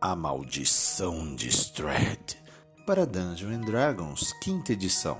[0.00, 2.38] A Maldição de Strahd
[2.86, 5.18] para Dungeons and Dragons, quinta edição.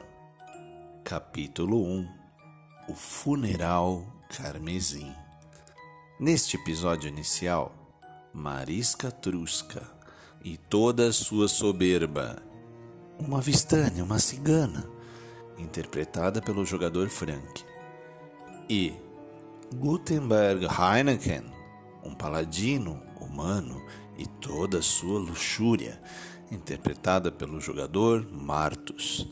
[1.03, 2.09] Capítulo 1
[2.89, 5.13] O Funeral Carmesim.
[6.21, 7.73] Neste episódio inicial,
[8.33, 9.83] Marisca Trusca
[10.45, 12.41] e toda a sua soberba,
[13.19, 14.89] uma Vistânia, uma cigana,
[15.59, 17.65] interpretada pelo jogador Frank,
[18.71, 18.95] e
[19.75, 21.53] Gutenberg Heineken,
[22.05, 23.85] um paladino humano
[24.19, 25.99] e toda a sua luxúria,
[26.51, 29.27] interpretada pelo jogador Martus,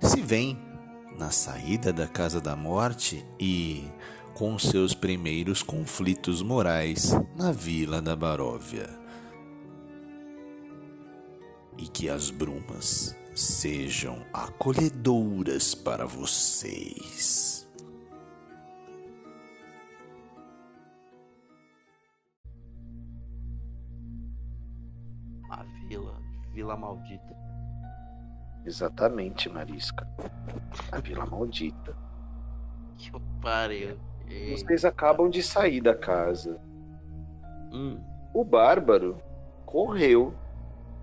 [0.00, 0.58] se vem
[1.18, 3.84] na saída da Casa da Morte e
[4.34, 8.88] com seus primeiros conflitos morais na Vila da Baróvia.
[11.78, 17.63] E que as brumas sejam acolhedoras para vocês.
[25.88, 26.14] Vila,
[26.52, 27.34] Vila Maldita.
[28.64, 30.06] Exatamente, Marisca.
[30.90, 31.96] A Vila Maldita.
[32.96, 33.10] Que
[33.42, 33.98] pariu.
[34.50, 36.58] Vocês acabam de sair da casa.
[37.72, 38.00] Hum,
[38.32, 39.18] O Bárbaro
[39.66, 40.34] correu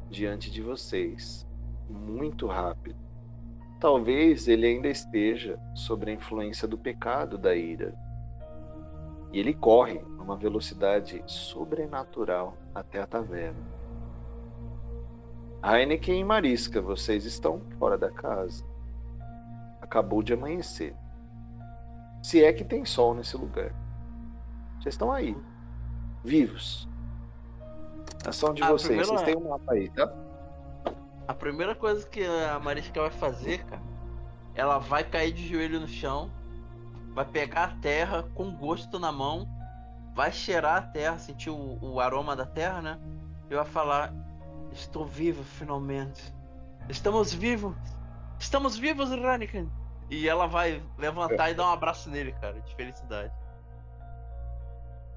[0.09, 1.48] diante de vocês.
[1.89, 3.00] Muito rápido.
[3.80, 7.94] Talvez ele ainda esteja sob a influência do pecado da ira.
[9.31, 13.70] E ele corre numa velocidade sobrenatural até a taverna.
[15.64, 18.66] Heineken e Marisca, vocês estão fora da casa.
[19.81, 20.95] Acabou de amanhecer.
[22.23, 23.72] Se é que tem sol nesse lugar.
[24.80, 25.38] Vocês estão aí,
[26.23, 26.88] vivos.
[28.26, 28.88] Ação de Ah, vocês.
[28.88, 30.12] primeiro Vocês é- têm um mapa aí, tá?
[31.28, 33.82] a primeira coisa que a Marisca vai fazer, cara,
[34.54, 36.30] ela vai cair de joelho no chão,
[37.14, 39.48] vai pegar a terra com gosto na mão,
[40.14, 43.00] vai cheirar a terra, sentir o, o aroma da terra, né?
[43.50, 44.14] E vai falar:
[44.72, 46.33] Estou vivo finalmente.
[46.89, 47.75] Estamos vivos.
[48.39, 49.70] Estamos vivos, Raniken.
[50.09, 53.32] E ela vai levantar e dar um abraço nele, cara, de felicidade.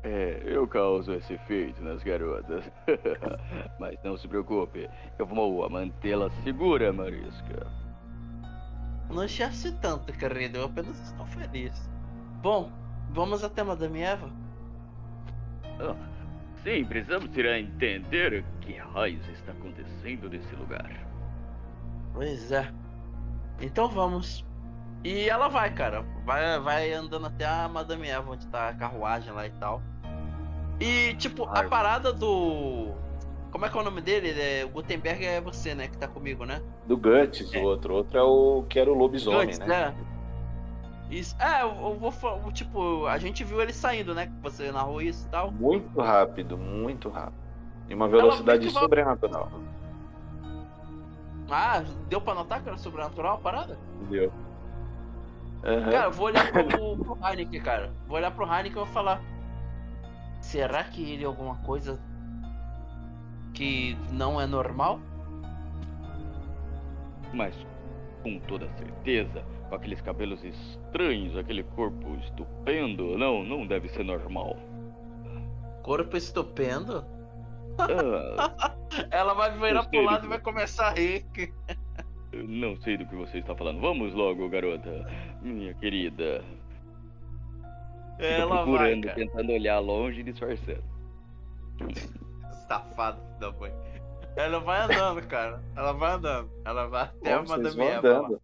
[0.05, 2.71] É, eu causo esse efeito nas garotas.
[3.81, 4.89] Mas não se preocupe,
[5.19, 7.67] eu vou mantê-la segura, Marisca.
[9.11, 10.59] Não enxerce tanto, querido.
[10.59, 11.91] Eu apenas estou feliz.
[12.43, 12.71] Bom,
[13.11, 14.31] vamos até Madame Eva?
[15.81, 15.97] Ah,
[16.65, 20.91] sim, precisamos ir a entender o que raios está acontecendo nesse lugar.
[22.13, 22.69] Pois é.
[23.61, 24.45] Então vamos.
[25.05, 26.03] E ela vai, cara.
[26.25, 29.83] Vai, vai andando até a Madame Eva, onde tá a carruagem lá e tal.
[30.81, 32.93] E, tipo, a parada do.
[33.53, 34.31] Como é que é o nome dele?
[34.31, 35.87] É, o Gutenberg é você, né?
[35.87, 36.61] Que tá comigo, né?
[36.87, 37.93] Do Guts, o outro.
[37.93, 39.95] O outro é o que era o lobisomem, Guts, né?
[41.11, 41.37] Isso.
[41.39, 42.13] É, eu, eu vou
[42.53, 44.27] Tipo, a gente viu ele saindo, né?
[44.27, 45.51] Que você narrou isso e tal.
[45.51, 47.45] Muito rápido, muito rápido.
[47.89, 49.51] Em uma velocidade sobrenatural.
[51.51, 53.79] Ah, deu pra notar que era sobrenatural a parada?
[54.01, 54.33] Entendeu?
[55.63, 55.91] Aham.
[55.91, 57.93] Cara, eu vou olhar pro, pro Heineken, cara.
[58.07, 59.21] Vou olhar pro Heineken e vou falar.
[60.41, 62.01] Será que ele é alguma coisa
[63.53, 65.01] que não é normal?
[67.33, 67.55] Mas,
[68.23, 69.43] com toda certeza,
[69.75, 74.57] com aqueles cabelos estranhos, aquele corpo estupendo, não, não deve ser normal.
[75.83, 77.05] Corpo estupendo?
[77.79, 78.73] Ah,
[79.11, 81.27] Ela vai virar pro lado do- e vai começar a rir.
[82.33, 83.81] eu não sei do que você está falando.
[83.81, 85.07] Vamos logo, garota.
[85.43, 86.45] Minha querida.
[88.19, 89.17] Ela vai, procurando, cara.
[89.17, 90.85] tentando olhar longe e disfarçando.
[92.69, 93.73] Safado da mãe.
[94.37, 95.61] Ela vai andando, cara.
[95.77, 96.51] Ela vai andando.
[96.65, 98.41] Ela vai até Bom, a Madame Eva.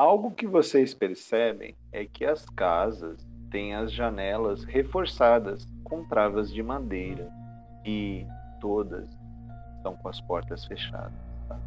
[0.00, 6.62] Algo que vocês percebem é que as casas têm as janelas reforçadas com travas de
[6.62, 7.30] madeira
[7.84, 8.26] e
[8.62, 9.06] todas
[9.76, 11.12] estão com as portas fechadas.
[11.46, 11.60] tá?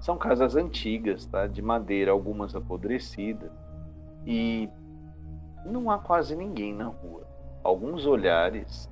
[0.00, 1.46] São casas antigas, tá?
[1.46, 3.52] De madeira, algumas apodrecidas
[4.26, 4.66] e
[5.66, 7.28] não há quase ninguém na rua.
[7.62, 8.90] Alguns olhares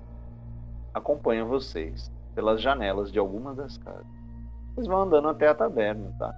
[0.92, 4.06] acompanham vocês pelas janelas de algumas das casas.
[4.74, 6.34] Vocês vão andando até a taverna, tá?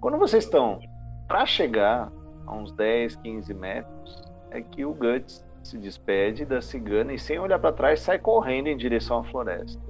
[0.00, 0.80] Quando vocês estão
[1.26, 2.10] para chegar
[2.46, 7.38] a uns 10, 15 metros, é que o Guts se despede da cigana e sem
[7.38, 9.82] olhar para trás sai correndo em direção à floresta.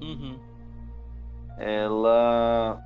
[0.00, 0.38] Uhum.
[1.56, 2.80] Ela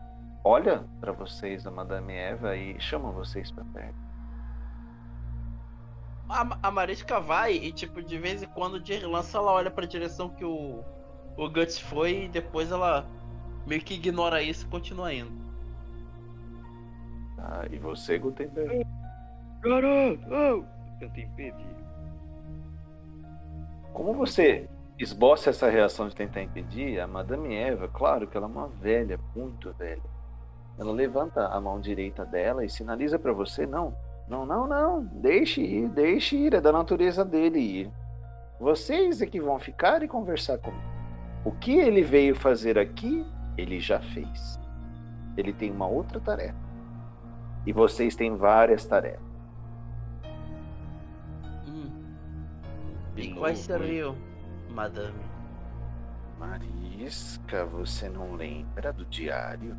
[0.44, 4.04] olha para vocês, a Madame Eva, e chama vocês para perto.
[6.28, 9.86] A, a Marisca vai e, tipo, de vez em quando, de relance, ela olha pra
[9.86, 10.82] direção que o,
[11.36, 13.06] o Guts foi e depois ela
[13.66, 15.43] meio que ignora isso e continua indo.
[17.44, 17.66] Tá?
[17.70, 18.86] E você, Gutenberg?
[19.60, 20.66] Garoto!
[20.98, 21.76] Tenta impedir.
[23.92, 24.66] Como você
[24.98, 29.20] esboça essa reação de tentar impedir, a Madame Eva, claro que ela é uma velha,
[29.36, 30.02] muito velha.
[30.78, 33.94] Ela levanta a mão direita dela e sinaliza para você: não,
[34.26, 37.90] não, não, não, deixe ir, deixe ir, é da natureza dele ir.
[38.58, 40.82] Vocês é que vão ficar e conversar comigo.
[41.44, 43.24] O que ele veio fazer aqui,
[43.58, 44.58] ele já fez.
[45.36, 46.63] Ele tem uma outra tarefa.
[47.66, 49.20] E vocês têm várias tarefas.
[51.66, 51.90] Hum.
[53.16, 54.16] E quais seriam,
[54.70, 55.24] madame?
[56.38, 59.76] Marisca, você não lembra do diário?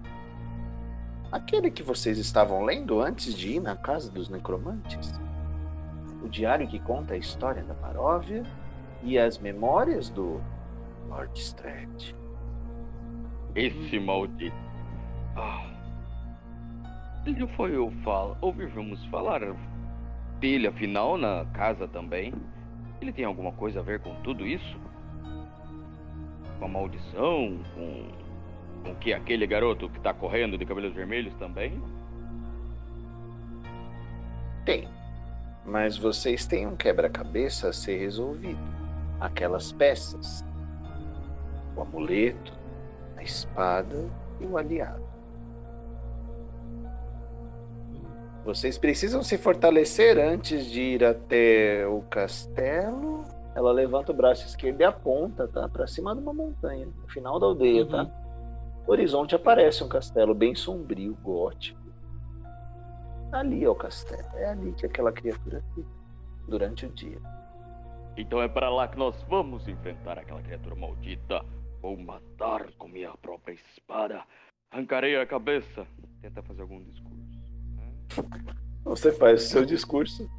[1.31, 5.13] Aquele que vocês estavam lendo antes de ir na casa dos necromantes?
[6.23, 8.43] O diário que conta a história da Baróvia
[9.03, 10.41] e as memórias do
[11.07, 12.15] Lord Strat.
[13.53, 14.55] Esse maldito.
[15.35, 15.74] Ah.
[17.25, 18.37] Ele foi eu falo.
[18.39, 19.41] Ouvimos falar
[20.39, 22.33] dele, afinal, na casa também.
[23.01, 24.77] Ele tem alguma coisa a ver com tudo isso?
[26.59, 27.59] Com a maldição?
[27.73, 28.25] Com.
[28.83, 31.81] Com que aquele garoto que tá correndo de cabelos vermelhos também?
[34.63, 34.87] Tem.
[35.65, 38.59] Mas vocês têm um quebra-cabeça a ser resolvido.
[39.19, 40.45] Aquelas peças.
[41.75, 42.53] O amuleto,
[43.17, 44.07] a espada
[44.39, 45.04] e o aliado.
[48.45, 53.23] Vocês precisam se fortalecer antes de ir até o castelo.
[53.55, 55.67] Ela levanta o braço esquerdo e aponta, tá?
[55.67, 57.89] Pra cima de uma montanha, no final da aldeia, Uhum.
[57.89, 58.03] tá?
[58.85, 61.79] No horizonte aparece um castelo bem sombrio, gótico.
[63.31, 64.27] Ali é o castelo.
[64.35, 65.89] É ali que aquela criatura fica
[66.47, 67.17] durante o dia.
[68.15, 71.43] Então é para lá que nós vamos enfrentar aquela criatura maldita.
[71.81, 74.21] Vou matar com minha própria espada.
[74.71, 75.85] Arrancarei a cabeça.
[76.21, 77.14] Tenta fazer algum discurso.
[78.83, 80.29] Você faz o seu discurso.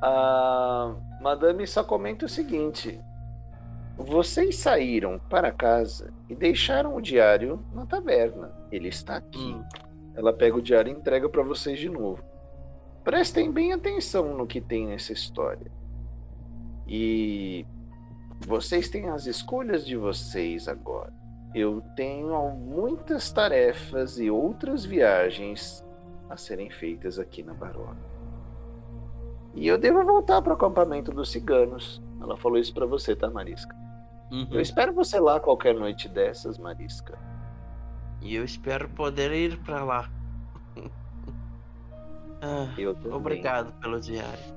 [0.00, 2.98] A madame só comenta o seguinte:
[3.96, 8.50] vocês saíram para casa e deixaram o diário na taberna.
[8.70, 9.38] Ele está aqui.
[9.38, 9.64] Hum.
[10.14, 12.22] Ela pega o diário e entrega para vocês de novo.
[13.04, 15.70] Prestem bem atenção no que tem nessa história.
[16.86, 17.66] E
[18.46, 21.12] vocês têm as escolhas de vocês agora.
[21.54, 25.84] Eu tenho muitas tarefas e outras viagens
[26.32, 28.00] a serem feitas aqui na Barona.
[29.54, 32.02] E eu devo voltar para o acampamento dos ciganos.
[32.20, 33.76] Ela falou isso para você, tá, Marisca?
[34.30, 34.48] Uhum.
[34.50, 37.18] Eu espero você lá qualquer noite dessas, Marisca.
[38.22, 40.10] E eu espero poder ir pra lá.
[42.44, 42.66] Ah,
[43.14, 44.56] obrigado pelo diário.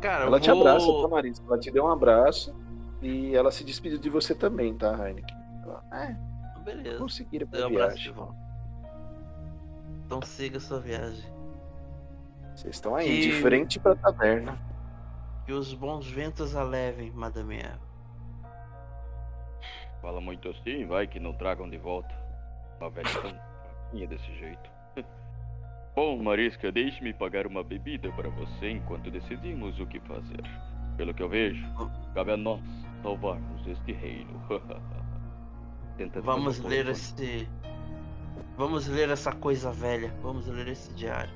[0.00, 0.60] Cara, Ela eu te vou...
[0.60, 1.44] abraça, tá, Marisca?
[1.48, 2.54] Ela te deu um abraço
[3.02, 5.36] e ela se despediu de você também, tá, Heineken?
[5.64, 6.16] Ela, é,
[6.62, 6.98] Beleza.
[6.98, 8.12] conseguiram pra um abraço de viagem.
[8.12, 8.43] volta.
[10.06, 11.32] Então siga sua viagem.
[12.54, 14.58] Vocês estão aí, Que- de frente pra taverna.
[15.44, 17.80] Que os bons ventos a levem, Madame Eva.
[20.00, 22.14] Fala muito assim, vai que não tragam de volta.
[22.80, 24.70] Uma velha tão fraquinha desse jeito.
[25.96, 30.42] Bom, Marisca, deixe-me pagar uma bebida para você enquanto decidimos o que fazer.
[30.96, 31.64] Pelo que eu vejo,
[32.14, 32.60] cabe a nós
[33.02, 34.40] salvarmos este reino.
[35.96, 37.48] Tenta Vamos fazer ler esse.
[38.56, 40.12] Vamos ler essa coisa velha.
[40.22, 41.30] Vamos ler esse diário.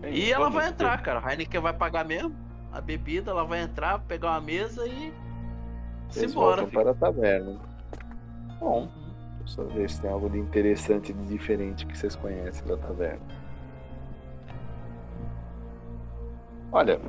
[0.00, 0.14] coisa.
[0.16, 1.20] E ela vai entrar, cara.
[1.24, 2.34] A Heineken vai pagar mesmo.
[2.72, 5.12] A bebida, ela vai entrar, pegar uma mesa e.
[6.08, 6.62] Vocês Simbora.
[6.62, 7.58] voltam para a taverna.
[8.58, 8.88] Bom, Uhum.
[9.40, 12.76] deixa eu ver se tem algo de interessante e de diferente que vocês conhecem da
[12.76, 13.20] taverna.
[16.72, 17.00] Olha,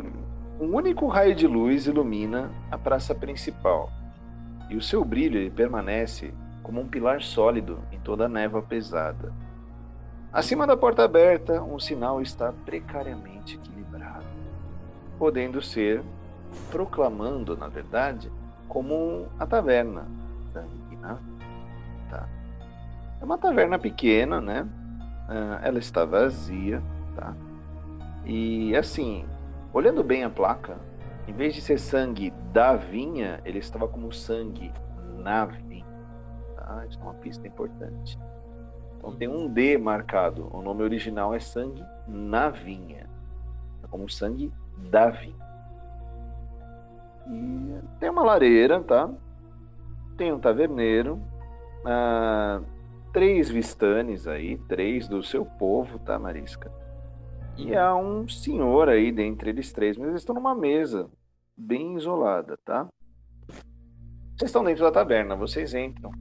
[0.59, 3.91] um único raio de luz ilumina a praça principal.
[4.69, 6.33] E o seu brilho ele permanece
[6.63, 9.31] como um pilar sólido em toda a névoa pesada.
[10.31, 14.25] Acima da porta aberta, um sinal está precariamente equilibrado,
[15.19, 16.01] podendo ser
[16.69, 18.31] proclamando, na verdade,
[18.67, 20.05] como a taverna.
[22.09, 22.27] Tá.
[23.19, 24.67] É uma taverna pequena, né?
[25.27, 26.81] Ah, ela está vazia,
[27.15, 27.33] tá?
[28.25, 29.25] E assim,
[29.73, 30.77] olhando bem a placa,
[31.27, 34.71] em vez de ser sangue da vinha, ele estava como sangue
[35.17, 35.70] na vinha.
[36.71, 36.85] Tá?
[36.85, 38.17] Isso é uma pista importante.
[38.97, 40.47] Então tem um D marcado.
[40.55, 43.09] O nome original é sangue na vinha.
[43.83, 44.51] É como sangue
[44.89, 45.35] da vinha.
[47.27, 49.09] E tem uma lareira, tá?
[50.17, 51.21] Tem um taverneiro.
[51.85, 52.61] ah,
[53.11, 56.71] três vistanes aí, três do seu povo, tá, Marisca?
[57.57, 61.09] E há um senhor aí dentre eles três, mas eles estão numa mesa
[61.57, 62.87] bem isolada, tá?
[64.37, 66.11] Vocês estão dentro da taverna, vocês entram.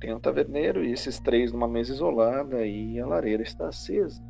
[0.00, 4.22] Tem um taverneiro e esses três numa mesa isolada e a lareira está acesa.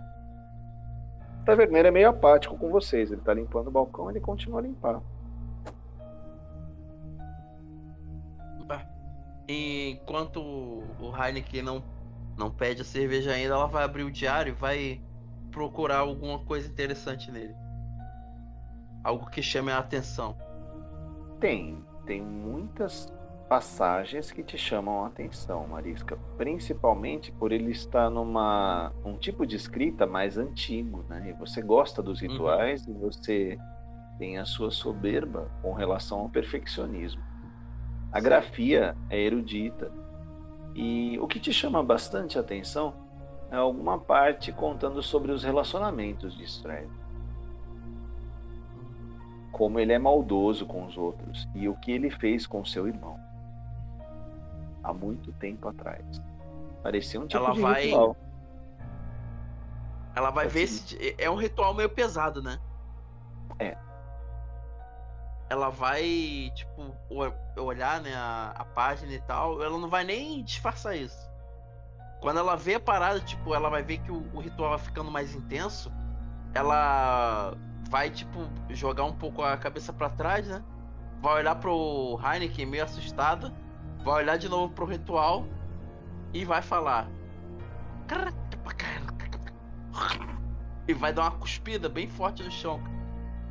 [1.40, 4.62] O taverneiro é meio apático com vocês, ele tá limpando o balcão, ele continua a
[4.62, 5.00] limpar.
[9.52, 11.82] Enquanto o Heineken não,
[12.38, 15.00] não pede a cerveja ainda, ela vai abrir o diário e vai
[15.50, 17.54] procurar alguma coisa interessante nele.
[19.02, 20.36] Algo que chame a atenção.
[21.40, 23.12] Tem, tem muitas
[23.50, 29.56] passagens que te chamam a atenção, Marisca, principalmente por ele estar numa um tipo de
[29.56, 31.30] escrita mais antigo, né?
[31.30, 32.94] E você gosta dos rituais uhum.
[32.94, 33.58] e você
[34.20, 37.20] tem a sua soberba com relação ao perfeccionismo.
[38.12, 39.90] A grafia é erudita.
[40.72, 42.94] E o que te chama bastante atenção
[43.50, 46.86] é alguma parte contando sobre os relacionamentos de Strad.
[49.50, 53.19] Como ele é maldoso com os outros e o que ele fez com seu irmão
[54.90, 56.04] há muito tempo atrás.
[56.82, 57.84] Parecia um tipo ela de vai...
[57.86, 58.16] ritual.
[60.14, 61.14] Ela vai ver se.
[61.18, 62.58] É um ritual meio pesado, né?
[63.58, 63.76] É.
[65.48, 66.94] Ela vai, tipo,
[67.56, 69.62] olhar né, a, a página e tal.
[69.62, 71.28] Ela não vai nem disfarçar isso.
[72.20, 75.10] Quando ela vê a parada, tipo, ela vai ver que o, o ritual vai ficando
[75.10, 75.92] mais intenso.
[76.54, 77.54] Ela
[77.88, 78.38] vai, tipo,
[78.70, 80.62] jogar um pouco a cabeça para trás, né?
[81.20, 83.52] Vai olhar pro Heineken meio assustada
[84.04, 85.46] vai olhar de novo pro ritual
[86.32, 87.08] e vai falar.
[90.86, 92.80] E vai dar uma cuspida bem forte no chão.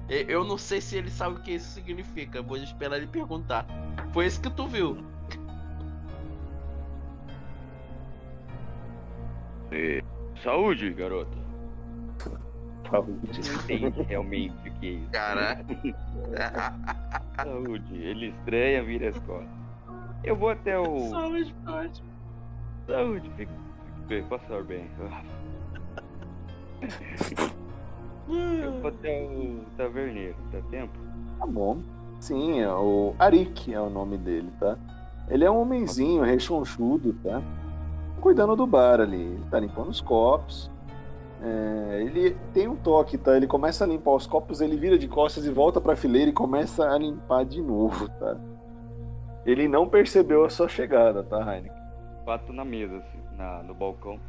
[0.10, 2.42] Eu não sei se ele sabe o que isso significa.
[2.42, 3.66] Vou esperar ele perguntar.
[4.12, 4.98] Foi isso que tu viu.
[9.72, 10.04] E...
[10.44, 11.38] Saúde, garota.
[12.90, 13.40] Saúde.
[13.64, 15.12] Entende realmente o que é isso.
[15.12, 15.66] Caraca.
[17.38, 17.96] Saúde.
[17.96, 19.69] Ele estranha, vira as costas.
[20.24, 21.00] Eu vou até o.
[21.10, 22.04] Saúde, pode.
[22.88, 23.52] Saúde, fique,
[24.08, 24.90] bem, passar bem.
[28.30, 30.94] Eu vou até o taverneiro, dá tempo?
[31.40, 31.80] Tá bom.
[32.20, 34.78] Sim, é o Arik é o nome dele, tá?
[35.30, 37.42] Ele é um homenzinho rechonchudo, tá?
[38.22, 39.22] Cuidando do bar ali.
[39.22, 40.70] Ele tá limpando os copos.
[41.42, 43.36] É, ele tem um toque, tá?
[43.36, 46.34] Ele começa a limpar os copos, ele vira de costas e volta pra fileira e
[46.34, 48.38] começa a limpar de novo, tá?
[49.46, 51.78] Ele não percebeu a sua chegada, tá, Heineken?
[52.26, 54.20] Bato na mesa, assim, na, no balcão.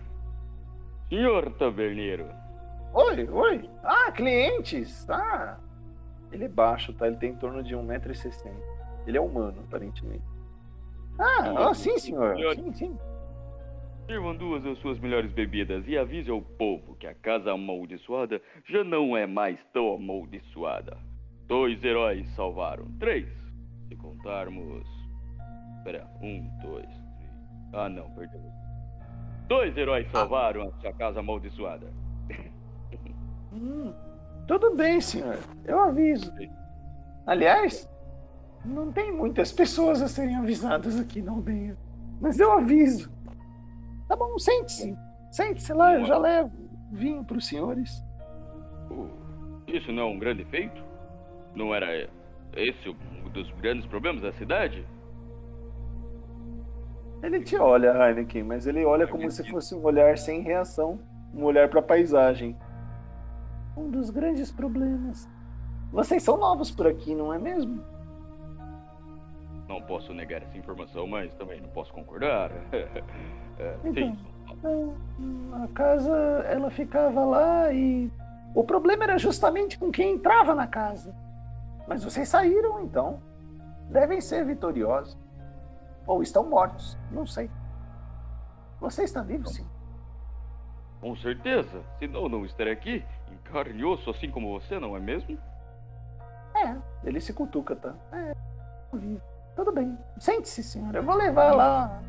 [1.08, 2.26] Senhor taverneiro.
[2.94, 3.70] Oi, oi.
[3.82, 5.08] Ah, clientes.
[5.10, 5.58] Ah.
[6.32, 7.06] Ele é baixo, tá?
[7.06, 8.52] Ele tem em torno de 1,60m.
[9.06, 10.24] Ele é humano, aparentemente.
[11.18, 12.36] Ah, ah sim, senhor.
[12.54, 12.98] Sim, sim.
[14.06, 18.82] Sirvam duas das suas melhores bebidas e avise ao povo que a casa amaldiçoada já
[18.82, 20.96] não é mais tão amaldiçoada.
[21.46, 22.86] Dois heróis salvaram.
[22.98, 23.28] Três,
[23.88, 24.99] se contarmos
[25.84, 27.30] Pera, um, dois, três.
[27.72, 28.40] Ah, não, perdeu.
[29.48, 30.18] Dois heróis ah.
[30.18, 31.92] salvaram a sua casa amaldiçoada.
[33.52, 33.92] Hum,
[34.46, 35.38] tudo bem, senhor.
[35.64, 36.32] Eu aviso.
[37.26, 37.90] Aliás,
[38.64, 41.76] não tem muitas pessoas a serem avisadas aqui não aldeia.
[42.20, 43.12] Mas eu aviso.
[44.06, 44.96] Tá bom, sente-se.
[45.30, 48.04] Sente-se lá, eu já levo vinho para os senhores.
[48.90, 49.08] Uh,
[49.66, 50.82] isso não é um grande feito?
[51.54, 52.08] Não era
[52.56, 54.84] esse um dos grandes problemas da cidade?
[57.22, 60.98] Ele te olha, Heineken, mas ele olha como se fosse um olhar sem reação,
[61.34, 62.56] um olhar para a paisagem.
[63.76, 65.28] Um dos grandes problemas.
[65.92, 67.82] Vocês são novos por aqui, não é mesmo?
[69.68, 72.50] Não posso negar essa informação, mas também não posso concordar.
[73.58, 74.94] é, então,
[75.62, 76.16] a casa,
[76.48, 78.10] ela ficava lá e
[78.54, 81.14] o problema era justamente com quem entrava na casa.
[81.86, 83.20] Mas vocês saíram, então.
[83.88, 85.16] Devem ser vitoriosos.
[86.10, 87.48] Ou estão mortos, não sei.
[88.80, 89.64] Você está vivo, sim.
[91.00, 91.84] Com certeza.
[92.00, 95.38] Senão não estaria aqui, em carne e osso, assim como você, não é mesmo?
[96.56, 97.94] É, ele se cutuca, tá?
[98.12, 98.34] É,
[98.92, 99.22] vivo.
[99.54, 99.96] Tudo bem.
[100.18, 100.98] Sente-se, senhora.
[100.98, 102.02] Eu vou levar lá.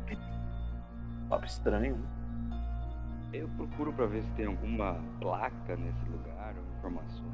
[1.28, 1.96] Papo estranho.
[3.32, 7.32] Eu procuro para ver se tem alguma placa nesse lugar, ou informações.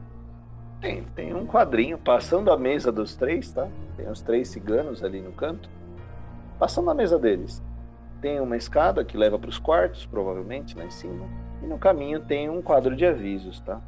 [0.82, 3.66] Tem, tem um quadrinho passando a mesa dos três, tá?
[3.96, 5.77] Tem os três ciganos ali no canto.
[6.58, 7.62] Passando na mesa deles,
[8.20, 11.24] tem uma escada que leva para os quartos, provavelmente, lá em cima.
[11.62, 13.80] E no caminho tem um quadro de avisos, tá?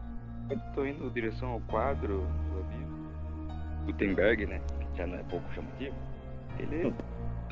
[0.49, 3.87] Eu tô indo em direção ao quadro do aviso.
[3.87, 4.61] Gutenberg, né?
[4.93, 5.97] Que já não é pouco chamativo.
[6.59, 6.95] Ele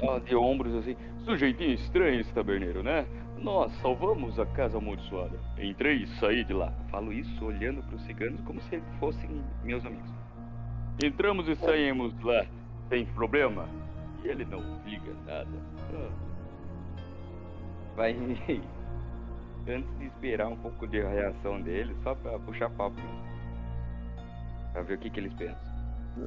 [0.00, 0.96] tá de ombros assim.
[1.24, 3.04] Sujeitinho estranho esse taberneiro, né?
[3.38, 5.38] Nós salvamos a casa amaldiçoada.
[5.58, 6.72] Entrei e saí de lá.
[6.90, 10.10] Falo isso olhando para os ciganos como se fossem meus amigos.
[11.02, 12.44] Entramos e saímos lá.
[12.88, 13.68] Sem problema?
[14.24, 15.48] E ele não liga nada.
[15.94, 16.10] Ah.
[17.96, 18.12] Vai
[19.68, 22.96] antes de esperar um pouco de reação dele, só pra puxar papo.
[24.72, 25.68] Pra ver o que, que eles pensam.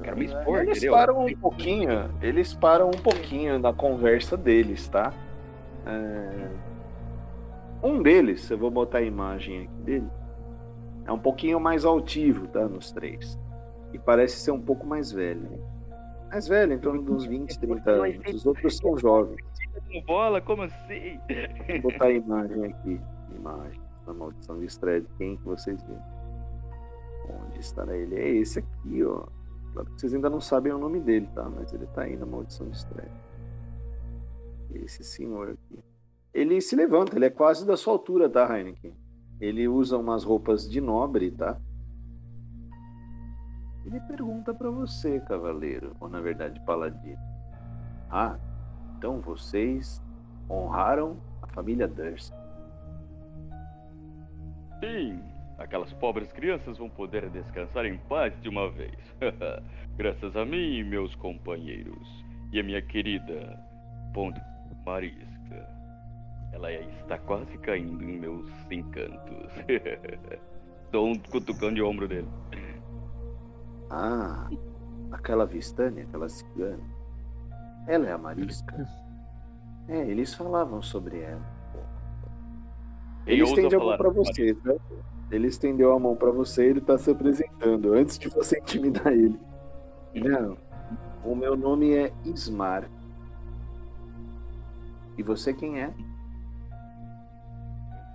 [0.02, 0.92] Quero me expor, Eles entendeu?
[0.94, 5.12] param um pouquinho, eles param um pouquinho na conversa deles, tá?
[5.84, 6.48] É,
[7.82, 10.08] Um deles, eu vou botar a imagem aqui dele,
[11.04, 12.66] é um pouquinho mais altivo, tá?
[12.66, 13.38] Nos três.
[13.92, 15.60] E parece ser um pouco mais velho.
[16.32, 18.34] Mais velho, em torno dos 20, 30 anos.
[18.34, 19.36] Os outros são jovens.
[19.92, 21.20] Com bola, como assim?
[21.82, 22.98] Vou botar a imagem aqui.
[23.36, 25.06] Imagem da maldição de Stred.
[25.18, 26.02] Quem que vocês viram?
[27.46, 28.16] Onde estará ele?
[28.16, 29.26] É esse aqui, ó.
[29.74, 31.46] Claro que vocês ainda não sabem o nome dele, tá?
[31.50, 33.10] Mas ele tá aí na maldição de Stred.
[34.72, 35.84] Esse senhor aqui.
[36.32, 38.96] Ele se levanta, ele é quase da sua altura, tá, Heineken?
[39.38, 41.60] Ele usa umas roupas de nobre, tá?
[43.84, 47.18] Ele pergunta pra você, cavaleiro, ou na verdade, paladino.
[48.10, 48.38] Ah,
[48.96, 50.02] então vocês
[50.48, 52.32] honraram a família Durst.
[54.80, 55.20] Sim,
[55.58, 58.96] aquelas pobres crianças vão poder descansar em paz de uma vez.
[59.96, 62.24] Graças a mim e meus companheiros.
[62.52, 63.58] E a minha querida
[64.12, 64.40] Ponte
[64.84, 65.68] Marisca.
[66.52, 69.50] Ela está quase caindo em meus encantos.
[70.92, 72.28] Dou um cutucão de ombro dele.
[73.94, 74.48] Ah,
[75.12, 76.82] aquela Vistânia, aquela cigana.
[77.86, 78.88] Ela é a Marisca.
[79.86, 81.42] É, eles falavam sobre ela.
[83.26, 84.74] Ele ousa estende a mão pra você, tá?
[85.30, 89.12] Ele estendeu a mão pra você e ele tá se apresentando antes de você intimidar
[89.12, 89.38] ele.
[90.14, 90.56] Não,
[91.22, 92.88] o meu nome é Ismar.
[95.18, 95.94] E você quem é?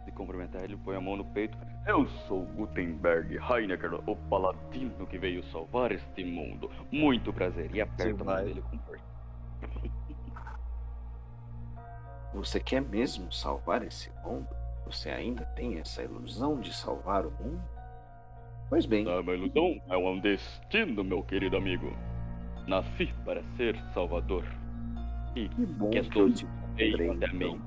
[0.05, 1.57] de cumprimentar ele, põe a mão no peito.
[1.87, 6.69] Eu sou Gutenberg Heinecker, o paladino que veio salvar este mundo.
[6.91, 7.73] Muito prazer.
[7.73, 8.77] E aperta a mão dele com.
[12.33, 14.49] Você quer mesmo salvar esse mundo?
[14.85, 17.63] Você ainda tem essa ilusão de salvar o mundo?
[18.69, 21.95] Pois bem, Não é uma ilusão, é um destino, meu querido amigo.
[22.67, 24.43] Nasci para ser salvador.
[25.33, 27.61] E que bom que que, eu te encontrei, então.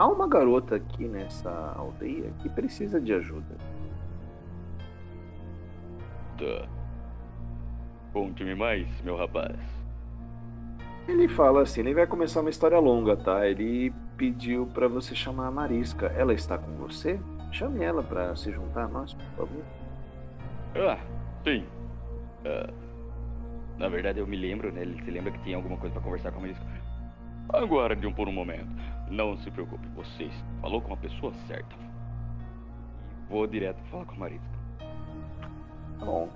[0.00, 3.54] Há uma garota aqui nessa aldeia que precisa de ajuda.
[6.38, 6.66] Tá.
[8.10, 9.58] Conte-me mais, meu rapaz.
[11.06, 13.46] Ele fala assim, ele vai começar uma história longa, tá?
[13.46, 16.06] Ele pediu pra você chamar a Marisca.
[16.06, 17.20] Ela está com você?
[17.52, 19.62] Chame ela pra se juntar a nós, por favor.
[20.76, 20.98] Ah,
[21.44, 21.66] sim.
[22.46, 22.72] Ah,
[23.76, 24.80] na verdade, eu me lembro, né?
[24.80, 26.64] Ele se lembra que tinha alguma coisa pra conversar com a Marisca.
[27.52, 28.80] Aguarde um por um momento.
[29.10, 31.74] Não se preocupe, você falou com a pessoa certa.
[33.28, 34.58] Vou direto falar com a Marisca.
[35.98, 36.28] Tá bom.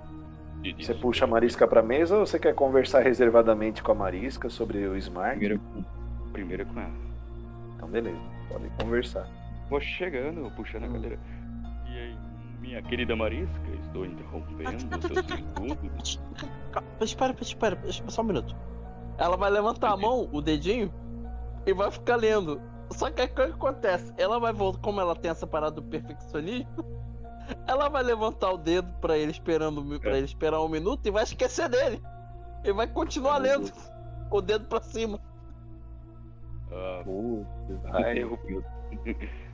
[0.77, 4.85] Você puxa a Marisca pra mesa ou você quer conversar reservadamente com a Marisca sobre
[4.87, 5.37] o Smart?
[5.37, 5.61] Primeiro,
[6.33, 6.93] primeiro com ela.
[7.75, 8.19] Então, beleza.
[8.49, 9.27] Pode conversar.
[9.69, 11.19] Vou chegando, puxando a cadeira.
[11.87, 12.17] E aí,
[12.59, 14.79] minha querida Marisca, estou interrompendo
[16.03, 16.19] seus
[17.01, 18.55] Espera, espera, espera, só um minuto.
[19.17, 20.91] Ela vai levantar a mão, o dedinho,
[21.65, 22.61] e vai ficar lendo.
[22.91, 24.13] Só que o que acontece?
[24.17, 26.69] Ela vai voltar, como ela tem essa parada do perfeccionismo,
[27.67, 31.23] ela vai levantar o dedo pra ele esperando para ele esperar um minuto e vai
[31.23, 32.01] esquecer dele.
[32.63, 33.71] E vai continuar lendo
[34.29, 35.19] com o dedo pra cima.
[36.71, 37.47] Ah, Putz,
[37.99, 38.63] interrompeu.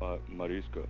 [0.00, 0.84] Ah, Marisca.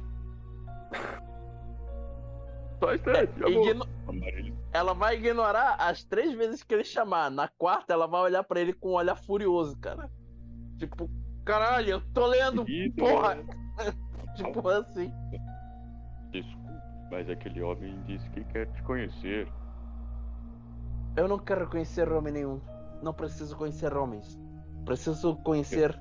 [2.78, 3.66] Só instante, amor.
[3.68, 4.56] Igno- Amarilho.
[4.72, 7.30] Ela vai ignorar as três vezes que ele chamar.
[7.30, 10.10] Na quarta, ela vai olhar pra ele com um olhar furioso, cara.
[10.78, 11.10] Tipo,
[11.44, 13.34] caralho, eu tô lendo, Isso, porra.
[13.34, 13.44] né?
[14.36, 15.12] tipo assim.
[16.30, 16.72] Desculpe,
[17.10, 19.48] mas aquele homem disse que quer te conhecer.
[21.16, 22.60] Eu não quero conhecer homem nenhum.
[23.02, 24.38] Não preciso conhecer homens.
[24.84, 25.98] Preciso conhecer.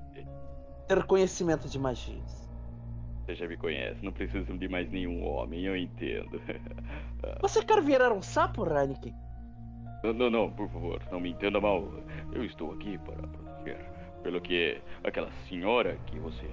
[0.87, 2.47] Ter conhecimento de magias.
[3.25, 6.39] Você já me conhece, não preciso de mais nenhum homem, eu entendo.
[7.41, 9.13] Você quer virar um sapo, Ranick?
[10.03, 11.83] Não, não, não, por favor, não me entenda mal.
[12.31, 13.96] Eu estou aqui para proteger.
[14.27, 16.45] Pelo que aquela senhora que você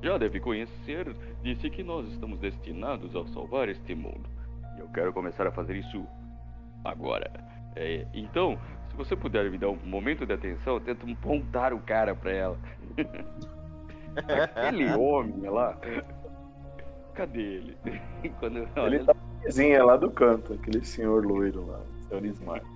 [0.00, 4.26] já deve conhecer disse que nós estamos destinados a salvar este mundo.
[4.74, 6.06] E eu quero começar a fazer isso
[6.82, 7.30] agora.
[7.76, 11.80] É, então, se você puder me dar um momento de atenção, eu tento apontar o
[11.80, 12.58] cara pra ela.
[14.56, 15.78] Aquele homem lá.
[17.12, 17.76] Cadê ele?
[18.40, 22.24] Quando eu olho, Ele tá na mesinha lá do canto, aquele senhor loiro lá, senhor
[22.24, 22.73] Smart.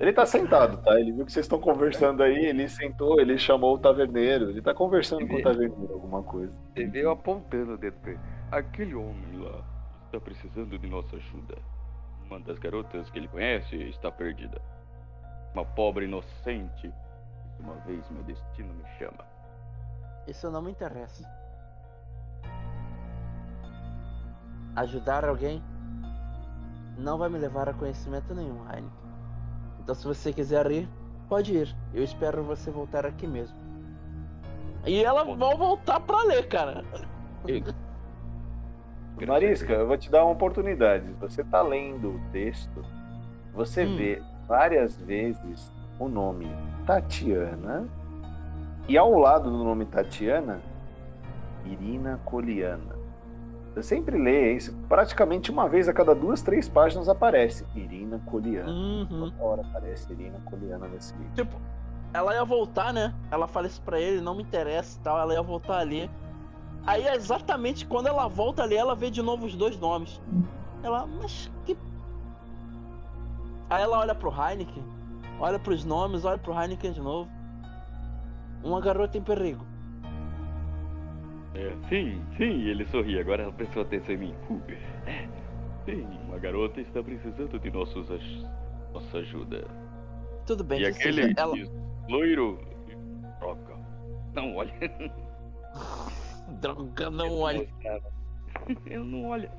[0.00, 0.98] Ele tá sentado, tá?
[0.98, 4.50] Ele viu que vocês estão conversando aí, ele sentou, ele chamou o taverneiro.
[4.50, 6.52] Ele tá conversando com o taverneiro, alguma coisa.
[6.74, 8.20] Você veio apontando o dedo pra ele.
[8.50, 9.62] Aquele homem lá
[10.06, 11.56] está precisando de nossa ajuda.
[12.26, 14.60] Uma das garotas que ele conhece está perdida.
[15.54, 16.92] Uma pobre inocente.
[17.60, 19.24] Uma vez meu destino me chama.
[20.26, 21.24] Isso não me interessa.
[24.74, 25.62] Ajudar alguém
[26.98, 29.03] não vai me levar a conhecimento nenhum, Heineken.
[29.84, 30.88] Então, se você quiser ir,
[31.28, 31.76] pode ir.
[31.92, 33.56] Eu espero você voltar aqui mesmo.
[34.86, 36.82] E ela vai voltar pra ler, cara.
[39.26, 41.06] Marisca, eu vou te dar uma oportunidade.
[41.20, 42.84] Você tá lendo o texto,
[43.54, 43.96] você Hum.
[43.96, 46.48] vê várias vezes o nome
[46.86, 47.86] Tatiana
[48.88, 50.60] e ao lado do nome Tatiana,
[51.64, 52.93] Irina Coliana.
[53.74, 58.70] Você sempre lê isso, praticamente uma vez a cada duas, três páginas aparece Irina Coliana.
[58.70, 59.32] Uhum.
[59.32, 61.34] Toda hora aparece Irina Coliana nesse livro.
[61.34, 61.60] Tipo,
[62.12, 63.12] ela ia voltar, né?
[63.32, 65.18] Ela fala isso pra ele, não me interessa e tal.
[65.18, 66.08] Ela ia voltar ali.
[66.86, 70.22] Aí, exatamente quando ela volta ali, ela vê de novo os dois nomes.
[70.80, 71.76] Ela, mas que.
[73.68, 74.84] Aí ela olha pro Heineken,
[75.40, 77.28] olha pros nomes, olha pro Heineken de novo.
[78.62, 79.66] Uma garota em perigo.
[81.54, 83.18] É, sim, sim, ele sorri.
[83.18, 84.34] Agora ela prestou atenção em mim.
[84.50, 84.60] Uh,
[85.06, 85.28] é,
[85.84, 88.08] sim, uma garota está precisando de nossos,
[88.92, 89.64] nossa ajuda.
[90.46, 91.34] Tudo bem, e que aquele seja.
[91.36, 91.54] Ela...
[92.08, 92.58] loiro.
[93.38, 93.76] Droga.
[94.34, 94.74] Não olha.
[96.60, 97.68] Droga, não olha.
[98.86, 99.50] Ele não olha.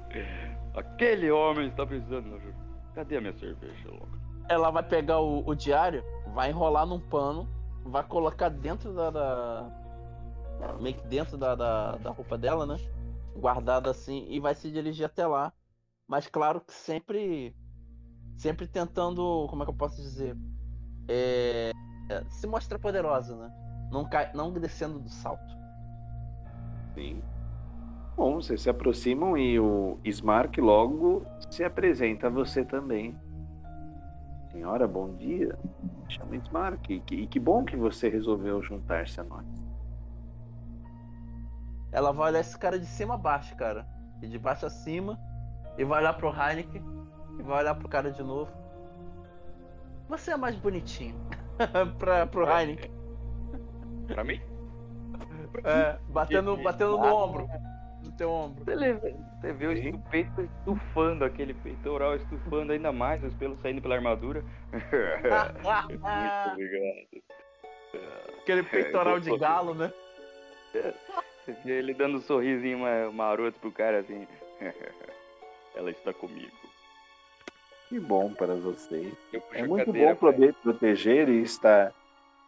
[0.76, 2.56] Aquele homem está precisando de ajuda.
[2.94, 4.08] Cadê a minha cerveja, louco?
[4.50, 6.04] Ela vai pegar o, o diário,
[6.34, 7.48] vai enrolar num pano,
[7.84, 9.10] vai colocar dentro da.
[9.10, 9.85] da-
[10.80, 12.78] meio que dentro da, da, da roupa dela, né?
[13.36, 15.52] Guardada assim, e vai se dirigir até lá.
[16.08, 17.56] Mas claro que sempre.
[18.38, 19.48] Sempre tentando.
[19.50, 20.38] Como é que eu posso dizer?
[21.08, 21.72] É,
[22.10, 23.52] é, se mostra poderosa, né?
[23.92, 25.56] Não, cai, não descendo do salto.
[26.94, 27.22] Sim.
[28.16, 33.18] Bom, vocês se aproximam e o Smark logo se apresenta a você também.
[34.52, 35.58] Senhora, bom dia.
[35.84, 36.90] Me chamo Smark.
[36.90, 39.65] E que, e que bom que você resolveu juntar-se a nós.
[41.96, 43.88] Ela vai olhar esse cara de cima a baixo, cara.
[44.22, 45.18] E de baixo a cima.
[45.78, 46.84] E vai olhar pro Heineken.
[47.40, 48.52] E vai olhar pro cara de novo.
[50.10, 51.16] Você é mais bonitinho.
[51.98, 52.92] pra, pro Heineken.
[54.08, 54.42] Pra mim?
[55.64, 57.48] É, batendo, batendo no ombro.
[58.04, 58.66] No teu ombro.
[58.66, 64.44] Você, vê o peito estufando, aquele peitoral estufando ainda mais, os pelos saindo pela armadura.
[65.88, 67.24] Muito obrigado.
[68.42, 69.94] Aquele peitoral de galo, né?
[71.46, 74.28] Você vê ele dando um sorrisinho ma- maroto pro cara assim.
[75.76, 76.52] Ela está comigo.
[77.88, 79.14] Que bom para vocês.
[79.54, 81.94] É muito cadeira bom poder proteger e estar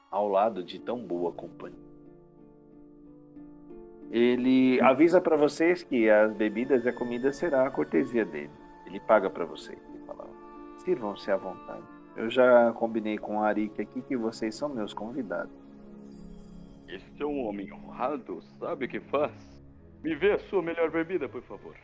[0.10, 1.78] ao lado de tão boa companhia.
[4.10, 8.50] Ele avisa para vocês que as bebidas e a comida será a cortesia dele.
[8.86, 9.78] Ele paga para vocês.
[9.94, 10.28] Ele fala,
[10.80, 11.84] sirvam-se à vontade.
[12.16, 15.52] Eu já combinei com a Arik aqui que vocês são meus convidados.
[16.88, 19.34] Este é um homem honrado, sabe o que faz?
[20.02, 21.76] Me vê a sua melhor bebida, por favor.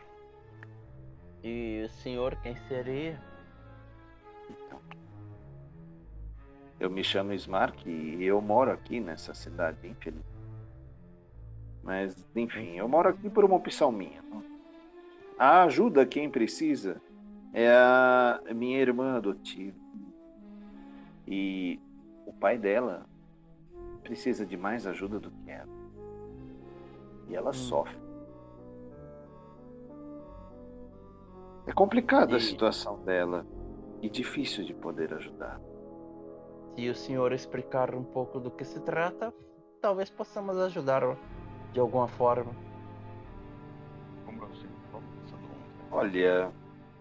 [1.43, 3.21] E o senhor, quem seria?
[4.49, 4.79] Então,
[6.79, 10.23] eu me chamo Smark e eu moro aqui nessa cidade, infeliz.
[11.83, 14.23] Mas, enfim, eu moro aqui por uma opção minha.
[15.37, 17.01] A ajuda quem precisa
[17.53, 19.77] é a minha irmã adotiva.
[21.27, 21.77] E
[22.25, 23.05] o pai dela
[24.03, 25.71] precisa de mais ajuda do que ela.
[27.27, 27.97] E ela sofre.
[31.65, 33.45] É complicada a E- situação dela
[34.01, 35.59] e difícil de poder ajudar.
[36.75, 39.33] Se o senhor explicar um pouco do que se trata,
[39.81, 41.01] talvez possamos ajudar
[41.71, 42.51] de alguma forma.
[44.25, 44.47] Conta?
[45.91, 46.51] Olha,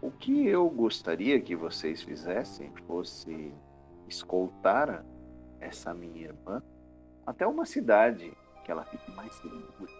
[0.01, 3.53] o que eu gostaria que vocês fizessem fosse
[4.07, 5.05] escoltar
[5.59, 6.63] essa minha irmã
[7.27, 8.33] até uma cidade
[8.65, 9.93] que ela fique mais segura,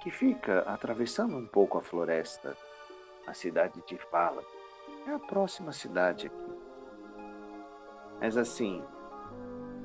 [0.00, 2.56] que fica atravessando um pouco a floresta,
[3.26, 4.42] a cidade de Fala.
[5.06, 6.58] É a próxima cidade aqui.
[8.20, 8.82] Mas assim,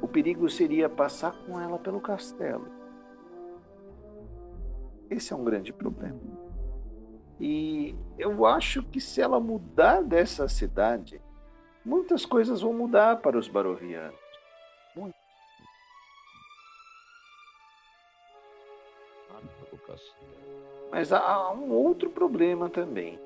[0.01, 2.67] o perigo seria passar com ela pelo castelo.
[5.09, 6.19] Esse é um grande problema.
[7.39, 11.21] E eu acho que se ela mudar dessa cidade,
[11.83, 14.22] muitas coisas vão mudar para os barovianos.
[20.91, 23.19] Mas há- um outro problema também.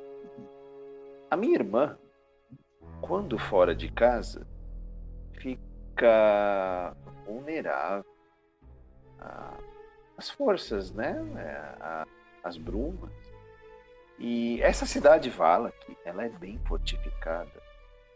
[1.30, 1.98] A minha irmã,
[3.02, 4.48] quando fora de casa,
[5.34, 8.06] fica vulnerável
[10.18, 11.16] às forças, né?
[11.38, 12.06] É,
[12.44, 13.12] às brumas.
[14.18, 17.62] E essa cidade Valak, ela é bem fortificada,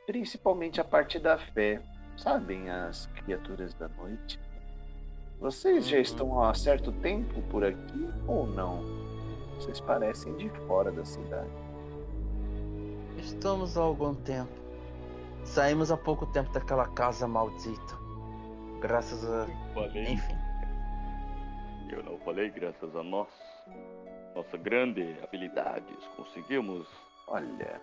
[0.07, 1.81] principalmente a parte da fé.
[2.17, 4.39] Sabem as criaturas da noite?
[5.41, 6.01] Vocês já Uhum.
[6.03, 8.79] estão há certo tempo por aqui ou não?
[9.55, 11.49] Vocês parecem de fora da cidade.
[13.17, 14.51] Estamos há algum tempo.
[15.43, 17.99] Saímos há pouco tempo daquela casa maldita.
[18.79, 19.47] Graças a.
[19.73, 20.35] Falei, Enfim.
[21.91, 23.27] eu não falei graças a nós.
[24.35, 26.87] Nossa grande habilidades, conseguimos.
[27.27, 27.81] Olha.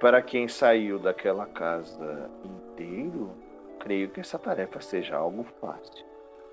[0.00, 3.30] Para quem saiu daquela casa inteiro,
[3.88, 6.04] creio que essa tarefa seja algo fácil.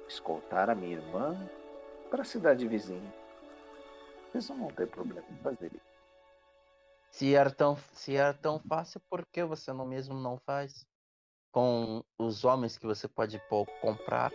[0.08, 1.38] Escoltar a minha irmã
[2.10, 3.14] para a cidade vizinha.
[4.32, 5.96] Vocês não vão ter problema em fazer isso.
[7.12, 10.88] Se era tão, se era tão fácil, por que você não mesmo não faz?
[11.52, 14.32] Com os homens que você pode pouco comprar.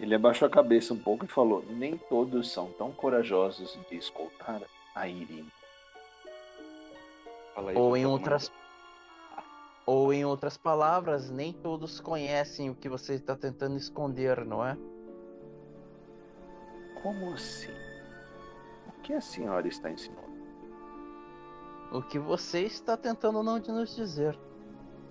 [0.00, 4.60] Ele abaixou a cabeça um pouco e falou: Nem todos são tão corajosos de escoltar
[4.96, 5.50] a Irina.
[7.76, 8.50] Ou em outras.
[9.84, 14.76] Ou em outras palavras, nem todos conhecem o que você está tentando esconder, não é?
[17.02, 17.72] Como assim?
[18.86, 20.32] O que a senhora está ensinando?
[21.92, 24.38] O que você está tentando não de nos dizer.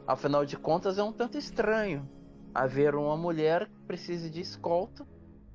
[0.08, 2.10] Afinal de contas, é um tanto estranho
[2.54, 5.06] haver uma mulher que precise de escolta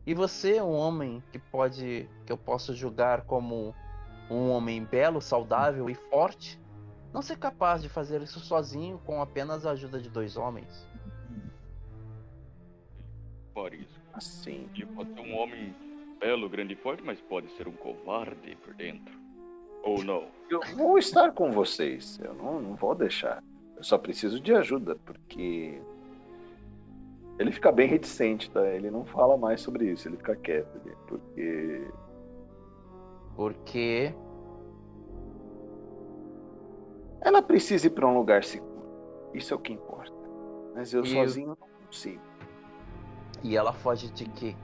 [0.07, 3.75] e você, um homem que pode, que eu posso julgar como
[4.31, 6.61] um homem belo, saudável e forte,
[7.17, 10.87] não ser capaz de fazer isso sozinho com apenas a ajuda de dois homens.
[13.55, 13.99] Marisco.
[14.13, 14.69] Assim.
[14.75, 15.75] Ele pode ser um homem
[16.21, 19.19] belo, grande e forte, mas pode ser um covarde por dentro.
[19.83, 20.27] Ou não.
[20.51, 22.21] Eu vou estar com vocês.
[22.23, 23.43] Eu não, não vou deixar.
[23.79, 25.81] Eu só preciso de ajuda, porque.
[27.39, 28.69] Ele fica bem reticente, tá?
[28.69, 31.89] Ele não fala mais sobre isso, ele fica quieto ali, porque.
[33.35, 34.15] Porque
[37.27, 38.87] Ela precisa ir para um lugar seguro.
[39.35, 40.15] Isso é o que importa.
[40.77, 42.23] Mas eu E sozinho não consigo.
[43.43, 44.55] e ela foge de quê?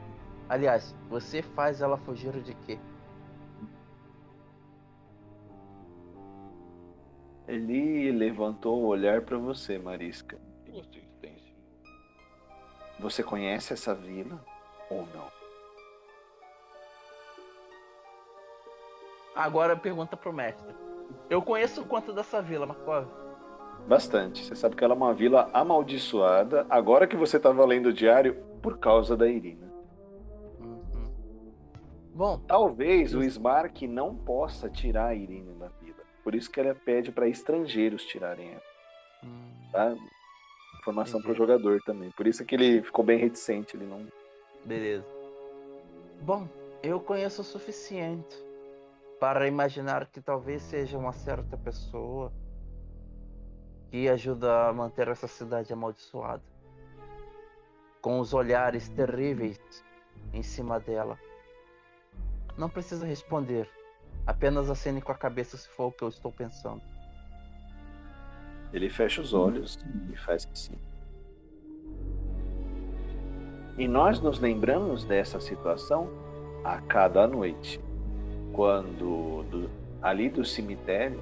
[0.49, 2.79] Aliás, você faz ela fugir de quê?
[7.49, 10.37] Ele levantou o olhar para você, Marisca.
[10.37, 11.59] O que vocês têm, senhor?
[13.01, 14.41] Você conhece essa vila
[14.89, 15.27] ou não?
[19.35, 20.82] Agora pergunta pro mestre.
[21.31, 23.07] Eu conheço quanto dessa vila, Markov?
[23.87, 24.45] Bastante.
[24.45, 26.67] Você sabe que ela é uma vila amaldiçoada.
[26.71, 29.67] Agora que você estava lendo o diário, por causa da Irina.
[30.61, 31.13] Uhum.
[32.15, 36.03] Bom, Talvez o Smark não possa tirar a Irina da vila.
[36.23, 38.63] Por isso que ela pede para estrangeiros tirarem ela.
[39.25, 39.95] hum, Tá?
[40.79, 42.11] Informação para o jogador também.
[42.11, 43.77] Por isso que ele ficou bem reticente.
[43.77, 44.07] Ele não.
[44.65, 45.05] beleza.
[46.21, 46.47] Bom,
[46.83, 48.37] eu conheço o suficiente
[49.23, 52.33] para imaginar que talvez seja uma certa pessoa
[53.89, 56.43] que ajuda a manter essa cidade amaldiçoada.
[58.01, 59.61] Com os olhares terríveis
[60.33, 61.17] em cima dela.
[62.59, 63.71] Não precisa responder.
[64.27, 66.83] Apenas acene com a cabeça se for o que eu estou pensando.
[68.73, 69.79] Ele fecha os olhos
[70.13, 70.81] e faz que sim.
[73.79, 76.11] E nós nos lembramos dessa situação
[76.65, 77.81] a cada noite,
[78.53, 79.71] quando do-
[80.03, 81.21] ali do cemitério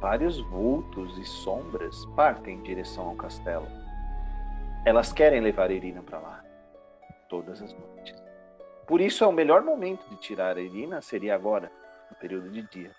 [0.00, 3.66] vários vultos e sombras partem em direção ao castelo.
[4.84, 6.44] Elas querem levar Irina para lá
[7.28, 8.14] todas as noites.
[8.86, 11.70] Por isso é o melhor momento de tirar a Irina seria agora,
[12.10, 12.90] no período de dia.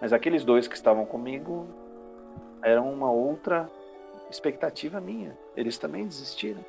[0.00, 1.66] Mas aqueles dois que estavam comigo
[2.62, 3.70] eram uma outra
[4.28, 5.36] expectativa minha.
[5.56, 6.64] Eles também desistiram.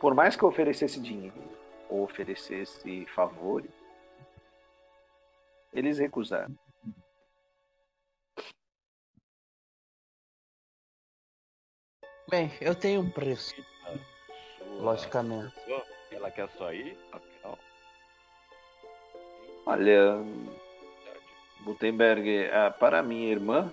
[0.00, 1.34] Por mais que eu oferecesse dinheiro
[1.90, 3.70] ou oferecesse favores,
[5.72, 6.54] eles recusaram.
[12.30, 15.54] Bem, eu tenho um preço, Sua- logicamente.
[15.64, 16.98] sua- Ela quer sair?
[17.12, 17.58] Afinal,
[19.66, 20.16] Olha,
[21.62, 23.70] Gutenberg, ah, para minha irmã,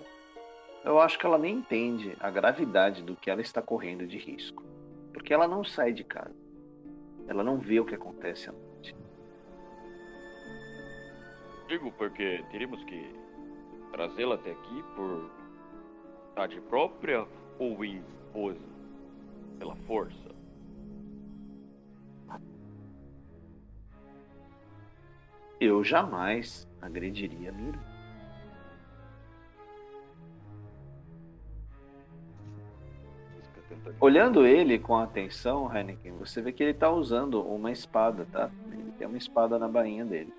[0.84, 4.62] eu acho que ela nem entende a gravidade do que ela está correndo de risco.
[5.14, 6.34] Porque ela não sai de casa.
[7.26, 8.65] Ela não vê o que acontece à noite.
[11.66, 13.14] Digo porque teríamos que
[13.92, 15.30] trazê-la até aqui por
[16.28, 17.26] vontade própria
[17.58, 18.60] ou imposto
[19.58, 20.34] pela força.
[25.58, 27.72] Eu jamais agrediria minha
[33.98, 38.50] Olhando ele com atenção, Heineken, você vê que ele está usando uma espada, tá?
[38.70, 40.32] Ele tem uma espada na bainha dele.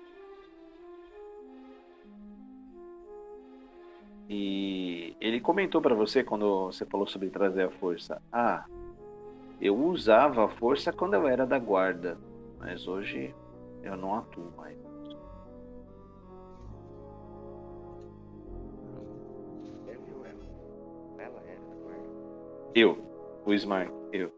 [4.28, 8.20] E ele comentou para você quando você falou sobre trazer a força.
[8.30, 8.66] Ah,
[9.60, 12.18] eu usava a força quando eu era da guarda,
[12.58, 13.34] mas hoje
[13.82, 14.78] eu não atuo mais.
[22.74, 22.96] Eu,
[23.44, 24.32] o Smart, eu.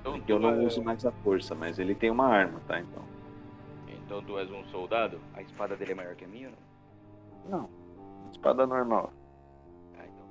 [0.00, 0.64] Então, eu não é...
[0.64, 2.80] uso mais a força, mas ele tem uma arma, tá?
[2.80, 3.04] Então.
[3.86, 5.20] Então tu és um soldado?
[5.34, 7.60] A espada dele é maior que a minha, não?
[7.60, 7.77] Não.
[8.30, 9.12] Espada normal.
[9.98, 10.26] Ah, então.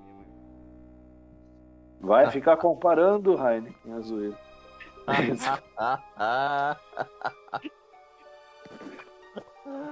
[2.01, 4.37] Vai ficar comparando, Heineken, a zoeira.
[5.77, 6.77] Ah, ah,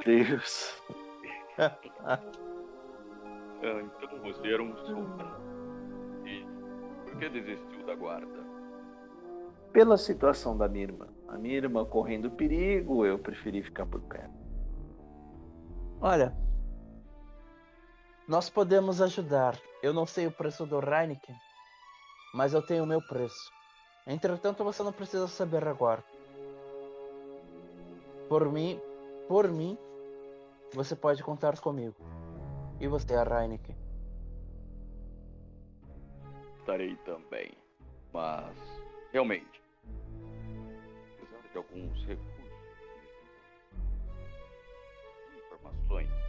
[0.04, 0.82] Deus.
[1.58, 1.80] Ah,
[3.62, 5.42] então você era um soldado.
[6.26, 6.46] E
[7.06, 8.46] por que desistiu da guarda?
[9.72, 11.08] Pela situação da minha irmã.
[11.28, 14.34] A minha irmã correndo perigo, eu preferi ficar por perto.
[16.02, 16.36] Olha,
[18.28, 19.60] nós podemos ajudar.
[19.82, 21.36] Eu não sei o preço do Heineken,
[22.34, 23.52] mas eu tenho o meu preço.
[24.08, 26.04] Entretanto, você não precisa saber agora.
[28.28, 28.82] Por mim,
[29.28, 29.78] por mim,
[30.74, 31.96] você pode contar comigo.
[32.80, 33.76] E você, Heineken?
[36.60, 37.52] Estarei também.
[38.12, 38.58] Mas,
[39.12, 39.62] realmente,
[41.18, 42.36] apesar de alguns recursos,
[45.38, 46.25] informações,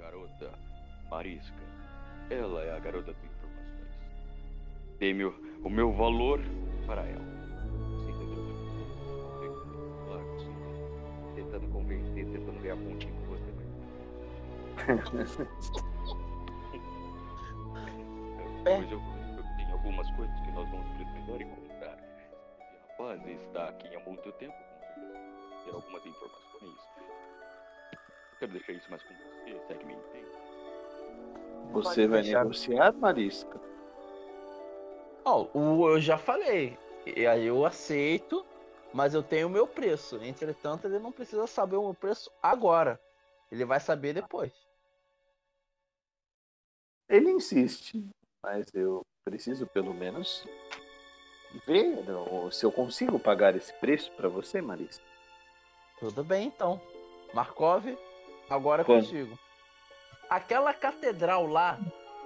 [0.00, 0.50] garota
[1.10, 1.62] Marisca,
[2.30, 3.98] ela é a garota de informações.
[4.98, 6.40] Dei meu, o meu valor
[6.86, 7.24] para ela.
[7.98, 8.44] Você entendeu?
[10.06, 10.54] Claro que sim.
[11.34, 13.52] Tentando convencer, tentando ganhar pontinho com você,
[15.16, 15.38] mas.
[18.66, 18.76] É.
[18.76, 19.00] Pois eu,
[19.38, 21.98] eu tenho algumas coisas que nós vamos precisar encontrar.
[22.98, 24.54] E a base está aqui há muito tempo.
[25.64, 26.78] Ter algumas informações.
[28.40, 30.30] Eu quero deixar isso mais com você, segue me entende?
[31.72, 32.38] Você vai deixar.
[32.40, 33.60] negociar, Marisca?
[35.24, 36.78] Ó, o eu já falei.
[37.04, 38.46] E aí eu aceito,
[38.94, 40.16] mas eu tenho o meu preço.
[40.24, 42.98] Entretanto, ele não precisa saber o meu preço agora.
[43.52, 44.52] Ele vai saber depois.
[47.08, 48.02] Ele insiste,
[48.42, 50.46] mas eu preciso pelo menos
[51.66, 51.98] ver
[52.52, 55.04] se eu consigo pagar esse preço para você, Marisca.
[55.98, 56.80] Tudo bem então.
[57.34, 57.84] Markov,
[58.50, 59.04] agora é Quando?
[59.04, 59.38] contigo.
[60.28, 61.78] Aquela catedral lá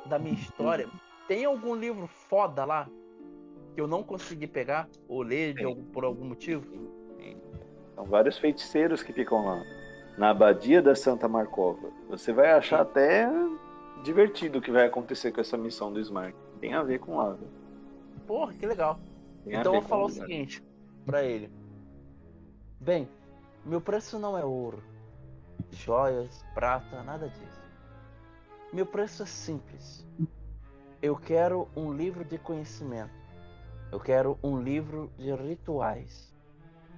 [0.07, 0.89] da minha história,
[1.29, 2.89] tem algum livro foda lá
[3.75, 6.65] que eu não consegui pegar ou ler algum- por algum motivo?
[7.95, 9.63] São vários feiticeiros que ficam lá.
[10.19, 11.91] Na abadia da Santa Marcova.
[12.09, 13.29] Você vai achar até
[14.05, 16.37] divertido o que vai acontecer com essa missão do Smart.
[16.61, 17.37] Tem a ver com lá.
[18.27, 18.99] Porra, que legal.
[19.45, 20.63] Tem Então eu vou falar o seguinte
[21.05, 21.51] pra ele.
[22.81, 23.09] Bem,
[23.65, 24.83] meu preço não é ouro,
[25.71, 27.63] joias, prata, nada disso.
[28.73, 30.07] Meu preço é simples.
[31.01, 33.13] Eu quero um livro de conhecimento.
[33.93, 36.33] Eu quero um livro de rituais.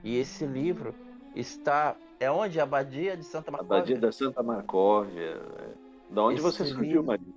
[0.03, 0.95] E esse livro
[1.35, 1.97] está.
[2.19, 2.59] É onde?
[2.59, 3.77] A Abadia de Santa Marcóvia?
[3.79, 5.41] Abadia da Santa Marcóvia.
[6.11, 7.33] Da onde Esse você livro- Marisca?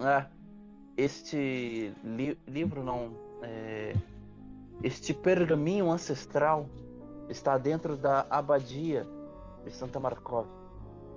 [0.00, 0.26] É,
[0.96, 3.12] este li- livro não.
[3.42, 3.94] é,
[4.82, 6.68] este pergaminho ancestral
[7.30, 9.06] está dentro da abadia
[9.66, 10.52] de Santa Marcóvia.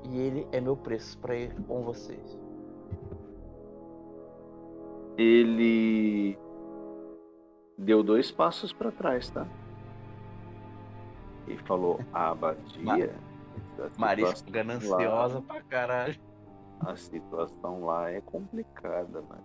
[0.04, 2.40] E ele é meu preço para ir com vocês.
[5.18, 6.38] Ele
[7.78, 9.46] deu dois passos para trás, tá?
[11.48, 13.16] E falou: a abadia.
[13.78, 16.20] a Marisco situação gananciosa pra caralho.
[16.80, 19.42] A situação lá é complicada, mas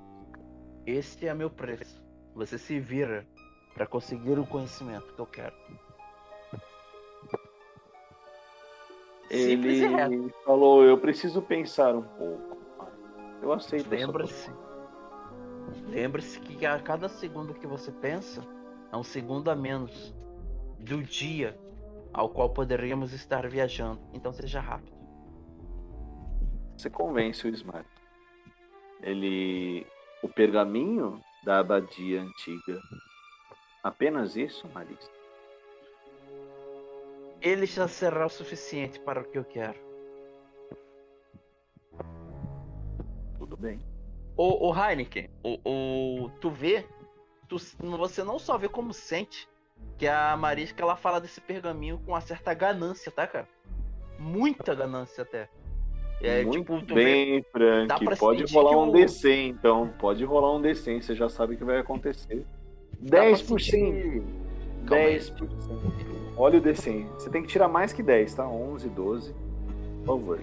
[0.87, 2.03] Este é meu preço.
[2.35, 3.27] Você se vira
[3.75, 5.55] para conseguir o conhecimento que eu quero.
[9.35, 12.57] Simples ele falou: eu preciso pensar um pouco.
[13.43, 13.93] Eu aceito.
[13.93, 14.51] essa Lembre-se.
[15.89, 18.43] Lembre-se que a cada segundo que você pensa
[18.93, 20.15] é um segundo a menos
[20.79, 21.59] do dia
[22.13, 24.01] ao qual poderíamos estar viajando.
[24.13, 24.95] Então seja rápido.
[26.77, 27.89] Você convence o Smart.
[29.03, 29.87] Ele.
[30.23, 32.81] O pergaminho da abadia antiga.
[33.83, 35.14] Apenas isso, Marisa?
[37.45, 39.79] Ele já será o suficiente para o que eu quero.
[43.39, 43.79] Tudo bem.
[44.37, 45.59] O, o Heineken, o,
[46.25, 46.85] o, tu vê,
[47.49, 47.57] tu,
[47.99, 49.49] você não só vê como sente
[49.99, 53.47] que a Marisca ela fala desse pergaminho com uma certa ganância, tá, cara?
[54.19, 55.49] Muita ganância até.
[56.23, 57.05] É, Muito tipo, tu vê.
[57.05, 57.45] bem,
[57.87, 58.17] dá Frank.
[58.19, 59.93] Pode rolar um o- DC, então.
[59.99, 62.45] Pode rolar um DC, você já sabe o que vai acontecer.
[62.99, 63.61] dá pra 10%.
[63.61, 64.23] sentir-
[64.87, 65.19] Calma aí.
[65.19, 66.14] 10%.
[66.37, 67.07] Olha o DC.
[67.15, 68.47] Você tem que tirar mais que 10, tá?
[68.47, 69.35] 11, 12.
[70.05, 70.41] Por favor.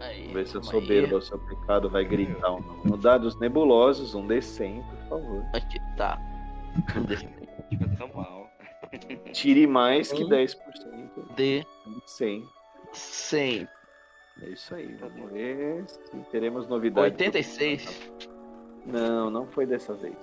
[0.00, 2.84] Aí, Vamos ver se a soberba, o seu pecado vai gritar ou não.
[2.84, 5.44] No dados nebulosos, um D100, por favor.
[5.54, 6.18] Aqui, tá.
[7.06, 7.26] Deixa
[7.70, 8.50] Fica mal.
[9.32, 10.28] Tire mais que Um.
[10.28, 10.56] 10%.
[11.36, 11.66] de
[12.06, 12.44] 100.
[12.92, 13.68] 100.
[14.42, 17.12] É isso aí, vamos ver se teremos novidades.
[17.12, 18.12] 86.
[18.84, 20.16] Não, não foi dessa vez.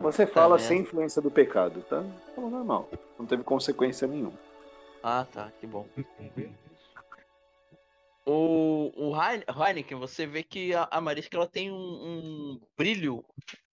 [0.00, 0.66] Você fala vendo?
[0.66, 2.04] sem influência do pecado, tá?
[2.34, 2.88] Falou normal.
[3.18, 4.38] Não teve consequência nenhuma.
[5.02, 5.86] Ah, tá, que bom.
[8.30, 13.24] O, o Heine- Heineken, você vê que a, a Marisca ela tem um, um brilho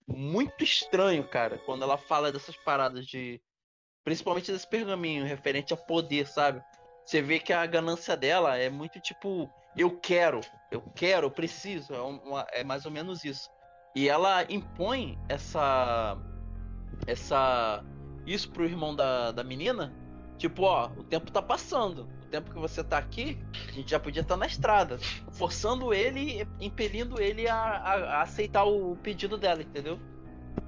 [0.07, 3.41] muito estranho, cara, quando ela fala dessas paradas de.
[4.05, 6.63] Principalmente desse pergaminho referente a poder, sabe?
[7.05, 10.39] Você vê que a ganância dela é muito tipo, eu quero,
[10.71, 13.49] eu quero, eu preciso, é, uma- é mais ou menos isso.
[13.95, 16.17] E ela impõe essa.
[17.07, 17.83] essa.
[18.27, 19.93] isso pro irmão da, da menina,
[20.37, 22.07] tipo, ó, o tempo tá passando.
[22.23, 23.37] O tempo que você tá aqui,
[23.69, 24.97] a gente já podia estar na estrada.
[25.31, 29.97] Forçando ele, impelindo ele a, a- a aceitar o pedido dela, entendeu?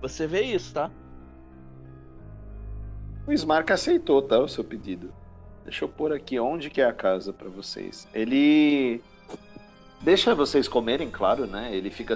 [0.01, 0.89] Você vê isso, tá?
[3.27, 4.39] O Smark aceitou, tá?
[4.39, 5.13] O seu pedido.
[5.65, 8.07] Deixa eu pôr aqui onde que é a casa pra vocês.
[8.13, 9.01] Ele
[9.99, 11.75] deixa vocês comerem, claro, né?
[11.75, 12.15] Ele fica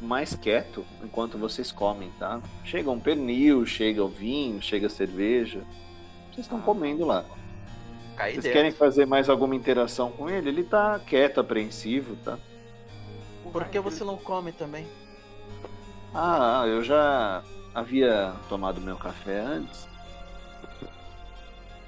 [0.00, 2.40] mais quieto enquanto vocês comem, tá?
[2.64, 5.62] Chega um pernil, chega o vinho, chega a cerveja.
[6.32, 7.24] Vocês estão comendo lá.
[8.16, 8.58] Caí Vocês dentro.
[8.58, 10.48] querem fazer mais alguma interação com ele?
[10.48, 12.38] Ele tá quieto, apreensivo, tá?
[13.52, 14.86] Por que você não come também?
[16.14, 17.42] Ah, eu já
[17.74, 19.88] havia tomado meu café antes.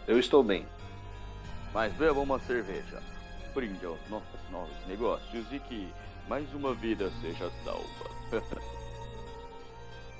[0.06, 0.66] Eu estou bem.
[1.72, 3.00] Mas beba uma cerveja.
[3.54, 5.88] Brinde aos nossos novos negócios e que
[6.28, 8.10] mais uma vida seja salva.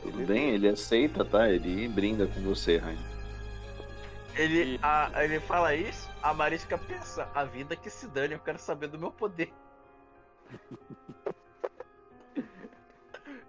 [0.02, 1.48] Tudo bem, ele aceita, tá?
[1.48, 2.98] Ele brinda com você, Rain.
[4.34, 8.58] Ele, a- ele fala isso, a Marisca pensa, a vida que se dane, eu quero
[8.58, 9.52] saber do meu poder.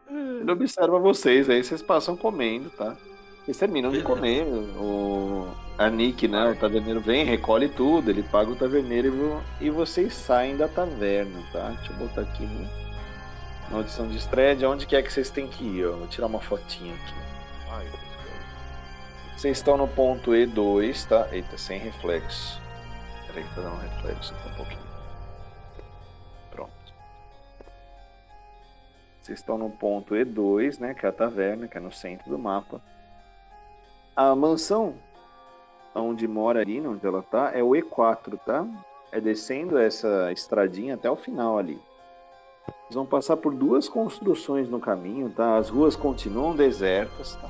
[0.07, 2.95] Ele observa vocês, aí vocês passam comendo, tá?
[3.43, 4.43] Vocês terminam de comer.
[4.77, 6.45] O a Nick, né?
[6.51, 10.67] O taverneiro vem, recolhe tudo, ele paga o taverneiro e, vo- e vocês saem da
[10.67, 11.69] taverna, tá?
[11.71, 12.61] Deixa eu botar aqui no,
[13.69, 15.87] na audição de estreia, onde que é que vocês têm que ir.
[15.87, 17.13] Vou tirar uma fotinha aqui.
[19.35, 21.27] Vocês estão no ponto E2, tá?
[21.31, 22.61] Eita, sem reflexo.
[23.27, 24.79] Peraí, tá dando reflexo aqui um pouquinho.
[26.51, 26.71] Pronto.
[29.19, 30.93] Vocês estão no ponto E2, né?
[30.93, 32.79] Que é a taverna, que é no centro do mapa.
[34.15, 34.95] A mansão
[35.95, 38.65] onde mora ali, onde ela tá, é o E4, tá?
[39.11, 41.79] É descendo essa estradinha até o final ali.
[42.65, 45.57] Vocês vão passar por duas construções no caminho, tá?
[45.57, 47.49] As ruas continuam desertas, tá?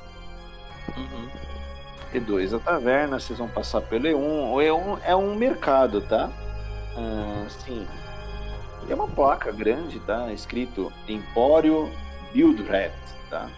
[0.96, 2.20] Uhum.
[2.20, 4.16] E2 a taverna, vocês vão passar pelo E1.
[4.16, 6.30] O E1 é um mercado, tá?
[6.96, 7.86] Ah, sim.
[8.86, 10.32] Tem uma placa grande, tá?
[10.32, 11.90] Escrito Empório
[12.32, 12.92] Buildred,
[13.30, 13.48] tá?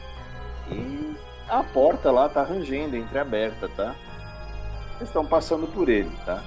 [0.70, 1.16] E
[1.48, 3.94] a porta lá tá rangendo, entreaberta, tá?
[4.92, 6.42] Vocês estão passando por ele, tá?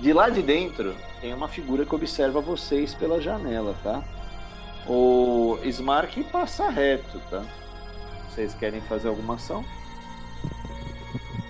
[0.00, 4.02] De lá de dentro tem uma figura que observa vocês pela janela, tá?
[4.86, 7.44] O Smark passa reto, tá?
[8.28, 9.64] Vocês querem fazer alguma ação?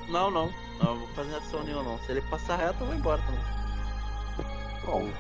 [0.09, 0.51] Não, não.
[0.83, 1.99] Não, vou fazer ação nenhuma não.
[2.01, 4.49] Se ele passar reto, eu vou embora também.
[4.87, 5.11] Bom,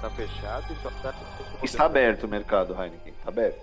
[0.00, 1.14] Tá fechado e só tá.
[1.62, 3.12] Está aberto o mercado, Heineken.
[3.12, 3.60] Está aberto.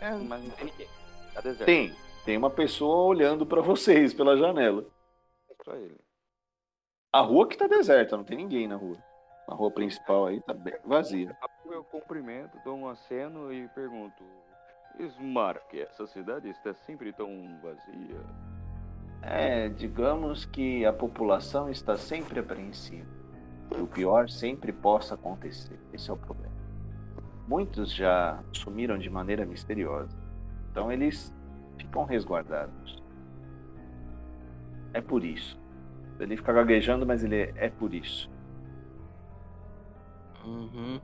[0.00, 0.88] É, Mas não tem ninguém.
[1.32, 1.64] Tá deserto.
[1.64, 1.94] tem.
[2.24, 4.84] Tem uma pessoa olhando para vocês pela janela.
[5.62, 6.00] Só ele.
[7.12, 8.96] A rua que tá deserta, não tem ninguém na rua.
[9.46, 11.36] A rua principal aí tá bem vazia.
[11.66, 14.24] Eu cumprimento, dou um aceno e pergunto:
[14.98, 17.28] Smark, essa cidade está sempre tão
[17.62, 18.20] vazia?
[19.20, 23.08] É, digamos que a população está sempre apreensiva.
[23.76, 25.78] E o pior sempre possa acontecer.
[25.92, 26.54] Esse é o problema.
[27.48, 30.16] Muitos já sumiram de maneira misteriosa.
[30.70, 31.33] Então eles
[31.78, 33.02] ficam resguardados.
[34.92, 35.58] É por isso.
[36.20, 38.30] Ele fica gaguejando, mas ele é, é por isso.
[40.44, 41.00] Uhum.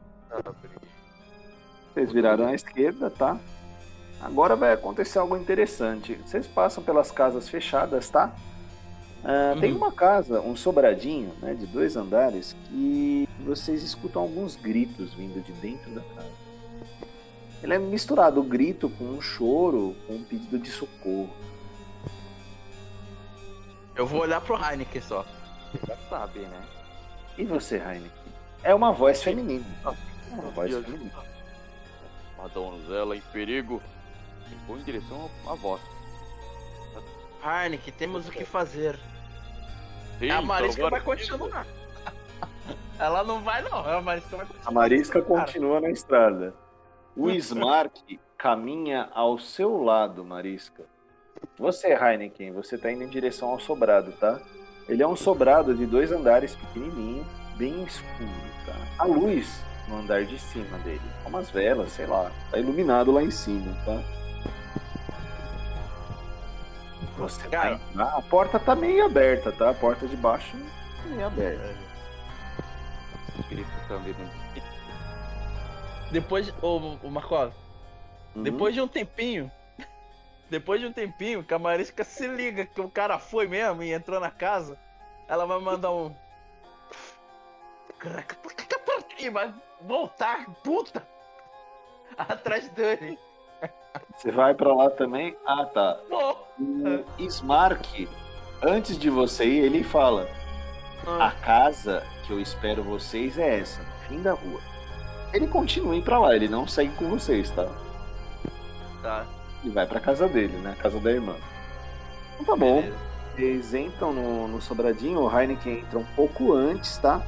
[1.93, 3.39] Vocês viraram à esquerda, tá?
[4.21, 6.15] Agora vai acontecer algo interessante.
[6.25, 8.33] Vocês passam pelas casas fechadas, tá?
[9.25, 9.79] Ah, Tem Uhum.
[9.79, 15.53] uma casa, um sobradinho, né, de dois andares, que vocês escutam alguns gritos vindo de
[15.55, 16.50] dentro da casa.
[17.63, 21.31] Ele é misturado o grito com um choro, com um pedido de socorro.
[23.95, 25.27] Eu vou olhar pro Heineken só.
[25.87, 26.63] Já sabe, né?
[27.37, 28.11] E você, Heineken?
[28.63, 29.65] É uma voz feminina.
[29.85, 31.25] É uma voz E feminina.
[32.39, 33.83] Uma donzela em perigo.
[34.51, 35.83] E vou em direção à voz.
[37.45, 38.99] Heineken, temos o que fazer.
[40.19, 41.67] Sim, a Marisca salvar vai continuar.
[42.99, 43.79] Ela não vai, não.
[43.79, 44.69] A Marisca vai continuar.
[44.69, 46.55] A Marisca continua na estrada.
[47.17, 50.85] O Smark caminha ao seu lado, Marisca.
[51.59, 54.41] Você, Heineken, você tá indo em direção ao sobrado, tá?
[54.89, 58.31] Ele é um sobrado de dois andares pequenininho, bem escuro,
[58.67, 58.75] tá?
[58.99, 63.31] A luz no andar de cima dele, umas velas, sei lá, tá iluminado lá em
[63.31, 64.03] cima, tá?
[67.19, 67.75] Você vai Cara.
[67.75, 69.71] entrar, a porta tá meio aberta, tá?
[69.71, 70.57] A porta de baixo
[71.07, 71.75] meio aberta.
[73.35, 74.40] Os espíritos estão vindo.
[76.11, 77.55] Depois, ô, ô Marcola,
[78.35, 78.43] Uhum.
[78.43, 79.51] depois de um tempinho,
[80.49, 83.93] depois de um tempinho, que a Marisca se liga que o cara foi mesmo e
[83.93, 84.79] entrou na casa,
[85.29, 86.15] ela vai mandar um.
[87.99, 91.07] Caraca, por que a vai voltar, puta?
[92.17, 93.19] Atrás dele.
[94.17, 95.37] Você vai pra lá também?
[95.47, 96.01] Ah, tá.
[96.11, 98.09] O Smark,
[98.63, 100.27] antes de você ir, ele fala:
[101.07, 104.70] A ah, casa que eu espero vocês é essa, no fim da rua.
[105.33, 107.69] Ele continua indo pra lá, ele não segue com vocês, tá?
[109.03, 109.27] tá.
[109.63, 110.77] Ele vai pra casa dele, né?
[110.81, 111.35] Casa da irmã.
[112.35, 112.81] Então tá bom.
[112.81, 113.11] beleza.
[113.39, 117.23] Eles entram no, no sobradinho, o Heineken entra um pouco antes, tá?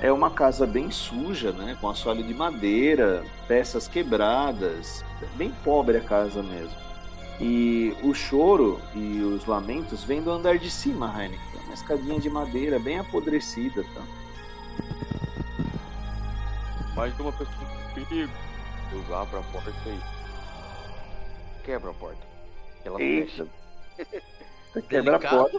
[0.00, 1.76] É uma casa bem suja, né?
[1.80, 5.04] Com assoalho de madeira, peças quebradas.
[5.34, 6.76] Bem pobre a casa mesmo.
[7.40, 11.60] E o choro e os lamentos vêm do andar de cima, Heineken.
[11.64, 14.02] Uma escadinha de madeira bem apodrecida, tá?
[16.96, 17.48] Mais uma pessoa
[17.90, 18.32] em perigo.
[18.92, 21.64] Eu abro a porta e.
[21.64, 22.20] Quebra a porta.
[22.84, 22.98] Ela.
[24.72, 25.58] Você quebra a porta.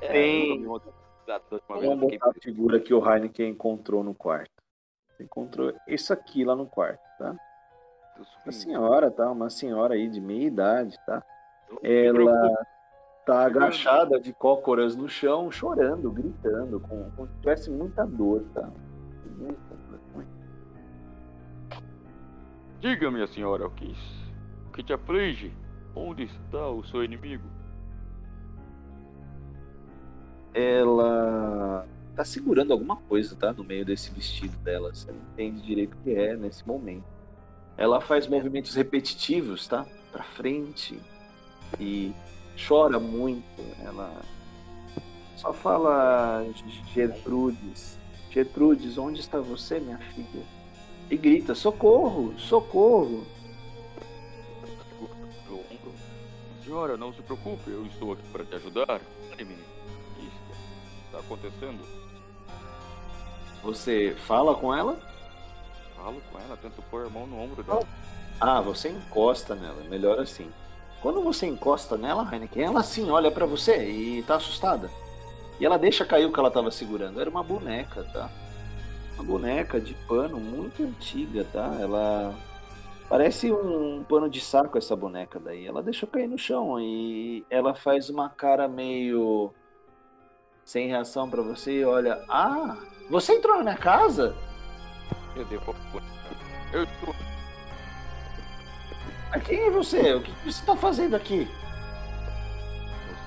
[0.00, 0.64] É, Tem-
[1.68, 4.50] Vamos botar a figura que o Heineken encontrou no quarto.
[5.10, 7.34] Você encontrou isso aqui lá no quarto, tá?
[8.16, 8.52] sumindo.
[8.52, 9.30] senhora, tá?
[9.30, 11.22] Uma senhora aí de meia idade, tá?
[11.82, 12.50] Ela
[13.24, 18.68] tá agachada de cócoras no chão, chorando, gritando, com- como se tivesse muita dor, tá?
[19.38, 19.73] Muita.
[22.84, 23.96] Diga, minha senhora, o que,
[24.68, 25.50] o que te aflige?
[25.96, 27.48] Onde está o seu inimigo?
[30.52, 33.54] Ela tá segurando alguma coisa, tá?
[33.54, 34.94] No meio desse vestido dela.
[34.94, 37.06] Você não entende direito o que é nesse momento.
[37.78, 39.86] Ela faz movimentos repetitivos, tá?
[40.12, 41.00] Pra frente
[41.80, 42.12] e
[42.68, 43.62] chora muito.
[43.82, 44.12] Ela
[45.36, 46.44] só fala
[46.92, 47.98] Gertrudes.
[48.30, 50.63] Gertrudes, onde está você, minha filha?
[51.10, 53.26] E grita: socorro, socorro.
[56.64, 59.00] Senhora, não se preocupe, eu estou aqui para te ajudar.
[59.32, 60.30] Anime, o que
[61.06, 61.80] está acontecendo?
[63.62, 64.98] Você fala com ela?
[65.94, 67.86] Falo com ela, tento pôr a mão no ombro dela.
[68.40, 70.50] Ah, você encosta nela, melhor assim.
[71.00, 74.90] Quando você encosta nela, Heineken, ela assim olha pra você e tá assustada.
[75.60, 77.20] E ela deixa cair o que ela tava segurando.
[77.20, 78.30] Era uma boneca, tá?
[79.14, 81.76] Uma boneca de pano muito antiga, tá?
[81.80, 82.34] Ela
[83.08, 85.66] parece um pano de saco essa boneca daí.
[85.66, 89.52] Ela deixou cair no chão e ela faz uma cara meio
[90.64, 92.76] sem reação pra você e olha: "Ah,
[93.08, 94.34] você entrou na minha casa?"
[95.36, 95.74] Eu devo.
[96.72, 97.14] Eu estou.
[99.30, 100.14] "Ah, Quem é você?
[100.14, 101.46] O que você tá fazendo aqui?"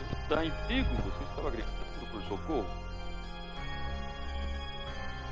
[0.10, 2.76] Você está em perigo, você estava gritando por socorro.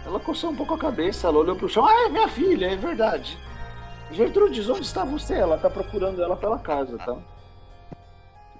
[0.05, 1.85] Ela coçou um pouco a cabeça, ela olhou pro chão.
[1.85, 3.37] Ah, é minha filha, é verdade.
[4.11, 5.33] Gertrudes, onde está você?
[5.33, 7.17] Ela tá procurando ela pela casa, tá?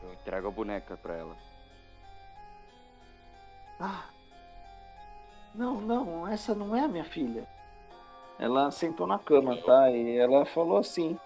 [0.02, 1.36] Eu entrego a boneca pra ela.
[3.80, 4.06] Ah.
[5.54, 7.48] Não, não, essa não é a minha filha.
[8.40, 9.90] Ela sentou na cama, tá?
[9.92, 11.18] E ela falou assim: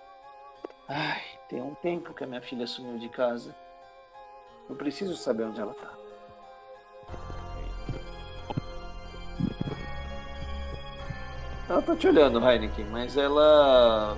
[0.87, 3.55] Ai, tem um tempo que a minha filha sumiu de casa.
[4.69, 5.98] Eu preciso saber onde ela tá.
[11.69, 14.17] Ela tá te olhando, Heineken, mas ela.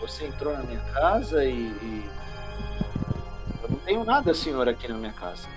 [0.00, 1.68] Você entrou na minha casa e.
[1.68, 2.10] e-
[3.62, 5.48] Eu não tenho nada, senhor, aqui na minha casa.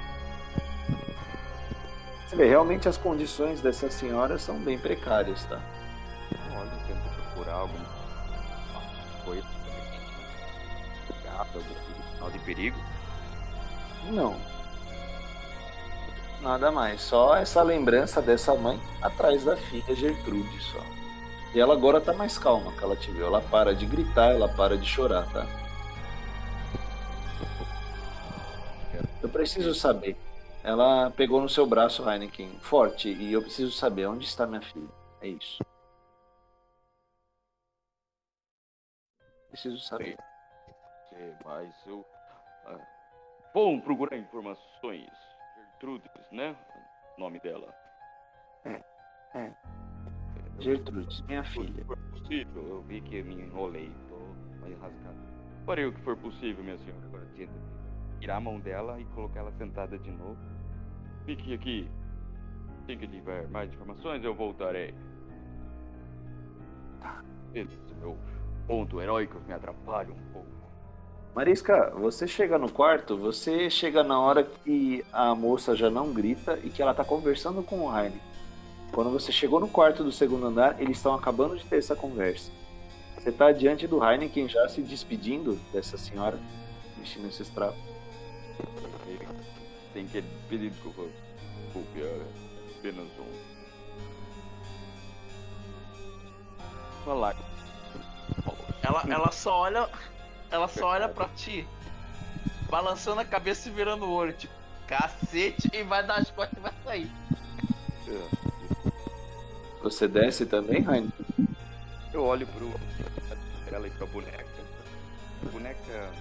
[2.26, 5.60] Você vê, realmente as condições dessa senhora são bem precárias, tá?
[6.58, 7.86] Olha, tento procurar alguma
[9.26, 9.46] coisa.
[12.14, 12.78] Sinal de perigo?
[14.06, 14.36] Não.
[16.41, 17.02] Nada mais.
[17.02, 21.03] Só essa lembrança dessa mãe atrás da filha Gertrude só.
[21.54, 23.28] E ela agora tá mais calma que ela te viu.
[23.28, 25.45] Ela para de gritar, ela para de chorar, tá?
[29.22, 30.18] Eu preciso saber.
[30.64, 34.89] Ela pegou no seu braço, Heineken, forte, e eu preciso saber onde está minha filha.
[35.22, 35.64] É isso.
[39.49, 40.18] Preciso saber.
[41.10, 42.04] Sei, mas eu.
[42.66, 42.80] ah,
[43.54, 45.12] Bom, procurar informações.
[45.56, 46.56] Gertrudes, né?
[47.18, 47.74] O nome dela.
[50.60, 51.74] Gertrude, minha filha.
[51.74, 54.18] Se for possível, eu vi que me enrolei, tô
[54.66, 55.18] meio rasgado.
[55.66, 57.06] Farei o que for possível, minha senhora.
[57.06, 57.54] Agora tenta
[58.20, 60.38] tirar a mão dela e colocar ela sentada de novo.
[61.26, 61.89] Fique aqui.
[62.84, 64.93] Assim que tiver mais informações, eu voltarei.
[67.54, 68.18] Esse meu
[68.68, 70.47] ponto heróico me atrapalha um pouco.
[71.36, 76.60] Marisca, você chega no quarto, você chega na hora que a moça já não grita
[76.64, 78.22] e que ela tá conversando com o Heine.
[78.94, 82.52] Quando você chegou no quarto do segundo andar, eles estão acabando de ter essa conversa.
[83.18, 86.38] Você tá diante do Heineken já se despedindo dessa senhora
[86.98, 87.82] vestindo esses trapos.
[89.94, 91.04] Tem que pedir desculpa.
[91.66, 92.22] Desculpe, é
[92.78, 93.54] apenas um.
[97.04, 97.34] Falou.
[98.82, 99.89] Ela, ela só olha.
[100.52, 101.68] Ela só olha pra ti,
[102.70, 104.54] balançando a cabeça e virando o olho, tipo,
[104.86, 107.12] cacete, e vai dar as costas e vai sair.
[108.08, 108.43] É,
[109.84, 111.11] Você desce também, Heineken?
[112.13, 112.71] Eu olho pro
[113.69, 114.45] ela e pra boneca.
[115.45, 116.11] A boneca.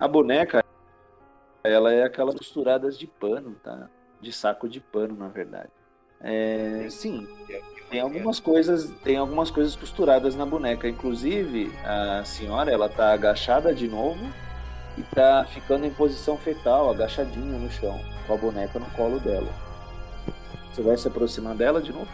[0.00, 0.64] A boneca,
[1.62, 3.90] ela é aquelas costuradas de pano, tá?
[4.20, 5.68] De saco de pano, na verdade.
[6.18, 7.28] É, sim,
[7.90, 10.88] tem algumas coisas, tem algumas coisas costuradas na boneca.
[10.88, 14.24] Inclusive, a senhora, ela tá agachada de novo
[14.96, 19.65] e tá ficando em posição fetal, agachadinha no chão, com a boneca no colo dela.
[20.76, 22.06] Você vai se aproximar dela de novo?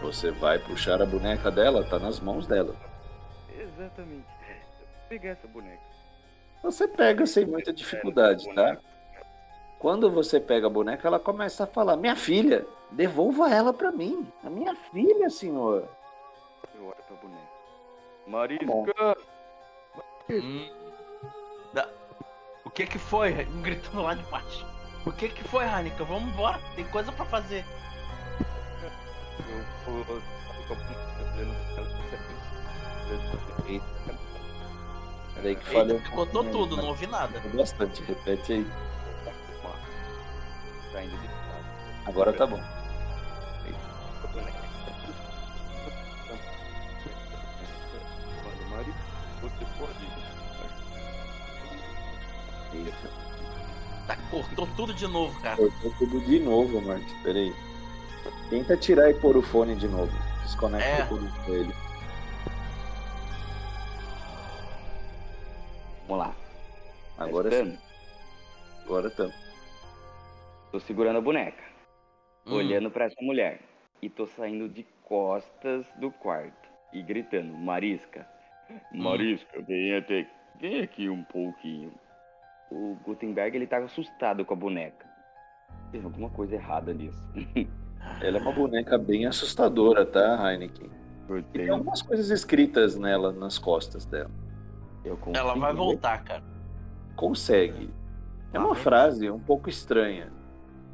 [0.00, 2.76] Você vai puxar a boneca dela, tá nas mãos dela.
[3.58, 4.24] Exatamente.
[5.08, 5.82] Pegar essa boneca.
[6.62, 8.76] Você pega sem muita dificuldade, tá?
[9.80, 14.30] Quando você pega a boneca, ela começa a falar: Minha filha, devolva ela pra mim.
[14.44, 15.88] A minha filha, senhor.
[16.78, 17.46] Eu olho pra boneca.
[18.28, 19.16] Marisca!
[20.30, 20.70] Hum.
[21.72, 21.88] Da-
[22.66, 23.46] O que que foi?
[23.54, 24.66] Um gritando lá de baixo.
[25.06, 26.02] O que que foi, Hanika?
[26.02, 27.64] Vamos embora, tem coisa pra fazer.
[29.86, 30.20] Eu vou.
[35.36, 35.64] Peraí que
[36.10, 36.82] pouquinho aí, tudo, né?
[36.82, 37.40] não ouvi nada.
[37.54, 38.66] Bastante, repete aí.
[39.24, 39.32] Tá.
[42.06, 42.60] Agora tá bom.
[54.06, 55.56] Tá, cortou tudo de novo, cara.
[55.56, 57.12] cortou tudo de novo, Marcos.
[57.22, 57.52] Peraí.
[58.50, 60.12] Tenta tirar e pôr o fone de novo.
[60.42, 61.06] Desconecta É.
[61.06, 61.72] tudo com ele.
[66.08, 66.34] Vamos lá.
[67.18, 67.78] Agora Tá sim.
[68.84, 69.28] Agora tá.
[70.70, 71.62] Tô segurando a boneca,
[72.46, 72.54] Hum.
[72.54, 73.60] olhando pra essa mulher.
[74.02, 78.26] E tô saindo de costas do quarto e gritando: Marisca,
[78.92, 80.28] Marisca, vem até.
[80.60, 81.92] Vem aqui um pouquinho.
[82.70, 85.06] O Gutenberg ele tá assustado com a boneca.
[85.92, 87.20] Tem alguma coisa errada nisso.
[88.20, 90.90] Ela é uma boneca bem assustadora, tá, Heineken?
[91.28, 94.30] Eu, E tem algumas coisas escritas nela, nas costas dela.
[95.34, 96.42] Ela vai voltar, cara.
[97.14, 97.90] Consegue.
[98.52, 100.32] É uma frase um pouco estranha.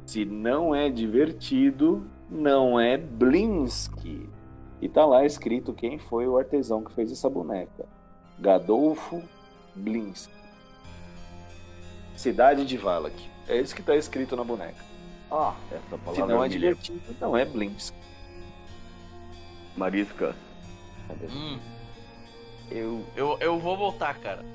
[0.05, 4.29] Se não é divertido, não é Blinsky.
[4.81, 7.85] E tá lá escrito quem foi o artesão que fez essa boneca.
[8.39, 9.23] Gadolfo
[9.75, 10.42] Blinsky.
[12.15, 13.29] Cidade de Valak.
[13.47, 14.83] É isso que tá escrito na boneca.
[15.31, 17.97] Ah, essa Se palavra não é me divertido, não é Blinsky.
[19.75, 20.35] Marisca.
[21.31, 21.59] Hum,
[22.69, 23.05] Eu.
[23.15, 24.45] eu, eu vou voltar, cara.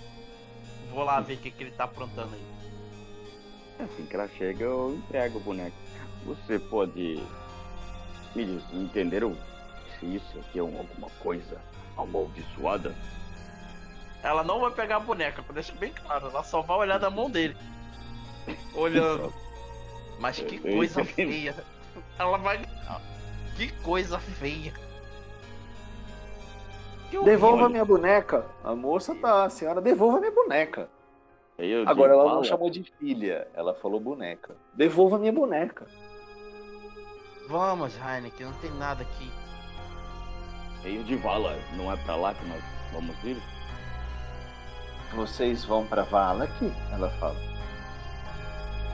[0.91, 3.85] Vou lá ver o que, que ele tá aprontando aí.
[3.85, 5.77] Assim que ela chega, eu entrego o boneco.
[6.25, 7.23] Você pode
[8.35, 9.37] me dizer, entenderam
[9.99, 11.61] se isso aqui é um- alguma coisa
[11.97, 12.95] amaldiçoada?
[14.23, 16.29] Ela não vai pegar a boneca, deixa bem claro.
[16.29, 17.57] Ela só vai olhar da mão dele.
[18.75, 19.33] Olhando.
[20.19, 21.55] Mas que coisa feia.
[22.19, 22.61] Ela vai.
[23.57, 24.73] Que coisa feia.
[27.11, 28.45] Que Devolva minha boneca.
[28.63, 30.89] A moça tá, a senhora, devolva minha boneca.
[31.57, 34.55] Eu Agora ela não chamou de filha, ela falou boneca.
[34.75, 35.87] Devolva minha boneca.
[37.49, 39.31] Vamos, Heineken, não tem nada aqui.
[40.85, 42.63] Reino de Vala, não é pra lá que nós
[42.93, 43.43] vamos ir?
[45.15, 46.53] Vocês vão pra Valak?
[46.93, 47.37] Ela fala.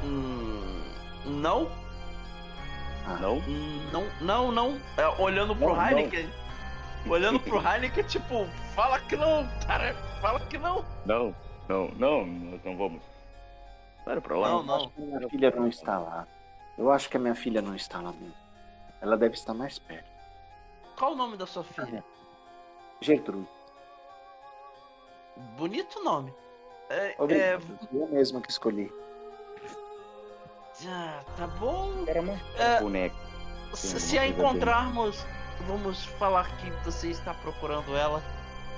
[0.05, 0.83] Hum,
[1.27, 1.71] não,
[3.21, 3.39] Não?
[3.39, 4.81] hum, não, não, não.
[4.97, 5.87] É, olhando pro Não, não.
[5.89, 6.31] Heineken.
[7.09, 9.95] Olhando pro Heineken, tipo, fala que não, cara.
[10.21, 10.85] Fala que não.
[11.05, 11.35] Não,
[11.69, 13.03] não, não, nós não vamos.
[14.05, 14.49] Para pra lá.
[14.49, 14.93] Não, não.
[14.97, 16.27] Minha filha não está lá.
[16.77, 18.35] Eu acho que a minha filha não está lá mesmo.
[19.01, 20.09] Ela deve estar mais perto.
[20.99, 22.05] Qual o nome da sua filha?
[23.01, 23.47] Gertrude.
[25.57, 26.33] Bonito nome.
[26.91, 27.59] É, é.
[27.93, 28.93] Eu mesma que escolhi.
[30.87, 31.91] ah, tá bom.
[32.07, 33.15] Era uma É, boneca.
[33.73, 35.25] Se, se a encontrarmos,
[35.67, 38.23] vamos falar que você está procurando ela.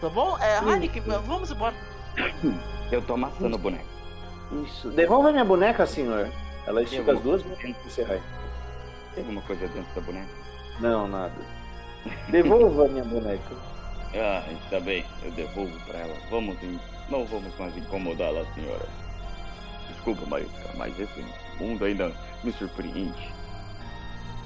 [0.01, 0.39] Tá bom?
[0.39, 1.75] É, Heineken, vamos embora.
[2.93, 3.85] Eu tô amassando o boneco.
[4.65, 4.91] Isso.
[4.91, 6.31] Devolva minha boneca, senhor.
[6.67, 8.23] Ela estica as duas Rai.
[9.15, 10.29] tem alguma coisa dentro da boneca?
[10.81, 11.35] Não, nada.
[12.29, 13.55] Devolva minha boneca.
[14.15, 16.15] Ah, está bem, eu devolvo pra ela.
[16.31, 16.81] Vamos, em...
[17.11, 18.87] não vamos mais incomodá-la, senhora.
[19.89, 21.25] Desculpa, Marisca, mas esse
[21.59, 23.35] mundo ainda me surpreende.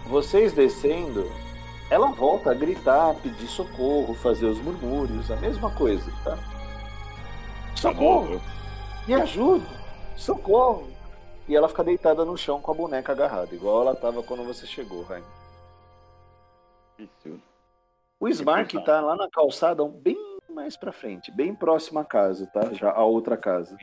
[0.06, 1.30] Vocês descendo,
[1.90, 6.36] ela volta a gritar, pedir socorro, fazer os murmúrios, a mesma coisa, tá?
[6.36, 6.60] Tá
[7.76, 8.40] Socorro!
[9.06, 9.66] Me ajuda!
[10.16, 10.88] Socorro!
[11.48, 14.66] E ela fica deitada no chão com a boneca agarrada, igual ela tava quando você
[14.66, 15.22] chegou, Rain.
[16.98, 17.49] Isso.
[18.20, 20.16] O Smark tá lá na calçada, bem
[20.50, 22.72] mais pra frente, bem próximo à casa, tá?
[22.74, 23.76] Já a outra casa.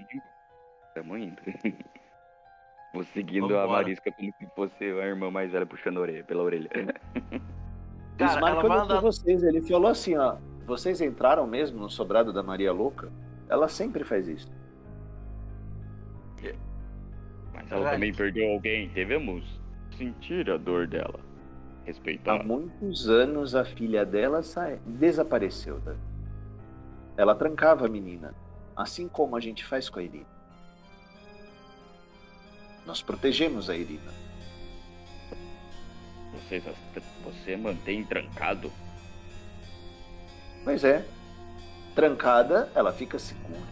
[0.93, 1.41] Tamo indo.
[2.93, 3.63] Vou seguindo Vambora.
[3.63, 6.69] a Marisca como se fosse a irmã mais velha puxando a orelha, pela orelha.
[6.69, 9.01] O Cara, Smark ela vai olhou pra andar.
[9.01, 10.37] vocês, ele falou assim, ó.
[10.65, 13.11] Vocês entraram mesmo no sobrado da Maria Louca?
[13.49, 14.51] Ela sempre faz isso.
[17.53, 17.95] Mas ela Verdade.
[17.95, 18.89] também perdeu alguém.
[18.89, 19.43] Devemos
[19.97, 21.19] sentir a dor dela.
[21.87, 22.43] Há Respeitar.
[22.43, 25.79] muitos anos a filha dela sa- desapareceu.
[25.85, 25.95] Né?
[27.15, 28.35] Ela trancava a menina,
[28.75, 30.25] assim como a gente faz com a Irina.
[32.85, 34.11] Nós protegemos a Irina.
[36.33, 36.61] Vocês,
[37.23, 38.69] você mantém trancado?
[40.65, 41.05] Pois é,
[41.95, 43.65] trancada, ela fica segura.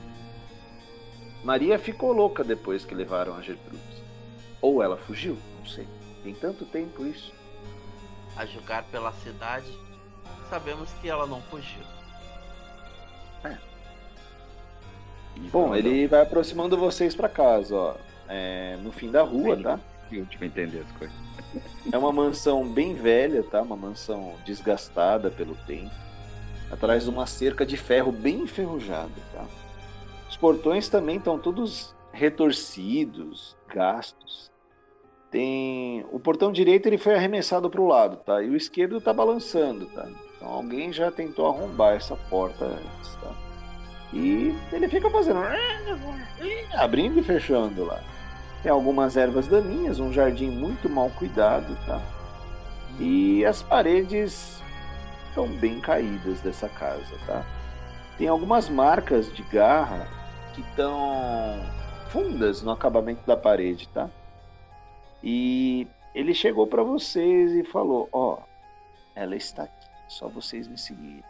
[1.44, 4.02] Maria ficou louca depois que levaram a Gertrudes.
[4.62, 5.86] Ou ela fugiu, não sei.
[6.24, 7.34] Tem tanto tempo isso.
[8.38, 9.68] A julgar pela cidade,
[10.50, 11.84] sabemos que ela não fugiu.
[15.36, 17.96] E Bom, falando- ele vai aproximando vocês pra casa, ó.
[18.28, 19.80] É, no fim da rua, tá?
[20.12, 21.16] Eu tive entender as coisas.
[21.92, 23.62] É uma mansão bem velha, tá?
[23.62, 25.94] Uma mansão desgastada pelo tempo.
[26.72, 29.46] Atrás de uma cerca de ferro bem enferrujada, tá?
[30.30, 34.52] Os portões também estão todos retorcidos, gastos.
[35.36, 38.42] Tem o portão direito ele foi arremessado para o lado, tá?
[38.42, 40.08] E o esquerdo tá balançando, tá?
[40.38, 43.36] Então alguém já tentou arrombar essa porta antes, tá?
[44.14, 45.42] E ele fica fazendo
[46.74, 48.00] abrindo e fechando lá.
[48.64, 52.02] Tem algumas ervas daninhas, um jardim muito mal cuidado, tá?
[52.98, 54.64] E as paredes
[55.28, 57.46] estão bem caídas dessa casa, tá?
[58.18, 60.08] Tem algumas marcas de garra
[60.54, 61.62] que estão
[62.08, 64.10] fundas no acabamento da parede, tá?
[65.28, 68.38] E ele chegou para vocês e falou: Ó,
[69.16, 71.24] ela está aqui, só vocês me seguirem.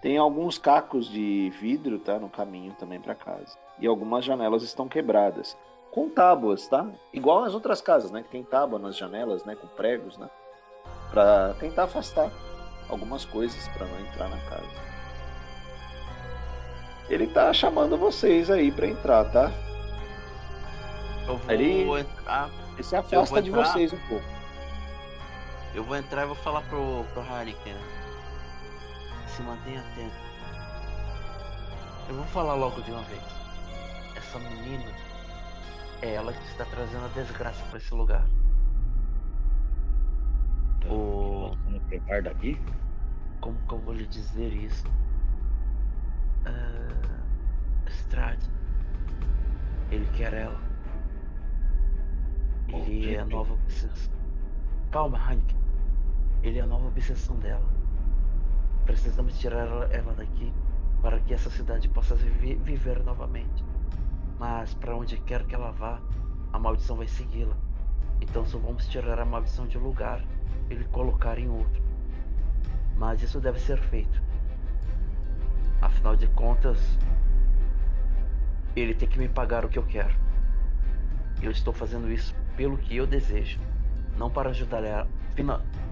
[0.00, 2.18] Tem alguns cacos de vidro, tá?
[2.18, 3.58] No caminho também para casa.
[3.78, 5.54] E algumas janelas estão quebradas.
[5.92, 6.86] Com tábuas, tá?
[7.12, 8.22] Igual as outras casas, né?
[8.22, 9.54] Que tem tábua nas janelas, né?
[9.54, 10.30] Com pregos, né?
[11.10, 12.30] Pra tentar afastar
[12.88, 14.90] algumas coisas para não entrar na casa.
[17.10, 19.52] Ele tá chamando vocês aí para entrar, tá?
[21.26, 22.48] Eu vou Ele- entrar.
[22.80, 24.24] Ele se afasta de vocês um pouco.
[25.74, 27.74] Eu vou entrar e vou falar pro, pro Heineken.
[27.74, 27.80] né?
[29.26, 30.14] Se mantenha atento.
[32.08, 33.22] Eu vou falar logo de uma vez.
[34.16, 34.90] Essa menina
[36.00, 38.24] é ela que está trazendo a desgraça para esse lugar.
[40.88, 42.58] O- Vamos levar daqui?
[43.42, 44.84] Como que eu vou lhe dizer isso?
[46.46, 47.20] Ah,
[47.90, 48.48] Strade.
[49.90, 50.69] Ele quer ela.
[52.72, 54.12] Ele é a nova obsessão.
[54.90, 55.56] Calma, Hank.
[56.42, 57.68] Ele é a nova obsessão dela.
[58.86, 60.52] Precisamos tirar ela, daqui
[61.02, 63.64] para que essa cidade possa viver, viver novamente.
[64.38, 66.00] Mas para onde quer que ela vá,
[66.52, 67.56] a maldição vai segui-la.
[68.20, 70.24] Então só vamos tirar a maldição de um lugar
[70.68, 71.82] e lhe colocar em outro.
[72.96, 74.22] Mas isso deve ser feito.
[75.80, 76.78] Afinal de contas,
[78.76, 80.14] ele tem que me pagar o que eu quero.
[81.42, 83.58] Eu estou fazendo isso pelo que eu desejo,
[84.16, 85.08] não para ajudar ela,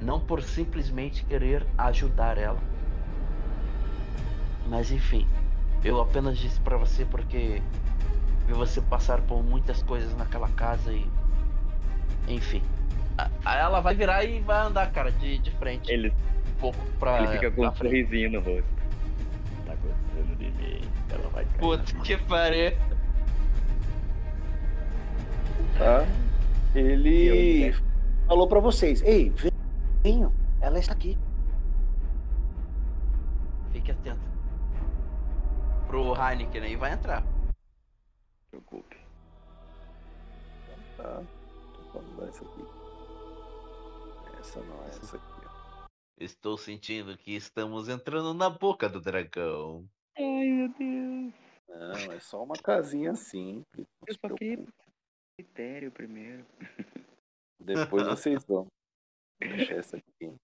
[0.01, 2.59] não por simplesmente querer ajudar ela.
[4.69, 5.27] Mas enfim,
[5.85, 7.63] eu apenas disse para você porque
[8.47, 11.07] vi você passar por muitas coisas naquela casa e
[12.29, 12.63] enfim.
[13.45, 15.91] Aí ela vai virar e vai andar, cara, de, de frente.
[15.91, 17.19] Ele, um pouco pra.
[17.19, 18.07] ele fica com um frente.
[18.07, 18.69] sorrisinho no rosto.
[19.67, 20.81] Tá gostando de mim.
[21.11, 21.59] Ela vai cair.
[21.59, 22.73] Puta que pariu.
[25.79, 26.07] Tá?
[26.79, 27.79] Ele Eu, né?
[28.29, 29.33] falou pra vocês: Ei,
[30.03, 31.18] venham, ela está aqui.
[33.72, 34.20] Fique atento.
[35.89, 37.22] Pro Heineken aí vai entrar.
[37.22, 37.51] Não
[38.51, 38.97] preocupe.
[40.97, 41.22] Tá?
[41.74, 42.64] Tô falando essa aqui.
[44.39, 45.39] Essa não, é essa aqui.
[46.20, 49.85] Estou sentindo que estamos entrando na boca do dragão.
[50.16, 51.35] Ai, meu Deus.
[51.68, 53.87] Não, é só uma casinha simples.
[54.07, 54.64] Eu só queria
[55.39, 56.45] cemitério primeiro.
[57.61, 58.66] Depois vocês vão.
[59.41, 60.34] Vou deixar essa aqui.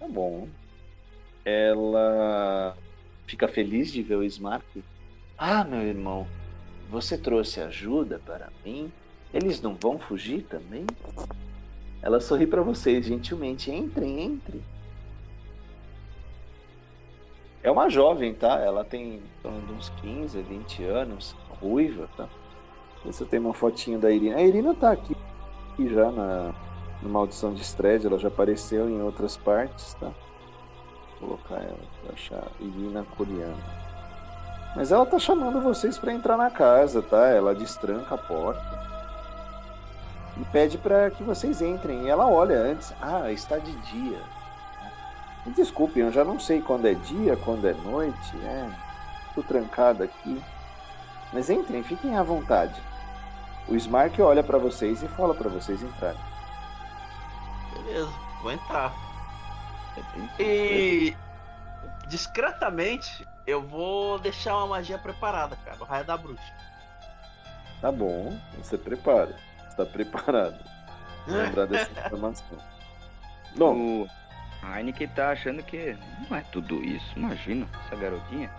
[0.00, 0.48] Tá bom.
[1.44, 2.76] Ela
[3.26, 4.66] fica feliz de ver o Smart.
[5.36, 6.26] Ah, meu irmão,
[6.90, 8.92] você trouxe ajuda para mim?
[9.32, 10.84] Eles não vão fugir também?
[12.02, 13.70] Ela sorri para vocês gentilmente.
[13.70, 14.62] Entrem, entrem.
[17.62, 18.58] É uma jovem, tá?
[18.60, 22.28] Ela tem uns 15, 20 anos, ruiva, tá?
[23.04, 24.36] Vê se eu tenho uma fotinho da Irina.
[24.36, 25.16] A Irina tá aqui
[25.78, 26.52] já na,
[27.02, 30.10] no Maldição de Stred, ela já apareceu em outras partes, tá?
[31.20, 33.78] Vou colocar ela pra achar Irina Coreana.
[34.74, 37.28] Mas ela tá chamando vocês pra entrar na casa, tá?
[37.28, 38.88] Ela destranca a porta
[40.40, 42.04] e pede pra que vocês entrem.
[42.04, 44.18] E ela olha antes, ah, está de dia.
[45.44, 48.68] Me desculpem, eu já não sei quando é dia, quando é noite, é.
[49.34, 50.40] Tô trancada aqui.
[51.32, 52.80] Mas entrem, fiquem à vontade.
[53.68, 56.20] O Smart olha pra vocês e fala pra vocês entrarem.
[57.74, 58.10] Beleza,
[58.42, 58.92] vou entrar.
[60.38, 61.16] É E
[62.06, 65.76] discretamente eu vou deixar uma magia preparada, cara.
[65.80, 66.52] O raio da bruxa.
[67.80, 69.36] Tá bom, você prepara.
[69.68, 70.58] Está preparado.
[71.26, 72.58] Lembrar dessa informação.
[73.56, 74.08] Bom, O
[74.66, 75.96] Heineken tá achando que
[76.28, 77.06] não é tudo isso.
[77.16, 78.50] Imagina, essa garotinha.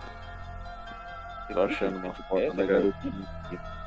[1.52, 3.79] tô achando uma foto da garotinha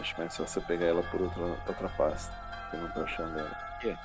[0.00, 2.34] Acho mais fácil você pegar ela por outra, outra pasta.
[2.72, 3.50] Eu não tô achando ela.
[3.80, 3.96] Quê?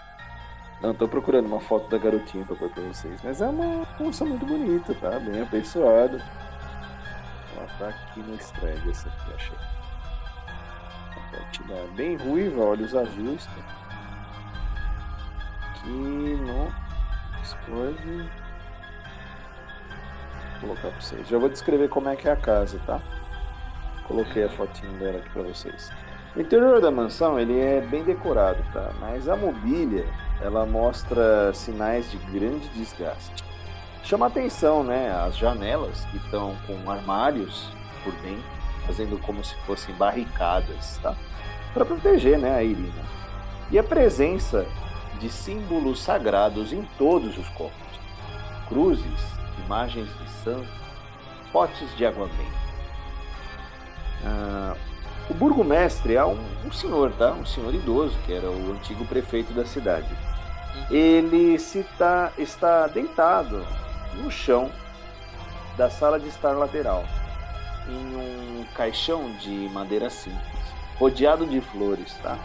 [0.82, 3.22] Não, tô procurando uma foto da garotinha pra pôr pra vocês.
[3.24, 5.20] Mas é uma moça muito bonita, tá?
[5.20, 6.22] Bem apessoada.
[7.56, 9.58] Ela tá aqui no thread, essa aqui, achei.
[11.14, 11.88] Compartilhar.
[11.96, 13.46] Bem ruiva, olhos azuis.
[13.46, 13.52] Tá?
[15.70, 16.74] Aqui no
[17.42, 18.30] Discord.
[20.52, 21.28] Vou colocar pra vocês.
[21.28, 23.02] Já vou descrever como é que é a casa, tá?
[24.08, 25.92] Coloquei a fotinho dela aqui pra vocês.
[26.36, 28.92] O interior da mansão ele é bem decorado, tá?
[29.00, 30.06] Mas a mobília
[30.42, 33.44] ela mostra sinais de grande desgaste.
[34.04, 35.12] Chama atenção, né?
[35.12, 37.70] As janelas que estão com armários
[38.04, 38.44] por dentro,
[38.86, 41.16] fazendo como se fossem barricadas, tá?
[41.74, 43.04] Para proteger, né, a Irina.
[43.72, 44.66] E a presença
[45.20, 48.00] de símbolos sagrados em todos os corpos:
[48.68, 50.70] cruzes, imagens de santos,
[51.52, 52.65] potes de água benta.
[54.24, 54.76] Ah,
[55.30, 57.32] o burgomestre é um, um senhor, tá?
[57.32, 60.08] Um senhor idoso, que era o antigo prefeito da cidade.
[60.92, 61.58] Ele
[61.98, 63.66] tá, está deitado
[64.16, 64.72] no chão
[65.78, 67.04] da sala de estar lateral,
[67.88, 70.42] em um caixão de madeira simples,
[70.98, 72.38] rodeado de flores, tá?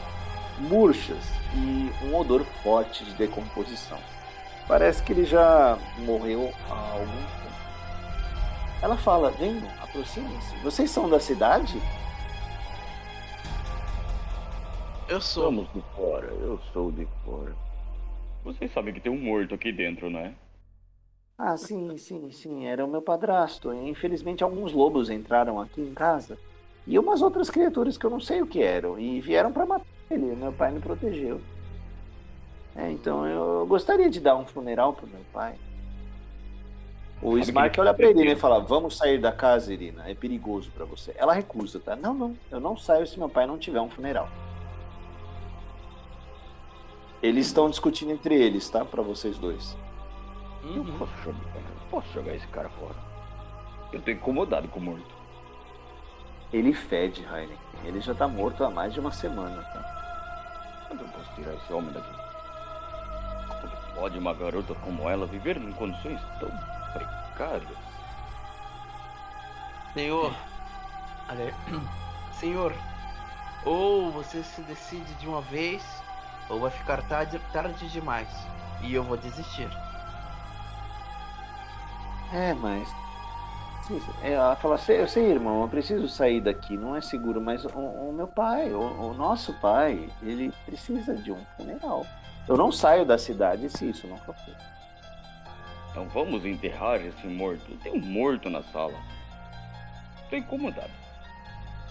[0.58, 3.98] Murchas e um odor forte de decomposição.
[4.66, 7.40] Parece que ele já morreu há algum tempo.
[8.82, 10.57] Ela fala: venham, aproximem-se.
[10.62, 11.80] Vocês são da cidade?
[15.09, 15.45] Eu sou.
[15.45, 17.55] Somos de fora, eu sou de fora.
[18.45, 20.34] Vocês sabem que tem um morto aqui dentro, né?
[21.36, 22.66] Ah, sim, sim, sim.
[22.66, 23.72] Era o meu padrasto.
[23.72, 26.38] Infelizmente, alguns lobos entraram aqui em casa.
[26.86, 28.99] E umas outras criaturas que eu não sei o que eram.
[28.99, 30.36] E vieram para matar ele.
[30.36, 31.41] Meu pai me protegeu.
[32.76, 35.55] É, então eu gostaria de dar um funeral pro meu pai.
[37.22, 40.08] O Smart olha pra Irina e fala: Vamos sair da casa, Irina.
[40.08, 41.14] É perigoso para você.
[41.18, 41.94] Ela recusa, tá?
[41.94, 42.36] Não, não.
[42.50, 44.28] Eu não saio se meu pai não tiver um funeral.
[47.22, 48.84] Eles estão discutindo entre eles, tá?
[48.84, 49.76] Para vocês dois.
[50.64, 50.98] Eu Uhum.
[50.98, 52.94] posso jogar, eu posso jogar esse cara fora.
[53.92, 55.20] Eu tô incomodado com o morto.
[56.52, 57.58] Ele fede, Heineken.
[57.84, 60.88] Ele já tá morto há mais de uma semana, tá?
[60.90, 62.10] Eu posso tirar esse homem daqui?
[63.60, 66.50] Como pode uma garota como ela viver em condições tão
[66.93, 67.78] precárias?
[69.95, 70.32] Senhor.
[71.28, 71.55] Olha aí.
[72.38, 72.72] Senhor.
[73.64, 75.82] Ou você se decide de uma vez,
[76.49, 78.28] ou vai ficar tarde, tarde demais.
[78.82, 79.68] E eu vou desistir.
[82.32, 82.88] É, mas.
[83.86, 84.01] Sim.
[84.22, 87.64] É, Ela fala, "Sei- eu sei, irmão, eu preciso sair daqui, não é seguro, mas
[87.64, 88.80] o, o meu pai, o,
[89.11, 92.07] o nosso pai, ele precisa de um funeral.
[92.49, 94.61] Eu não saio da cidade se isso não for feito.
[95.91, 97.76] Então vamos enterrar esse morto.
[97.82, 98.95] Tem um morto na sala.
[100.28, 100.91] Tô incomodado.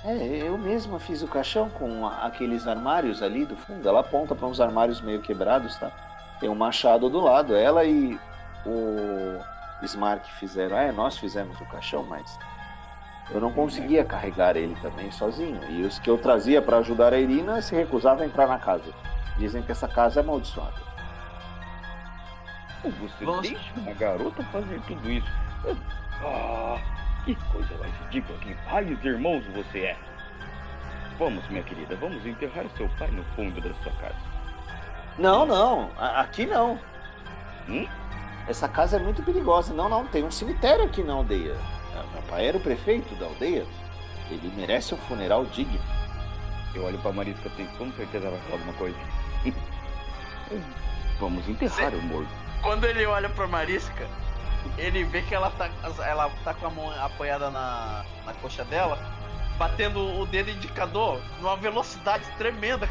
[0.04, 0.14] É,
[0.48, 3.88] eu mesma fiz o caixão com aqueles armários ali do fundo.
[3.88, 5.92] Ela aponta para uns armários meio quebrados, tá?
[6.40, 7.54] Tem um machado do lado.
[7.54, 8.18] Ela e
[8.66, 9.40] o
[9.84, 10.78] Smart fizeram.
[10.78, 12.40] É, nós fizemos o caixão, mas
[13.32, 15.60] eu não conseguia carregar ele também sozinho.
[15.70, 18.94] E os que eu trazia para ajudar a Irina se recusavam a entrar na casa.
[19.38, 20.89] Dizem que essa casa é amaldiçoada.
[22.84, 25.28] Você Vamos- deixa uma garota fazer tudo isso?
[26.24, 26.78] Ah,
[27.26, 29.98] Que coisa mais ridícula, que de irmãos você é.
[31.20, 34.16] Vamos, minha querida, vamos enterrar seu pai no fundo da sua casa.
[35.18, 35.92] Não, não.
[35.98, 36.80] Aqui não.
[37.68, 37.86] Hum?
[38.48, 39.74] Essa casa é muito perigosa.
[39.74, 40.08] Não, não.
[40.08, 41.56] Tem um cemitério aqui na aldeia.
[41.94, 43.66] Ah, Meu pai era o prefeito da aldeia.
[44.32, 45.80] Ele merece um funeral digno.
[46.74, 48.98] Eu olho pra Marisca assim, com certeza ela vai falar alguma coisa.
[51.20, 52.30] Vamos enterrar o morto.
[52.62, 54.08] Quando ele olha pra Marisca,
[54.78, 55.70] ele vê que ela tá,
[56.06, 58.98] ela tá com a mão apoiada na, na coxa dela,
[59.58, 62.88] batendo o dedo indicador numa velocidade tremenda.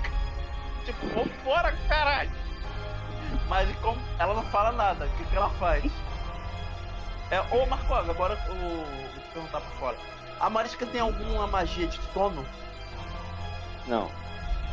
[0.85, 2.31] Tipo, vamos fora, caralho!
[3.49, 5.85] Mas como ela não fala nada, o que, que ela faz?
[7.31, 8.55] É, ô Marcos, agora o.
[8.55, 9.97] Vou te perguntar pra fora.
[10.41, 12.45] A Marisca tem alguma magia de sono?
[13.87, 14.11] Não.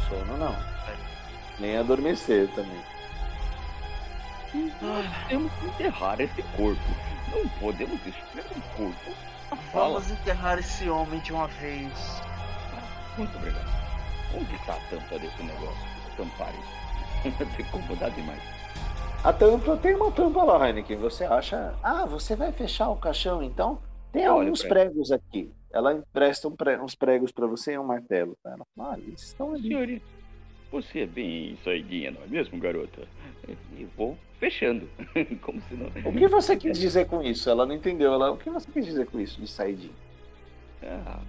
[0.08, 0.56] Sono não.
[1.60, 2.95] Nem adormecer também.
[4.82, 6.82] Nós temos que enterrar esse corpo.
[7.32, 9.12] Não podemos esperar um corpo.
[9.74, 12.22] Vamos enterrar esse homem de uma vez.
[13.18, 13.70] Muito obrigado.
[14.36, 15.78] Onde está a tampa desse negócio?
[16.18, 17.36] Vou tampar isso.
[17.56, 18.42] Tenho incomodado demais.
[19.24, 20.98] A tampa, tem uma tampa lá, Heineken.
[20.98, 21.74] Você acha.
[21.82, 23.80] Ah, você vai fechar o caixão então?
[24.12, 25.52] Tem Eu olho alguns pregos aqui.
[25.74, 28.38] Ela empresta um pre- uns pregos pra você e um martelo.
[28.46, 29.68] Ela fala, ah, eles estão ali.
[29.68, 30.06] Senhorita,
[30.72, 33.08] você é bem saidinha, não é mesmo, garota?
[33.78, 34.88] E vou fechando.
[35.42, 35.88] Como se não.
[36.10, 37.50] O que você quis dizer com isso?
[37.50, 38.14] Ela não entendeu.
[38.14, 39.94] Ela, o que você quis dizer com isso, de saidinho?
[40.84, 41.20] Ah,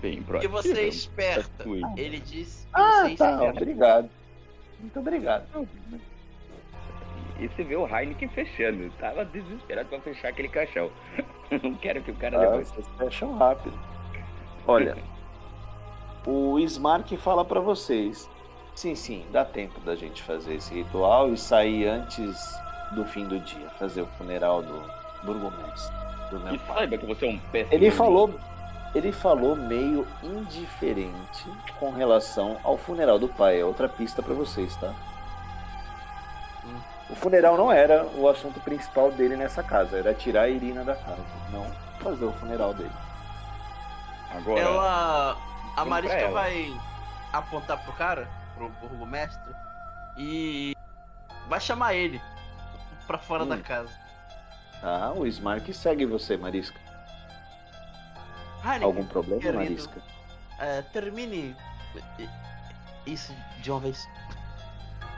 [0.00, 0.52] bem, Que próximo.
[0.52, 1.64] você é esperta.
[1.96, 3.32] Ele diz que Ah, você tá.
[3.32, 3.60] esperta.
[3.60, 4.10] Obrigado.
[4.80, 5.68] Muito obrigado.
[7.38, 8.90] E você vê o Heineken fechando.
[8.98, 10.90] Tava desesperado pra fechar aquele caixão.
[11.62, 12.68] Não quero que o cara Ah, levante.
[12.70, 13.78] vocês fecham rápido.
[14.66, 14.96] Olha,
[16.26, 18.28] o Smark fala pra vocês.
[18.76, 22.54] Sim, sim, dá tempo da gente fazer esse ritual e sair antes
[22.92, 24.82] do fim do dia, fazer o funeral do
[25.24, 25.96] burgomestre,
[26.30, 26.76] do meu E pai.
[26.76, 27.72] saiba que você é um péssimo.
[27.74, 28.40] Ele falou,
[28.94, 31.44] ele falou meio indiferente
[31.80, 33.60] com relação ao funeral do pai.
[33.60, 34.92] É outra pista pra vocês, tá?
[37.08, 40.94] O funeral não era o assunto principal dele nessa casa, era tirar a Irina da
[40.96, 41.64] casa, não
[42.00, 42.90] fazer o funeral dele.
[44.34, 45.36] Agora, Ela.
[45.76, 46.72] A Marisca vai
[47.32, 49.54] apontar pro cara, pro burgomestre,
[50.16, 50.74] e
[51.48, 52.20] vai chamar ele
[53.06, 53.48] pra fora Hum.
[53.48, 53.92] da casa.
[54.82, 56.80] Ah, o Smark segue você, Marisca.
[58.64, 60.02] Heineken, Algum problema, querido, Marisca?
[60.58, 61.54] é, termine
[63.06, 64.08] isso de uma vez.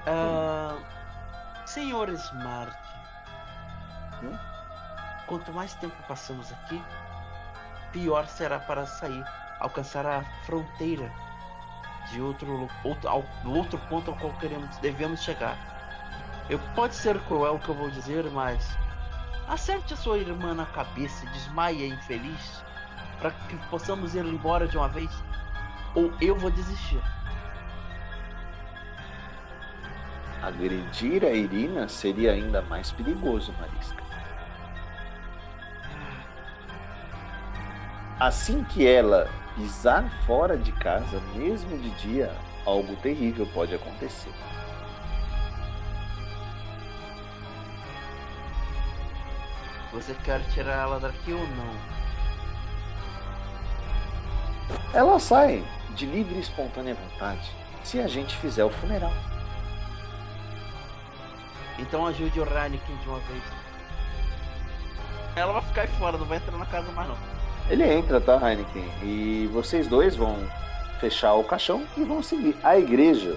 [0.07, 0.77] Ah,
[1.67, 2.77] senhor Smart,
[4.23, 4.37] Hum?
[5.27, 6.83] quanto mais tempo passamos aqui,
[7.93, 9.25] pior será para sair,
[9.61, 11.11] alcançar a fronteira
[12.11, 15.57] de outro, outro, ao, outro ponto ao qual queremos, devemos chegar.
[16.49, 18.77] Eu pode ser cruel o que eu vou dizer, mas
[19.47, 22.63] acerte a sua irmã na cabeça e desmaie infeliz
[23.19, 25.11] para que possamos ir embora de uma vez,
[25.95, 27.03] ou eu vou desistir.
[30.43, 34.03] Agredir a Irina seria ainda mais perigoso, Marisca.
[38.21, 39.29] Assim que ela
[39.59, 42.33] pisar fora de casa, mesmo de dia,
[42.65, 44.33] algo terrível pode acontecer.
[49.93, 51.99] Você quer tirar ela daqui ou não?
[54.95, 55.65] Ela sai
[55.97, 57.51] de livre e espontânea vontade
[57.83, 59.13] se a gente fizer o funeral.
[61.79, 63.43] Então ajude o Heineken de uma vez.
[65.35, 67.38] Ela vai ficar aí fora, não vai entrar na casa mais não.
[67.71, 68.85] Ele entra, tá, Heineken?
[69.03, 70.37] E vocês dois vão
[71.01, 72.57] fechar o caixão e vão seguir.
[72.63, 73.37] A igreja,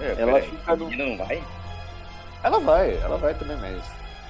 [0.00, 1.42] é, ela peraí, fica no- não vai?
[2.42, 3.82] ela vai, ela vai também, mas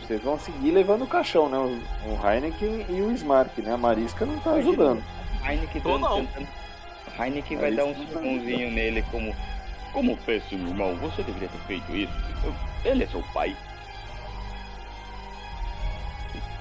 [0.02, 1.56] vocês vão seguir levando o caixão, né?
[1.58, 3.72] O, o Heineken e o Smark, né?
[3.72, 5.02] A Marisca não tá ajudando.
[5.44, 7.24] Heineken Ou dando- não.
[7.24, 8.06] Heineken vai dar um sim.
[8.12, 9.34] sermãozinho nele como.
[9.92, 12.12] Como péssimo irmão, você deveria ter feito isso.
[12.44, 12.54] Eu-
[12.92, 13.56] Ele é seu pai.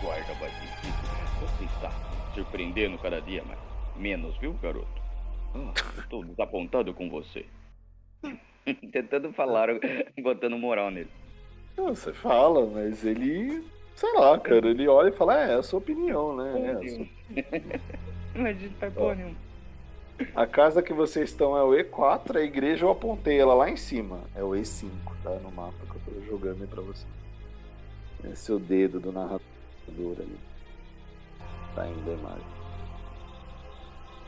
[0.01, 0.33] Guarda, está
[2.43, 3.59] surpreendendo cada dia mais.
[3.97, 4.87] Menos, viu, garoto?
[5.55, 5.73] Ah,
[6.09, 7.45] tô desapontado com você.
[8.91, 9.67] Tentando falar,
[10.21, 11.09] botando moral nele.
[11.75, 13.63] Você fala, mas ele.
[13.95, 16.61] Sei lá, cara, ele olha e fala, é, é a sua opinião, né?
[16.61, 17.79] É, a sua-
[18.35, 19.35] Mas de porra nenhuma.
[20.35, 23.75] A casa que vocês estão é o E4, a igreja eu apontei ela lá em
[23.75, 24.21] cima.
[24.35, 24.89] É o E5,
[25.23, 25.31] tá?
[25.39, 27.05] No mapa que eu tô jogando aí pra você.
[28.31, 29.41] Esse é o dedo do narrador
[30.19, 30.37] ali.
[31.79, 32.35] Tá indo a.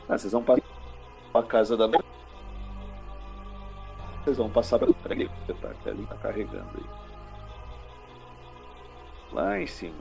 [0.08, 0.62] Ah, vocês vão passar
[1.30, 1.86] pra casa da.
[4.24, 5.28] Vocês vão passar pra ali.
[5.60, 6.84] Tá, ali tá carregando aí.
[9.32, 9.98] Lá em cima.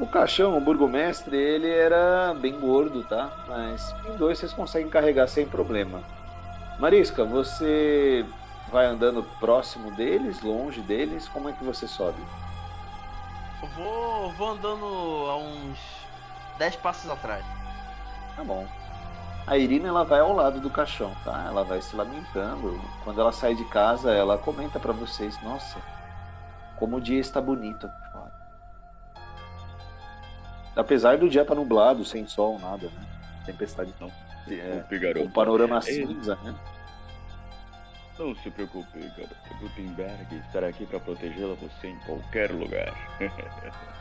[0.00, 3.44] O caixão, o burgomestre, ele era bem gordo, tá?
[3.46, 6.02] Mas em dois vocês conseguem carregar sem problema.
[6.80, 8.26] Marisca, você
[8.72, 11.28] vai andando próximo deles, longe deles?
[11.28, 12.20] Como é que você sobe?
[13.62, 15.78] Eu vou, vou andando a uns
[16.58, 17.44] 10 passos atrás.
[18.36, 18.66] Tá bom.
[19.46, 21.44] A Irina ela vai ao lado do caixão, tá?
[21.46, 22.78] Ela vai se lamentando.
[23.02, 25.78] Quando ela sai de casa, ela comenta para vocês: Nossa,
[26.76, 28.38] como o dia está bonito aqui fora.
[30.76, 33.06] Apesar do dia estar nublado, sem sol, nada, né?
[33.46, 34.12] Tempestade não.
[34.48, 34.84] É,
[35.22, 35.80] um panorama É.
[35.80, 36.54] cinza, né?
[38.18, 39.36] Não se preocupe, garoto.
[39.60, 42.94] Gutenberg estará aqui para protegê-la você em qualquer lugar.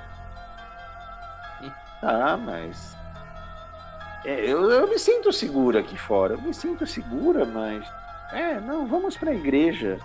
[2.01, 2.95] Ah, mas.
[4.23, 6.35] É, eu, eu me sinto segura aqui fora.
[6.35, 7.83] Eu me sinto segura, mas.
[8.31, 9.97] É, não, vamos pra igreja.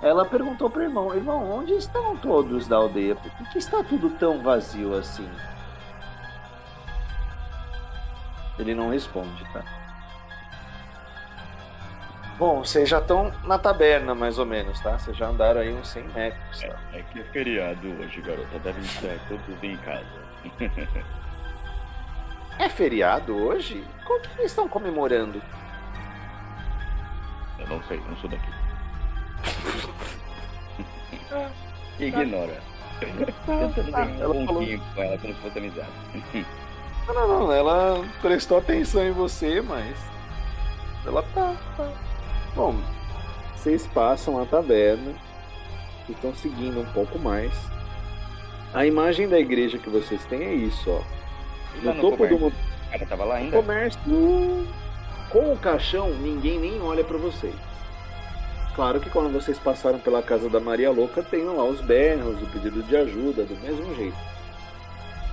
[0.00, 3.16] Ela perguntou pro irmão: Irmão, onde estão todos da aldeia?
[3.16, 5.28] Por que está tudo tão vazio assim?
[8.58, 9.83] Ele não responde, tá?
[12.38, 14.98] Bom, vocês já estão na taberna, mais ou menos, tá?
[14.98, 16.76] Vocês já andaram aí uns 100 metros, tá?
[16.92, 18.58] É que é feriado hoje, garota.
[18.58, 20.24] Devem estar todos em casa.
[22.56, 23.84] É feriado hoje?
[24.04, 25.42] Como que eles estão comemorando?
[27.58, 28.48] Eu não sei, não sou daqui.
[31.98, 32.60] Ignora.
[33.00, 35.90] Tentando ganhar ela um pontinho com ela como se fosse amizade.
[37.08, 37.52] Não, não, não.
[37.52, 39.98] Ela prestou atenção em você, mas.
[41.04, 41.56] Ela tá.
[41.76, 41.92] tá.
[42.54, 42.76] Bom,
[43.56, 45.12] vocês passam a taberna
[46.08, 47.52] e estão seguindo um pouco mais.
[48.72, 51.02] A imagem da igreja que vocês têm é isso, ó.
[51.82, 52.58] No no topo do comércio.
[52.86, 53.56] O cara tava lá ainda?
[53.56, 54.00] comércio,
[55.30, 57.54] com o caixão, ninguém nem olha pra vocês.
[58.76, 62.46] Claro que quando vocês passaram pela casa da Maria Louca, tem lá os berros, o
[62.46, 64.16] pedido de ajuda, do mesmo jeito.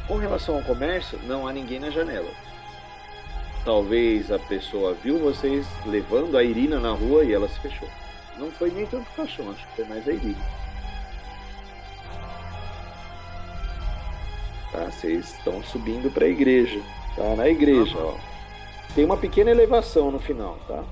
[0.08, 2.30] Com relação ao comércio, não há ninguém na janela.
[3.64, 7.88] Talvez a pessoa viu vocês levando a Irina na rua e ela se fechou.
[8.38, 10.62] Não foi nem tanto o caixão, acho que foi mais a Irina.
[14.72, 16.82] Tá, vocês estão subindo para a igreja.
[17.16, 18.16] Tá na igreja, ó.
[18.96, 20.84] Tem uma pequena elevação no final, tá?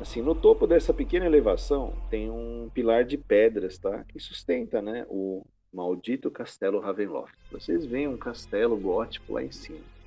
[0.00, 4.04] Assim, no topo dessa pequena elevação tem um pilar de pedras, tá?
[4.08, 7.34] Que sustenta, né, o maldito castelo Ravenloft.
[7.50, 9.97] Vocês veem um castelo gótico lá em cima?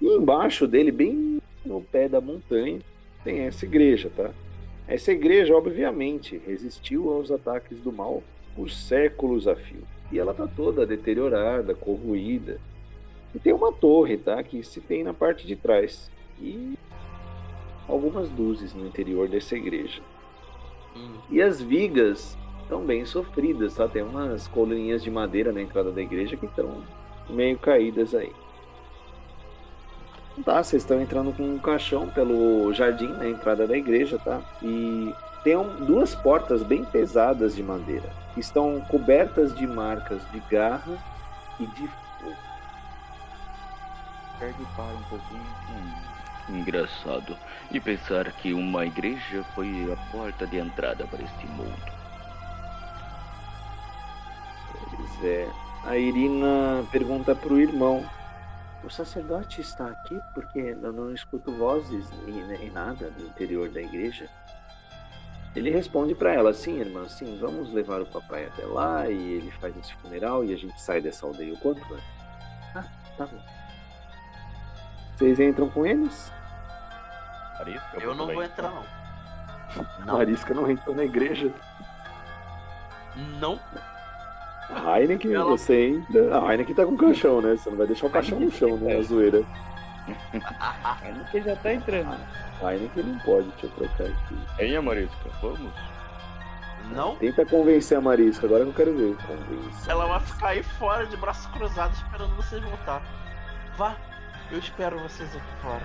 [0.00, 2.80] E embaixo dele, bem no pé da montanha,
[3.24, 4.30] tem essa igreja, tá?
[4.86, 8.22] Essa igreja, obviamente, resistiu aos ataques do mal
[8.54, 9.82] por séculos a fio.
[10.12, 12.60] E ela tá toda deteriorada, corroída.
[13.34, 14.40] E tem uma torre, tá?
[14.42, 16.10] Que se tem na parte de trás.
[16.40, 16.74] E
[17.88, 20.00] algumas luzes no interior dessa igreja.
[20.96, 21.16] Hum.
[21.30, 23.88] E as vigas estão bem sofridas, tá?
[23.88, 26.82] Tem umas coluninhas de madeira na entrada da igreja que estão
[27.28, 28.32] meio caídas aí.
[30.44, 34.40] Tá, vocês estão entrando com um caixão pelo jardim na entrada da igreja, tá?
[34.62, 35.12] E
[35.42, 40.98] tem um- duas portas bem pesadas de madeira, estão cobertas de marcas de garra
[41.58, 42.34] e de fogo.
[44.38, 45.46] Perde para um pouquinho.
[46.50, 47.36] Hum, engraçado.
[47.70, 51.96] E pensar que uma igreja foi a porta de entrada para este mundo.
[54.94, 55.48] Pois é.
[55.86, 58.04] A Irina pergunta pro irmão:
[58.86, 63.82] O sacerdote está aqui porque eu não escuto vozes e, e nada do interior da
[63.82, 64.30] igreja?
[65.56, 69.50] Ele responde para ela: Sim, irmã, sim, vamos levar o papai até lá e ele
[69.50, 72.06] faz esse funeral e a gente sai dessa aldeia o quanto antes.
[72.76, 72.84] Ah,
[73.18, 73.42] tá bom.
[75.16, 76.30] Vocês entram com eles?
[77.58, 78.84] Marisca, Eu não vou entrar, não.
[80.02, 81.52] A Marisca não entrou na igreja.
[83.40, 83.58] Não.
[84.70, 86.38] A Heineken, Ela- você entra.
[86.38, 87.56] A Heineken tá com o caixão, né?
[87.56, 88.96] Você não vai deixar o caixão no chão, né?
[88.96, 89.42] A zoeira.
[91.02, 92.16] Ainda que já tá entrando.
[92.62, 94.36] A Heineken não pode, deixa eu trocar aqui.
[94.58, 95.30] Hein, Marisca?
[95.40, 95.72] Vamos?
[96.92, 97.16] Não.
[97.16, 99.16] Tenta convencer a Marisca, agora que eu quero ver.
[99.26, 99.90] Convença.
[99.90, 103.02] Ela vai ficar aí fora de braços cruzados esperando vocês voltar.
[103.76, 103.96] Vá.
[104.50, 105.82] Eu espero vocês aqui fora.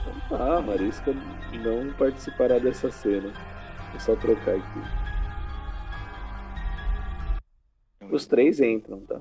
[0.00, 1.12] Então tá, a Marisca
[1.52, 3.30] não participará dessa cena.
[3.90, 4.80] Vou só trocar aqui.
[8.16, 9.20] Os três entram, tá?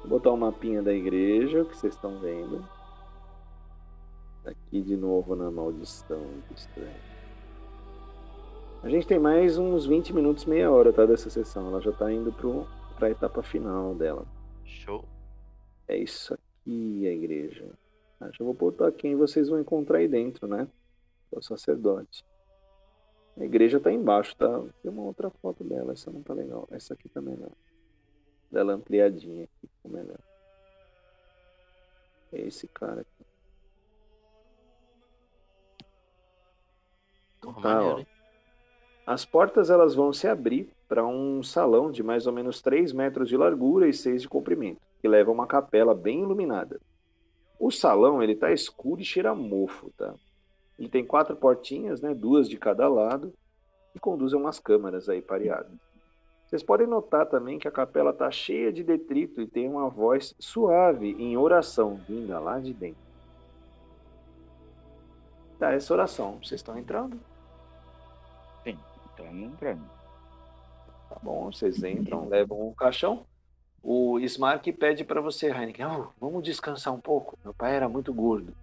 [0.00, 2.62] Vou botar o mapinha da igreja, que vocês estão vendo.
[4.44, 7.00] Aqui de novo na maldição do estranho.
[8.82, 11.06] A gente tem mais uns 20 minutos, meia hora, tá?
[11.06, 11.68] Dessa sessão.
[11.68, 12.66] Ela já tá indo pro,
[12.98, 14.26] pra etapa final dela.
[14.62, 15.06] Show.
[15.88, 17.64] É isso aqui, a igreja.
[18.20, 20.68] Ah, já vou botar quem vocês vão encontrar aí dentro, né?
[21.32, 22.27] É o sacerdote.
[23.38, 24.48] A igreja tá embaixo, tá?
[24.82, 26.66] Tem uma outra foto dela, essa não tá legal.
[26.72, 27.52] Essa aqui tá melhor.
[28.50, 30.18] Dela ampliadinha aqui, ficou melhor.
[32.32, 33.26] É esse cara aqui.
[37.40, 38.06] Porra, Tá, maneiro?
[39.06, 43.28] As portas elas vão se abrir para um salão de mais ou menos 3 metros
[43.28, 46.80] de largura e 6 de comprimento, que leva a uma capela bem iluminada.
[47.58, 50.14] O salão ele tá escuro e cheira mofo, tá?
[50.78, 53.34] Ele tem quatro portinhas, né, duas de cada lado,
[53.94, 55.72] e conduzem umas câmaras aí pareadas.
[56.46, 60.34] Vocês podem notar também que a capela tá cheia de detrito e tem uma voz
[60.38, 63.08] suave em oração vinda lá de dentro.
[65.58, 66.38] Tá, essa oração.
[66.42, 67.20] Vocês estão entrando?
[68.64, 69.84] Então, entrando.
[71.08, 73.26] Tá bom, vocês entram, levam o caixão.
[73.82, 77.36] O Smark pede para você, Heineken, "Oh, vamos descansar um pouco.
[77.44, 78.54] Meu pai era muito gordo.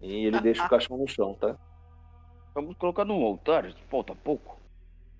[0.00, 1.58] E ele deixa o caixão no chão, tá?
[2.54, 4.58] Vamos colocar no altar, falta pouco.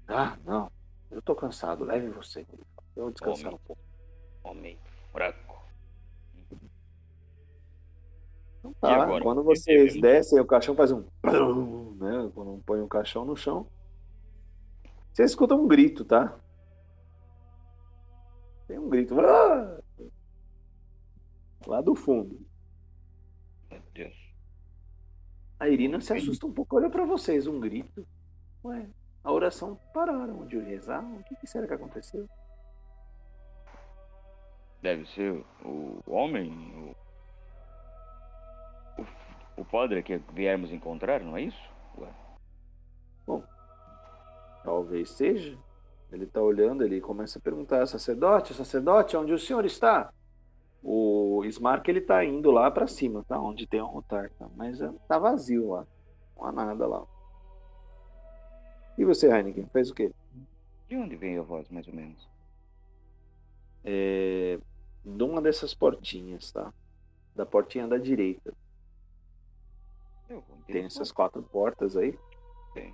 [0.08, 0.70] Ah, não.
[1.10, 2.46] Eu tô cansado, leve você.
[2.96, 3.54] Eu vou descansar Homem.
[3.54, 3.82] um pouco.
[4.42, 4.78] Homem
[5.12, 5.60] fraco.
[8.58, 11.04] Então tá, quando vocês descem, o caixão faz um.
[11.96, 12.30] Né?
[12.34, 13.66] Quando põe o caixão no chão.
[15.12, 16.38] Vocês escutam um grito, tá?
[18.66, 19.14] Tem um grito.
[21.66, 22.40] Lá do fundo.
[23.70, 24.29] Meu Deus.
[25.60, 28.06] A Irina se assusta um pouco, olha pra vocês, um grito.
[28.64, 28.88] Ué,
[29.22, 31.04] a oração pararam de rezar?
[31.04, 32.26] O que, que será que aconteceu?
[34.80, 36.50] Deve ser o homem,
[38.98, 39.06] o, o,
[39.58, 41.70] o padre que viemos encontrar, não é isso?
[41.98, 42.10] Ué,
[44.62, 45.58] Talvez seja.
[46.12, 50.12] Ele tá olhando, ele começa a perguntar, sacerdote, sacerdote, onde o senhor está?
[50.82, 53.38] O Smark, ele tá indo lá pra cima, tá?
[53.38, 54.48] Onde tem o altar, tá?
[54.56, 55.86] Mas é, tá vazio lá.
[56.36, 57.04] Não há nada lá.
[58.96, 60.12] E você, Heineken, fez o quê?
[60.90, 62.28] de onde veio a voz, mais ou menos?
[63.84, 64.58] É,
[65.04, 66.74] de uma dessas portinhas, tá?
[67.34, 68.52] Da portinha da direita.
[70.66, 72.18] Tem essas quatro portas aí.
[72.74, 72.92] Tem.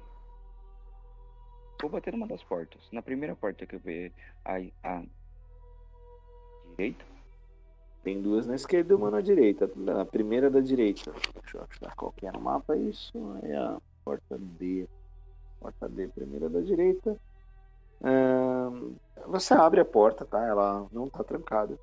[1.80, 2.86] Vou bater numa das portas.
[2.92, 4.12] Na primeira porta que eu ver
[4.44, 5.02] a, a
[6.72, 7.04] direita.
[8.06, 9.68] Tem duas na esquerda e uma na direita.
[10.00, 11.12] A primeira da direita.
[11.42, 12.76] Deixa eu achar qual que é no mapa.
[12.76, 14.86] Isso é a porta D.
[15.58, 17.20] Porta D, primeira da direita.
[19.26, 20.40] Você abre a porta, tá?
[20.46, 21.76] Ela não tá trancada.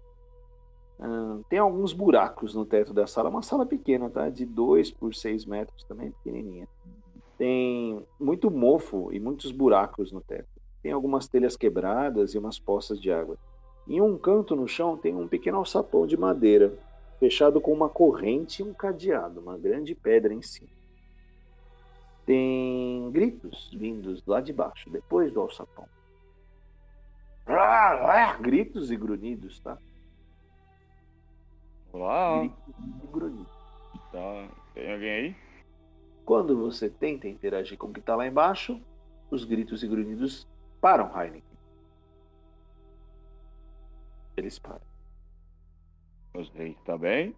[1.50, 3.30] Tem alguns buracos no teto da sala.
[3.30, 4.30] Uma sala pequena, tá?
[4.30, 6.70] De 2 por 6 metros também, pequenininha.
[7.38, 10.48] Tem muito mofo e muitos buracos no teto.
[10.82, 13.38] Tem algumas telhas quebradas e umas poças de água.
[13.88, 16.74] Em um canto no chão tem um pequeno alçapão de madeira,
[17.20, 20.70] fechado com uma corrente e um cadeado, uma grande pedra em cima.
[22.26, 25.88] Tem gritos vindos lá de baixo, depois do alçapão.
[27.46, 29.78] Ah, ah, Gritos e grunhidos, tá?
[31.92, 33.54] Olá, Gritos e grunhidos.
[34.12, 34.48] tá.
[34.74, 35.36] Tem alguém aí?
[36.26, 38.80] Quando você tenta interagir com o que está lá embaixo,
[39.30, 40.48] os gritos e grunhidos
[40.80, 41.53] param, Heineken.
[44.36, 44.82] Eles param.
[46.34, 47.36] Os reis, tá bem?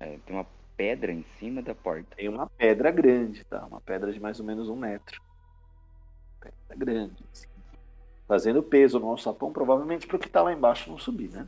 [0.00, 2.16] É, tem uma pedra em cima da porta.
[2.16, 3.64] Tem uma pedra grande, tá?
[3.66, 5.22] Uma pedra de mais ou menos um metro.
[6.40, 7.24] Pedra grande.
[7.32, 7.46] assim.
[8.26, 11.46] Fazendo peso no alçapão, provavelmente para o que está lá embaixo não subir, né?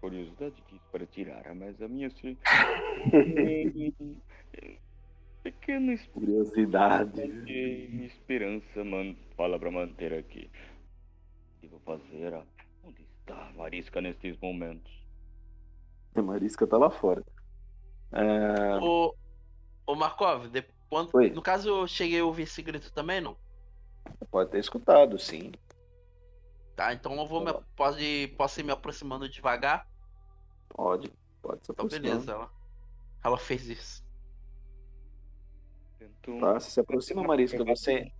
[0.00, 2.36] Curiosidade disso para tirar, mas a minha se.
[5.42, 7.22] Pequena Curiosidade.
[7.46, 9.14] e esperança man...
[9.36, 10.50] fala para manter aqui.
[11.94, 12.34] O que vou fazer?
[12.34, 12.44] ah?
[12.84, 14.92] Onde está a Marisca nestes momentos?
[16.14, 17.24] A Marisca tá lá fora.
[18.12, 19.14] É, Ô,
[19.86, 21.30] ô Markov, de- quando- Oi.
[21.30, 23.36] no caso eu cheguei a ouvir esse grito também, não?
[24.30, 25.52] pode ter escutado, sim.
[26.76, 29.86] Tá, então eu vou me, pode, posso ir me aproximando devagar?
[30.68, 31.12] Pode.
[31.42, 32.02] Pode se Então aproximar.
[32.02, 32.50] beleza, ela,
[33.24, 34.04] ela fez isso.
[36.40, 37.64] Tá, você se aproxima, Marisca.
[37.64, 38.10] Você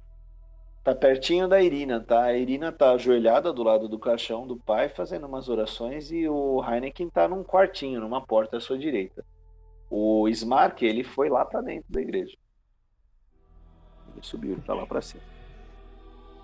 [0.82, 2.24] tá pertinho da Irina, tá?
[2.24, 6.62] A Irina tá ajoelhada do lado do caixão do pai, fazendo umas orações, e o
[6.64, 9.24] Heineken tá num quartinho, numa porta à sua direita.
[9.90, 12.36] O Smark, ele foi lá pra dentro da igreja.
[14.12, 15.22] Ele subiu, ele tá lá pra cima.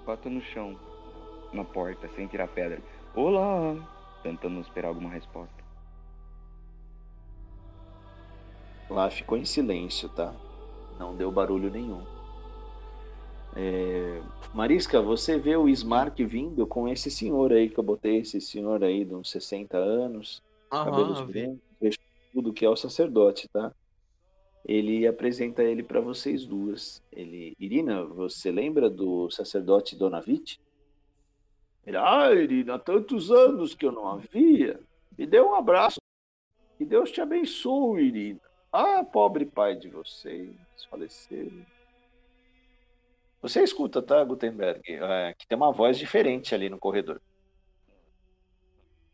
[0.05, 0.79] Bato no chão,
[1.53, 2.81] na porta, sem tirar pedra.
[3.15, 3.77] Olá!
[4.23, 5.65] Tentando esperar alguma resposta.
[8.89, 10.33] Lá ficou em silêncio, tá?
[10.99, 12.16] Não deu barulho nenhum.
[13.57, 14.21] É,
[14.55, 18.85] Marisca, você vê o Smark vindo com esse senhor aí que eu botei, esse senhor
[18.85, 21.33] aí de uns 60 anos, cabelos Aham, vi.
[21.33, 21.99] brancos,
[22.33, 23.73] tudo que é o sacerdote, tá?
[24.67, 27.01] ele apresenta ele para vocês duas.
[27.13, 30.61] Ele, Irina, você lembra do sacerdote Donavite?
[31.87, 34.81] Ele, ah, Irina, há tantos anos que eu não a via.
[35.17, 35.99] Me dê um abraço.
[36.77, 38.41] Que Deus te abençoe, Irina.
[38.73, 40.53] Ah, pobre pai de vocês,
[40.91, 41.49] faleceu.
[43.47, 44.83] Você escuta, tá, Gutenberg?
[44.93, 47.21] É, que tem uma voz diferente ali no corredor.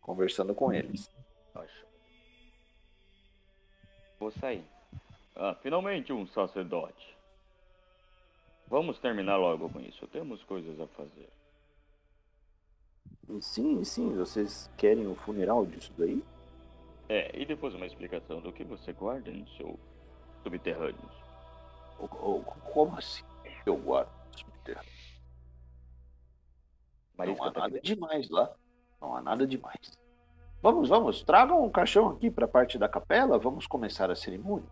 [0.01, 1.11] Conversando com eles.
[4.19, 4.65] Vou sair.
[5.37, 7.15] Ah, finalmente um sacerdote.
[8.69, 10.07] Vamos terminar logo com isso.
[10.07, 11.29] Temos coisas a fazer.
[13.43, 16.25] Sim, sim, vocês querem o funeral disso daí?
[17.07, 19.79] É, e depois uma explicação do que você guarda em seu
[20.43, 21.13] subterrâneos.
[21.99, 22.43] O- o-
[22.73, 23.23] Como assim?
[23.67, 24.22] Eu guardo
[27.19, 27.95] Não há tá nada aqui.
[27.95, 28.51] demais lá.
[29.01, 29.99] Não há nada demais.
[30.61, 31.23] Vamos, vamos.
[31.23, 33.39] Tragam um caixão aqui para a parte da capela.
[33.39, 34.69] Vamos começar a cerimônia.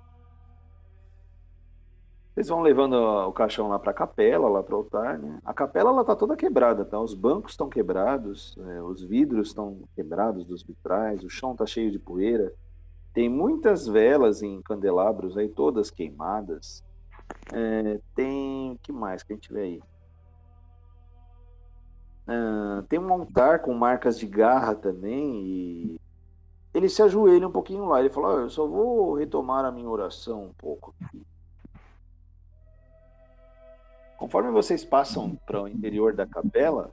[2.33, 5.41] Vocês vão levando o caixão lá para a capela, lá para o altar, né?
[5.45, 6.99] A capela ela tá toda quebrada, tá?
[6.99, 11.91] Os bancos estão quebrados, é, os vidros estão quebrados dos vitrais, o chão tá cheio
[11.91, 12.55] de poeira.
[13.13, 16.85] Tem muitas velas em candelabros aí, todas queimadas.
[17.53, 19.83] É, tem que mais que a gente vê aí?
[22.27, 26.01] Ah, tem um altar com marcas de garra também e
[26.73, 27.99] ele se ajoelha um pouquinho lá.
[28.01, 30.95] Ele fala: "Ah, Eu só vou retomar a minha oração um pouco.
[31.05, 31.23] aqui."
[34.17, 36.91] Conforme vocês passam para o interior da capela,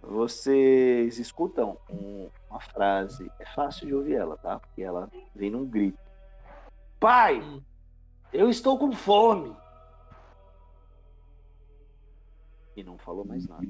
[0.00, 3.30] vocês escutam um- uma frase.
[3.40, 4.58] É fácil de ouvir ela, tá?
[4.60, 5.98] Porque ela vem num grito:
[6.98, 7.42] Pai,
[8.32, 9.54] eu estou com fome.
[12.76, 13.66] E não falou mais nada.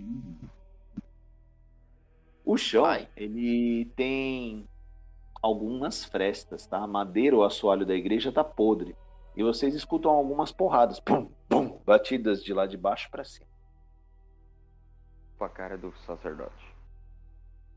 [2.45, 2.85] O chão,
[3.17, 4.69] ele tem
[5.41, 6.79] algumas frestas, tá?
[6.79, 8.97] A madeira ou assoalho da igreja tá podre.
[9.37, 13.51] E vocês escutam algumas porradas, pum, pum, batidas de lá de baixo para cima.
[15.39, 16.73] Com a cara do sacerdote.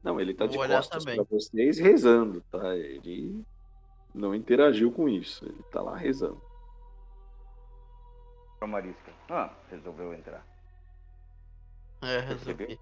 [0.04, 1.16] Não, ele tá de Vou costas também.
[1.16, 2.76] para vocês rezando, tá?
[2.76, 3.44] Ele
[4.14, 6.42] não interagiu com isso, ele tá lá rezando.
[8.66, 9.12] Pra Marisca.
[9.30, 10.44] Ah, resolveu entrar.
[12.02, 12.68] É, Percebeu?
[12.68, 12.80] resolvi.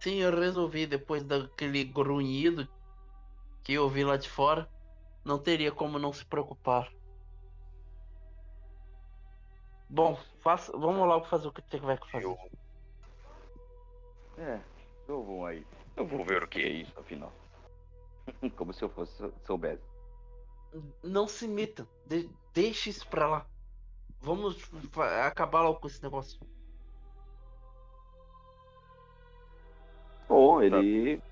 [0.00, 2.68] Sim, eu resolvi depois daquele grunhido
[3.64, 4.68] que eu ouvi lá de fora.
[5.24, 6.92] Não teria como não se preocupar.
[9.88, 12.36] Bom, faça, vamos logo fazer o que que vai fazer.
[14.36, 14.60] É,
[15.08, 15.66] eu vou aí.
[15.96, 17.32] Eu vou ver o que é isso, afinal.
[18.56, 19.82] Como se eu fosse soubesse.
[21.02, 21.88] Não se metam.
[22.06, 23.46] De- deixe isso pra lá.
[24.20, 24.56] Vamos
[25.26, 26.38] acabar logo com esse negócio.
[30.28, 31.22] Bom, ele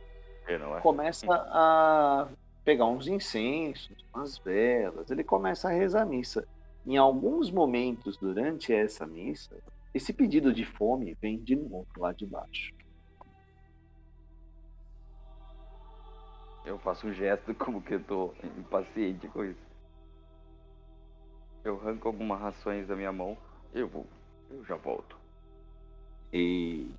[0.47, 0.81] É, não é?
[0.81, 2.29] começa a
[2.65, 6.47] pegar uns incensos, umas velas, ele começa a rezar a missa.
[6.87, 9.57] Em alguns momentos durante essa missa,
[9.93, 12.73] esse pedido de fome vem de novo lá de baixo.
[16.65, 19.66] Eu faço um gesto como que eu tô impaciente com isso.
[21.67, 23.37] Eu arranco algumas rações da minha mão.
[23.75, 24.07] Eu vou.
[24.49, 25.19] Eu já volto.
[26.33, 26.95] E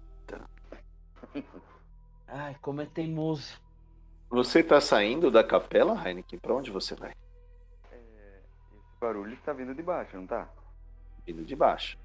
[2.27, 3.61] Ai, como é teimoso.
[4.30, 6.38] você tá saindo da capela, Heineken?
[6.38, 7.14] Pra onde você vai?
[7.91, 8.41] É,
[8.73, 10.49] esse barulho tá vindo de baixo, não tá?
[11.26, 11.98] Vindo de baixo.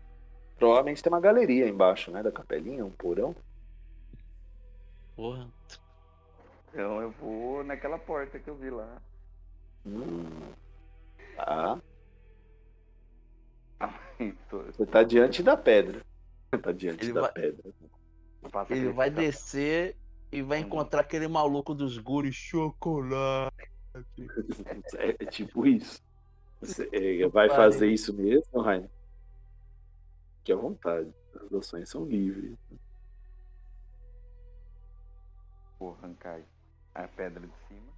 [0.57, 3.35] Provavelmente tem uma galeria embaixo, né, da capelinha, um porão.
[5.17, 5.49] Porra.
[6.69, 9.03] Então eu vou naquela porta que eu vi lá.
[9.85, 10.53] Hum.
[11.35, 11.81] Tá.
[14.51, 16.01] Você tá diante da pedra.
[16.63, 17.73] Tá diante Ele da vai- pedra.
[18.51, 19.97] passa Ele vai descer
[20.31, 23.71] e vai encontrar aquele maluco dos guris chocolate.
[24.97, 26.01] É, é tipo isso.
[26.61, 28.89] Você é, vai fazer isso mesmo, Rainer?
[30.39, 31.13] Fique à vontade.
[31.35, 32.57] As ações são livres.
[35.79, 36.41] Vou arrancar
[36.95, 37.93] a pedra de cima.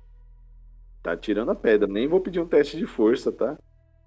[1.03, 1.87] Tá tirando a pedra.
[1.87, 3.59] Nem vou pedir um teste de força, tá?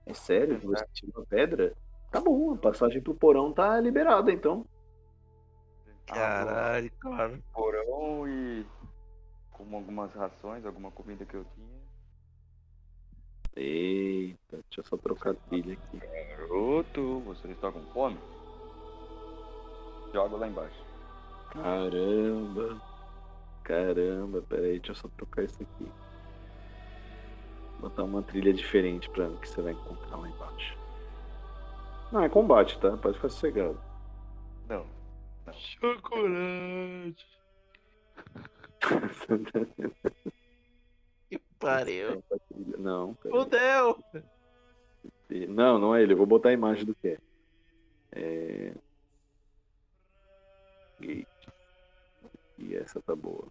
[0.07, 0.59] É sério?
[0.61, 1.73] Você tirou a pedra?
[2.09, 4.65] Tá bom, a passagem pro porão tá liberada, então.
[6.05, 7.37] Caralho, cara.
[7.53, 8.65] Porão e
[9.51, 11.77] como algumas rações, alguma comida que eu tinha.
[13.55, 15.97] Eita, deixa eu só trocar a trilha aqui.
[15.97, 18.17] Garoto, vocês estão com fome?
[20.13, 20.85] Jogo lá embaixo.
[21.51, 22.81] Caramba.
[23.63, 25.91] Caramba, peraí, deixa eu só trocar isso aqui.
[27.79, 30.77] Botar uma trilha diferente pra que você vai encontrar lá embaixo.
[32.11, 32.97] Não, é combate, tá?
[32.97, 33.79] Pode ficar sossegado.
[34.67, 34.85] Não.
[35.53, 37.25] Chocolate.
[41.29, 42.23] Que pariu.
[42.77, 43.13] Não.
[43.15, 44.01] Fudeu.
[45.49, 46.13] Não, não é ele.
[46.13, 47.17] Eu vou botar a imagem do que é.
[48.13, 48.73] é...
[50.99, 51.27] Gate.
[52.57, 53.47] E essa tá boa.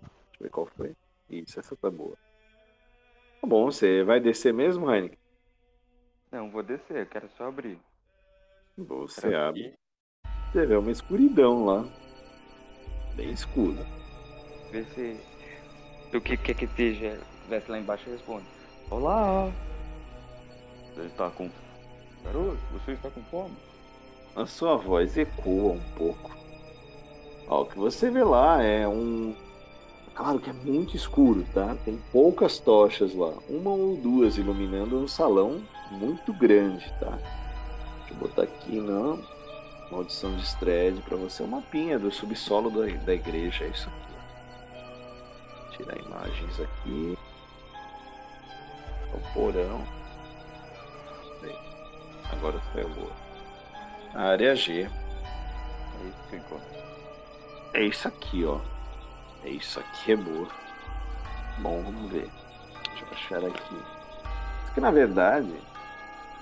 [0.00, 0.96] Deixa eu ver qual foi.
[1.30, 2.16] Isso, essa tá boa.
[3.40, 5.18] Tá bom, você vai descer mesmo, Heineken?
[6.32, 7.78] Não, vou descer, eu quero só abrir.
[8.76, 9.74] Você abre.
[10.52, 11.84] Você vê uma escuridão lá.
[13.14, 13.86] Bem escura.
[14.70, 15.20] Vê se
[16.16, 18.46] o que quer que esteja estivesse lá embaixo responde.
[18.90, 19.52] Olá!
[20.94, 21.48] Você está com.
[22.24, 23.56] Garoto, você está com fome?
[24.36, 26.36] A sua voz ecoa um pouco.
[27.48, 29.34] Ó, o que você vê lá é um
[30.20, 31.74] Claro que é muito escuro, tá?
[31.82, 37.18] Tem poucas tochas lá, uma ou duas iluminando um salão muito grande, tá?
[38.00, 39.16] Deixa eu botar aqui na
[39.90, 45.78] maldição de Stred para você uma mapinha do subsolo da, da igreja, é isso aqui.
[45.78, 47.18] Tirar imagens aqui.
[49.14, 49.82] O porão.
[52.30, 52.86] Agora foi.
[54.12, 54.86] A área G.
[57.72, 58.60] É isso aqui, ó.
[59.44, 60.48] É isso aqui é boa.
[61.58, 62.28] Bom, vamos ver.
[62.88, 63.74] Deixa eu achar aqui.
[64.64, 65.52] Isso que na verdade,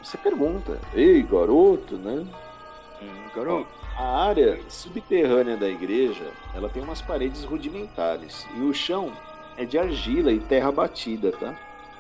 [0.03, 2.27] você pergunta, ei garoto, né?
[3.03, 3.69] Hum, garoto.
[3.97, 9.13] A área subterrânea da igreja, ela tem umas paredes rudimentares e o chão
[9.57, 11.55] é de argila e terra batida, tá?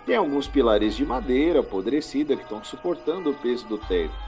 [0.07, 4.28] Tem alguns pilares de madeira apodrecida que estão suportando o peso do teto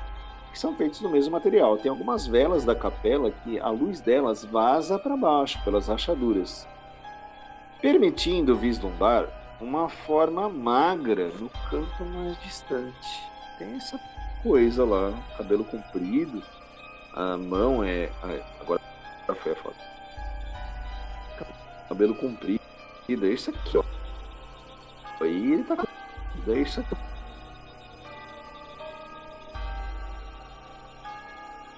[0.53, 1.79] que são feitos do mesmo material.
[1.79, 6.67] Tem algumas velas da capela que a luz delas vaza para baixo pelas rachaduras,
[7.81, 9.27] permitindo vislumbrar
[9.61, 13.23] uma forma magra no canto mais distante.
[13.59, 14.01] Tem essa
[14.43, 16.43] coisa lá, cabelo comprido,
[17.15, 18.11] a mão é.
[18.61, 18.81] Agora
[19.37, 19.77] foi a foto.
[21.89, 22.61] Cabelo comprido,
[23.09, 23.85] é isso aqui, ó.
[25.21, 25.77] Aí ele tá.
[26.49, 27.10] É isso aqui.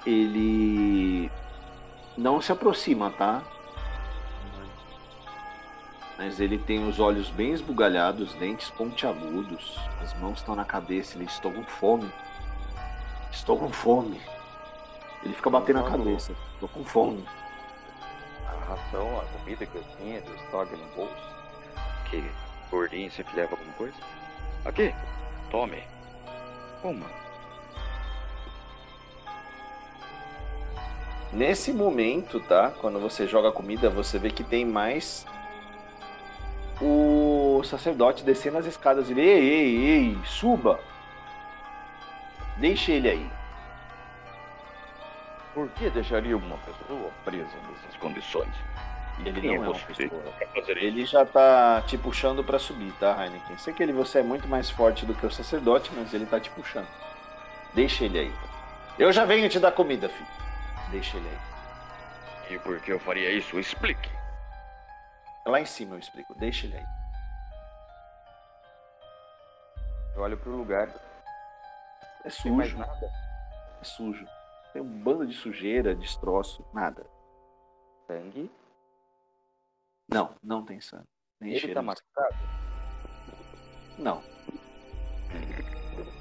[0.07, 1.31] Ele
[2.17, 3.43] não se aproxima, tá?
[6.19, 11.25] Mas ele tem os olhos bem esbugalhados, dentes pontiagudos, as mãos estão na cabeça, ele
[11.25, 12.11] estou com fome.
[13.31, 14.21] Estou com fome.
[15.25, 16.33] Ele fica batendo na cabeça.
[16.55, 17.25] Estou com fome.
[18.47, 21.33] A ração, a comida que eu tinha, do estoque no bolso.
[22.11, 22.23] Que
[22.71, 23.97] gordinho sempre leva alguma coisa.
[24.65, 24.95] Aqui,
[25.51, 25.83] tome.
[26.85, 27.07] Uma.
[31.33, 32.71] Nesse momento, tá?
[32.81, 35.27] Quando você joga comida, você vê que tem mais
[36.81, 39.09] o sacerdote descendo as escadas.
[39.09, 40.79] Ele, ei, ei, ei, suba.
[42.59, 43.31] Deixe ele aí.
[45.55, 48.55] Por que deixaria uma pessoa presa nessas condições?
[49.25, 50.23] Ele não é uma pessoa.
[50.69, 53.57] Ele já tá te puxando para subir, tá, Heineken?
[53.59, 56.41] Sei que ele, você é muito mais forte do que o sacerdote, mas ele tá
[56.41, 56.89] te puxando.
[57.75, 58.33] Deixa ele aí.
[58.99, 60.27] Eu já venho te dar comida, filho.
[60.93, 62.55] Deixa ele aí.
[62.55, 63.59] E por que eu faria isso?
[63.59, 64.11] Explique.
[65.47, 66.35] Lá em cima eu explico.
[66.35, 66.85] Deixa ele aí.
[70.15, 70.89] Eu olho pro lugar.
[72.25, 72.77] É sujo.
[72.77, 73.11] nada.
[73.81, 74.27] É sujo.
[74.75, 77.07] Tem um bando de sujeira, destroço, nada.
[78.07, 78.51] Sangue?
[80.09, 81.09] Não, não tem sangue.
[81.41, 82.37] Nem Ele tá machucado?
[83.99, 84.23] Não.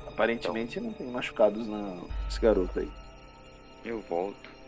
[0.08, 0.90] Aparentemente então.
[0.90, 2.92] não tem machucados não, esse garoto aí.
[3.84, 4.61] Eu volto.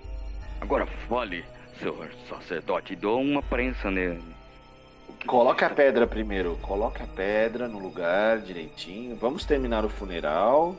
[0.63, 1.43] Agora fale,
[1.77, 4.23] senhor sacerdote, dou uma prensa nele.
[5.27, 6.57] Coloque a pedra primeiro.
[6.61, 9.17] Coloque a pedra no lugar direitinho.
[9.17, 10.77] Vamos terminar o funeral.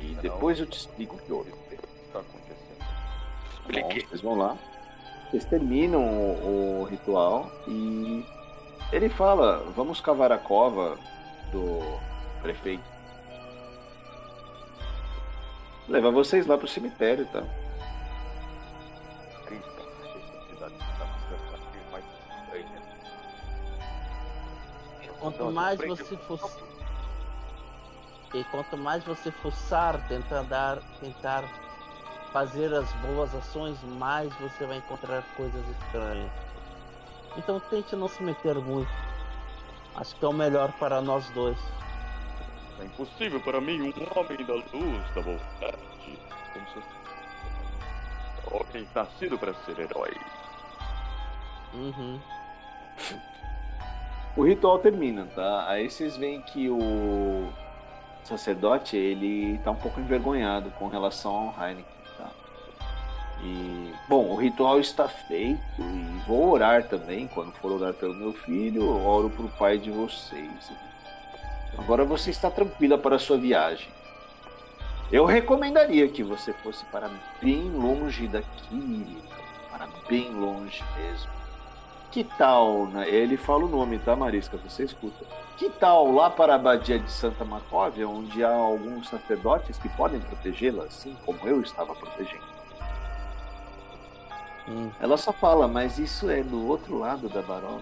[0.00, 1.52] E depois eu te explico o que houve.
[1.70, 2.84] Está acontecendo?
[3.52, 4.00] Explique.
[4.00, 4.58] Bom, vocês vão lá.
[5.30, 8.24] Vocês terminam o, o ritual e
[8.90, 10.98] ele fala: vamos cavar a cova
[11.52, 12.00] do
[12.42, 12.82] prefeito.
[15.88, 17.44] Leva vocês lá pro cemitério, tá?
[25.22, 26.50] Quanto mais você for
[28.34, 31.44] e quanto mais você forçar, tentar dar, tentar
[32.32, 36.30] fazer as boas ações, mais você vai encontrar coisas estranhas.
[37.36, 38.90] Então tente não se meter muito.
[39.94, 41.58] Acho que é o melhor para nós dois.
[42.80, 45.78] É impossível para mim, um homem da luz da vontade.
[46.52, 46.82] Como se...
[48.50, 50.16] Homem nascido para ser herói.
[51.74, 52.20] Uhum.
[54.34, 55.68] O ritual termina, tá?
[55.68, 57.52] Aí vocês veem que o
[58.24, 61.84] sacerdote, ele tá um pouco envergonhado com relação ao Heineken,
[62.16, 62.30] tá?
[63.42, 68.32] E, bom, o ritual está feito e vou orar também, quando for orar pelo meu
[68.32, 70.72] filho, eu oro pro pai de vocês.
[71.76, 73.88] Agora você está tranquila para a sua viagem.
[75.10, 77.10] Eu recomendaria que você fosse para
[77.42, 79.18] bem longe daqui,
[79.70, 81.41] para bem longe mesmo.
[82.12, 83.08] Que tal, né?
[83.08, 84.58] ele fala o nome, tá, Marisca?
[84.58, 85.24] Você escuta.
[85.56, 90.20] Que tal lá para a abadia de Santa Marcóvia, onde há alguns sacerdotes que podem
[90.20, 92.44] protegê-la, assim como eu estava protegendo?
[94.68, 94.90] Hum.
[95.00, 97.78] Ela só fala, mas isso é do outro lado da Baró.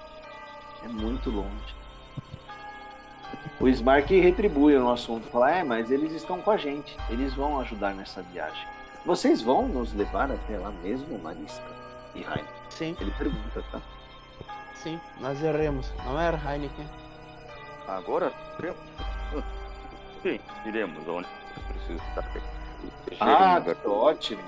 [0.85, 1.74] É muito longe.
[3.59, 7.59] O Smark retribui no assunto, fala, é, mas eles estão com a gente, eles vão
[7.61, 8.66] ajudar nessa viagem.
[9.05, 11.62] Vocês vão nos levar até lá mesmo, Marisca
[12.15, 12.44] e Rain?
[12.69, 13.81] Sim, Ele pergunta, tá?
[14.82, 15.93] Sim, nós iremos.
[16.05, 16.89] Não era Heineken?
[17.86, 18.32] Agora.
[20.23, 21.27] Sim, iremos onde
[21.90, 22.43] preciso estar bem.
[23.20, 24.43] Ah, que ótimo.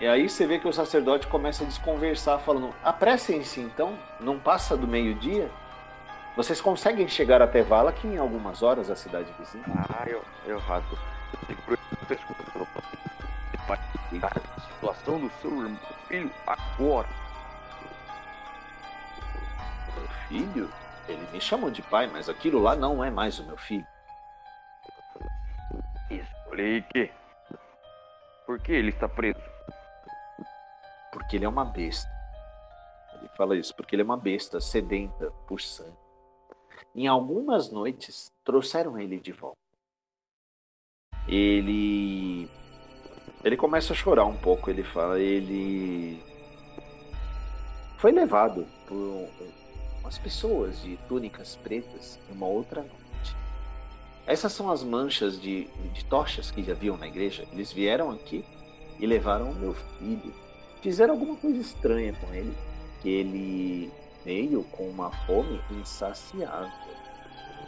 [0.00, 4.76] E aí você vê que o sacerdote começa a desconversar, falando: apressem-se então, não passa
[4.76, 5.50] do meio-dia.
[6.36, 9.64] Vocês conseguem chegar até Valak em algumas horas, a cidade vizinha?
[9.68, 10.96] Ah, eu, eu rasgo.
[14.22, 17.08] A situação do seu irmão, filho agora.
[20.30, 20.70] Filho?
[21.08, 23.86] Ele me chamou de pai, mas aquilo lá não é mais o meu filho.
[26.08, 27.12] Explique.
[28.46, 29.40] Por que ele está preso?
[31.12, 32.08] Porque ele é uma besta.
[33.14, 35.98] Ele fala isso, porque ele é uma besta sedenta por sangue.
[36.94, 39.58] Em algumas noites, trouxeram ele de volta.
[41.26, 42.48] Ele.
[43.42, 44.70] Ele começa a chorar um pouco.
[44.70, 46.22] Ele fala, ele.
[47.98, 49.28] Foi levado por
[50.10, 53.36] umas pessoas de túnicas pretas em uma outra noite.
[54.26, 57.46] Essas são as manchas de, de tochas que haviam na igreja.
[57.52, 58.44] Eles vieram aqui
[58.98, 60.34] e levaram o meu filho.
[60.82, 62.52] Fizeram alguma coisa estranha com ele.
[63.00, 63.92] Que ele
[64.24, 66.72] veio com uma fome insaciável.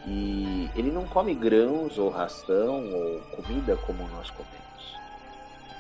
[0.05, 4.97] E ele não come grãos ou ração ou comida como nós comemos.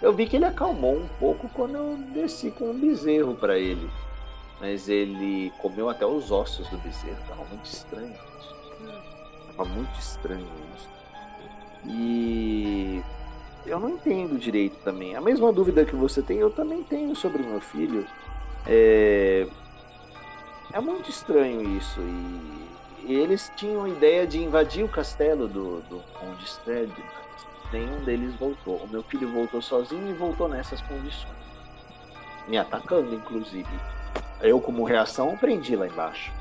[0.00, 3.90] Eu vi que ele acalmou um pouco quando eu desci com um bezerro para ele.
[4.62, 7.18] Mas ele comeu até os ossos do bezerro.
[7.26, 9.56] Tava muito estranho isso.
[9.56, 10.88] Tava muito estranho isso.
[11.84, 13.02] E
[13.66, 15.16] eu não entendo direito também.
[15.16, 18.06] A mesma dúvida que você tem, eu também tenho sobre meu filho.
[18.64, 19.48] É,
[20.72, 22.00] é muito estranho isso.
[22.00, 27.72] E, e eles tinham a ideia de invadir o castelo do, do Conde Stred, mas
[27.72, 28.76] nenhum deles voltou.
[28.76, 31.34] O meu filho voltou sozinho e voltou nessas condições.
[32.46, 33.68] Me atacando, inclusive.
[34.42, 36.32] Eu, como reação, prendi lá embaixo.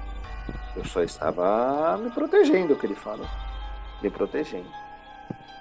[0.75, 3.25] Eu só estava me protegendo, é o que ele fala.
[4.01, 4.69] Me protegendo.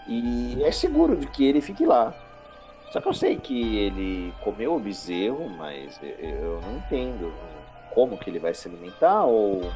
[0.09, 2.15] E é seguro de que ele fique lá.
[2.93, 7.33] Só que eu sei que ele comeu o bezerro, mas eu- não entendo
[7.95, 9.71] como que ele vai se alimentar ou.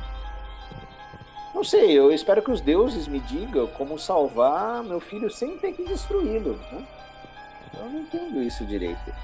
[1.55, 5.73] Não sei, eu espero que os deuses me digam como salvar meu filho sem ter
[5.73, 6.59] que destruí-lo.
[6.73, 6.85] Né?
[7.77, 9.15] Eu não entendo isso direito.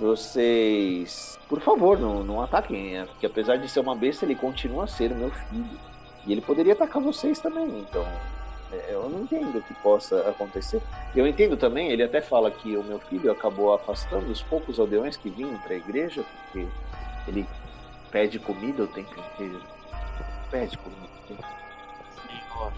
[0.00, 3.04] Vocês, por favor, não, não ataquem, né?
[3.04, 5.78] porque apesar de ser uma besta, ele continua a ser o meu filho.
[6.26, 8.06] E ele poderia atacar vocês também, então
[8.72, 10.80] é, eu não entendo o que possa acontecer.
[11.14, 15.18] Eu entendo também, ele até fala que o meu filho acabou afastando os poucos aldeões
[15.18, 16.66] que vinham para a igreja, porque
[17.28, 17.46] ele
[18.10, 19.60] pede comida o tempo inteiro.
[20.50, 21.44] Pede comida o tempo
[22.26, 22.72] Senhor.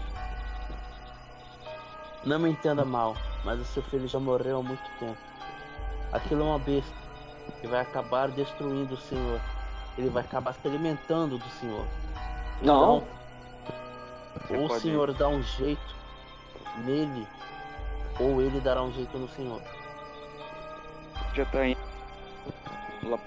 [2.25, 5.17] Não me entenda mal, mas o seu filho já morreu há muito tempo.
[6.11, 7.02] Aquilo é uma besta
[7.63, 9.39] que vai acabar destruindo o Senhor.
[9.97, 11.85] Ele vai acabar se alimentando do Senhor.
[12.61, 13.07] Não,
[14.35, 15.95] Você Ou o Senhor dá um jeito
[16.83, 17.25] nele,
[18.19, 19.61] ou ele dará um jeito no Senhor.
[21.33, 21.79] Já tá indo.
[23.03, 23.17] Lá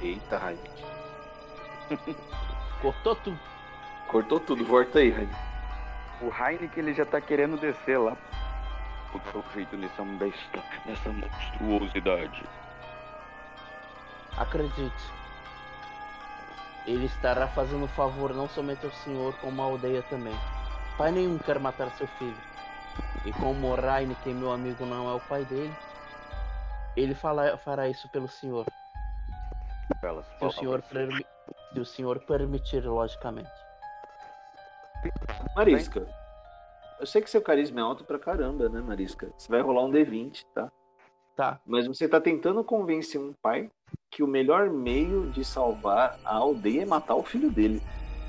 [0.00, 0.86] Eita, Heineken.
[2.80, 3.40] Cortou tudo.
[4.08, 5.36] Cortou tudo, volta aí, Heineken.
[6.22, 8.16] O Heineken ele já tá querendo descer lá.
[9.12, 12.42] O seu jeito nessa besta, nessa monstruosidade.
[14.36, 15.12] Acredite.
[16.86, 20.34] Ele estará fazendo um favor não somente ao Senhor, como à aldeia também.
[20.96, 22.36] Pai nenhum quer matar seu filho.
[23.24, 25.72] E como Heineken, meu amigo, não é o pai dele,
[26.96, 28.66] ele fala- fará isso pelo Senhor.
[30.00, 31.26] Belas Se o Senhor, permi-
[31.72, 33.50] se o senhor permitir, logicamente.
[35.54, 36.06] Marisca,
[36.98, 39.30] eu sei que seu carisma é alto pra caramba, né, Marisca?
[39.36, 40.70] Você vai rolar um D20, tá?
[41.36, 41.60] Tá.
[41.64, 43.70] Mas você tá tentando convencer um pai
[44.10, 47.80] que o melhor meio de salvar a aldeia é matar o filho dele.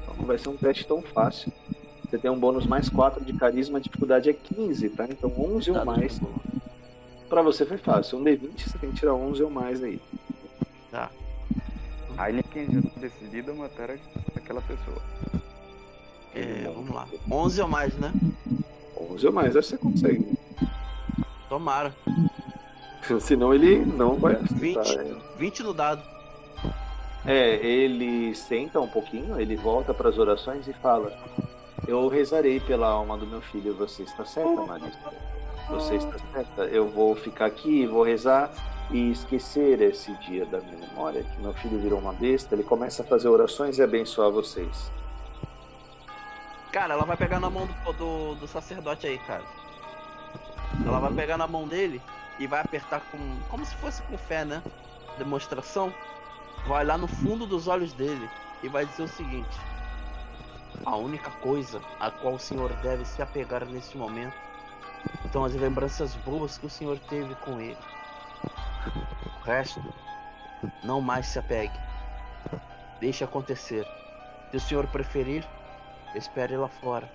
[0.01, 1.51] Então não vai ser um teste tão fácil.
[2.03, 5.05] Você tem um bônus mais 4 de carisma, a dificuldade é 15, tá?
[5.05, 6.19] Então 11 Tá ou mais.
[7.29, 8.19] Pra você foi fácil.
[8.19, 10.01] Um D20 você tem que tirar 11 ou mais aí.
[12.19, 13.89] Heineken já tá decidido a matar
[14.35, 15.01] aquela pessoa.
[16.35, 17.07] É, vamos lá.
[17.29, 18.11] 11 ou mais, né?
[18.97, 20.37] 11 ou mais, acho que você consegue.
[21.49, 21.95] Tomara.
[23.19, 24.83] Senão ele não vai acertar.
[24.83, 24.99] 20.
[24.99, 25.15] é.
[25.37, 26.01] 20 no dado.
[27.25, 31.13] É, ele senta um pouquinho, ele volta para as orações e fala:
[31.87, 33.75] Eu rezarei pela alma do meu filho.
[33.75, 35.13] Você está certa, Marista?
[35.69, 36.63] Você está certa?
[36.63, 38.51] Eu vou ficar aqui, vou rezar
[38.89, 42.55] e esquecer esse dia da minha memória, que meu filho virou uma besta.
[42.55, 44.91] Ele começa a fazer orações e abençoar vocês.
[46.71, 49.43] Cara, ela vai pegar na mão do, do, do sacerdote aí, cara.
[50.85, 52.01] Ela vai pegar na mão dele
[52.39, 53.17] e vai apertar com.
[53.49, 54.61] como se fosse com fé, né?
[55.17, 55.93] Demonstração.
[56.67, 58.29] Vai lá no fundo dos olhos dele
[58.63, 59.57] e vai dizer o seguinte:
[60.85, 64.35] A única coisa a qual o senhor deve se apegar neste momento
[65.31, 67.77] são as lembranças boas que o senhor teve com ele.
[69.39, 69.81] O resto,
[70.83, 71.79] não mais se apegue.
[72.99, 73.85] Deixe acontecer.
[74.51, 75.47] Se o senhor preferir,
[76.15, 77.09] espere lá fora.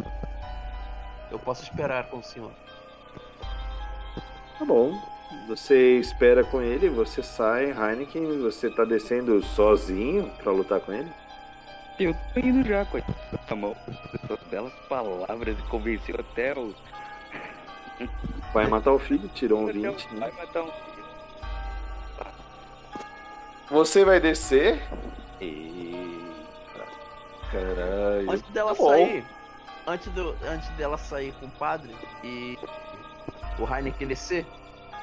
[1.31, 2.53] Eu posso esperar com o senhor.
[4.59, 5.01] Tá bom.
[5.49, 11.11] Você espera com ele, você sai, Heineken, você tá descendo sozinho pra lutar com ele?
[11.99, 13.15] Eu tô indo já, coitado.
[13.47, 13.75] Tá bom.
[14.27, 16.75] Suas belas palavras convenceu até o.
[18.53, 20.15] Vai matar o filho, tirou um até o- 20.
[20.15, 20.21] né?
[20.21, 21.07] Vai matar um filho.
[23.71, 24.83] Você vai descer.
[25.41, 26.85] Eita.
[27.51, 28.31] Caralho.
[28.31, 29.25] Antes dela Tá sair,
[29.87, 32.59] antes, do, antes dela sair com o padre e
[33.59, 34.47] o Heineken descer,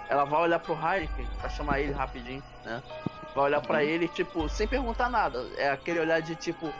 [0.09, 2.81] ela vai olhar pro Heineken pra chamar ele rapidinho, né?
[3.35, 3.65] Vai olhar Uhum.
[3.65, 5.39] pra ele, tipo, sem perguntar nada.
[5.57, 6.71] É aquele olhar de tipo,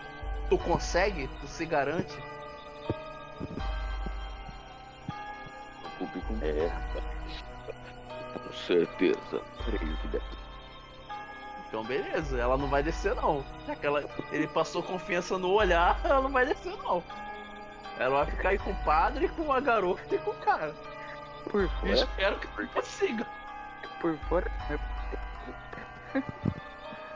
[0.50, 1.28] tu consegue?
[1.42, 2.16] Tu se garante?
[5.84, 6.70] O público É.
[8.38, 9.42] com certeza.
[11.68, 13.44] Então beleza, ela não vai descer não.
[13.66, 17.04] Já que ela, ele passou confiança no olhar, ela não vai descer não.
[17.98, 20.74] Ela vai ficar aí com o padre, com a garota e com o cara.
[21.50, 23.28] Por Eu fora, espero que consiga.
[24.02, 24.52] por fora.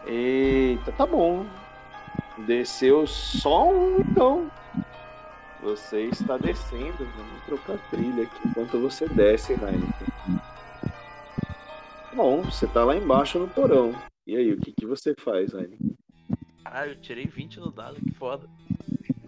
[0.06, 1.46] Eita, tá bom.
[2.46, 4.52] Desceu só um, então.
[5.62, 7.06] Você está descendo.
[7.18, 10.42] Vamos trocar trilha aqui enquanto você desce, Heineken.
[12.14, 13.94] Bom, você tá lá embaixo no porão.
[14.26, 15.96] E aí, o que, que você faz, Heineken?
[16.64, 18.48] Caralho, eu tirei 20 no dado, que foda.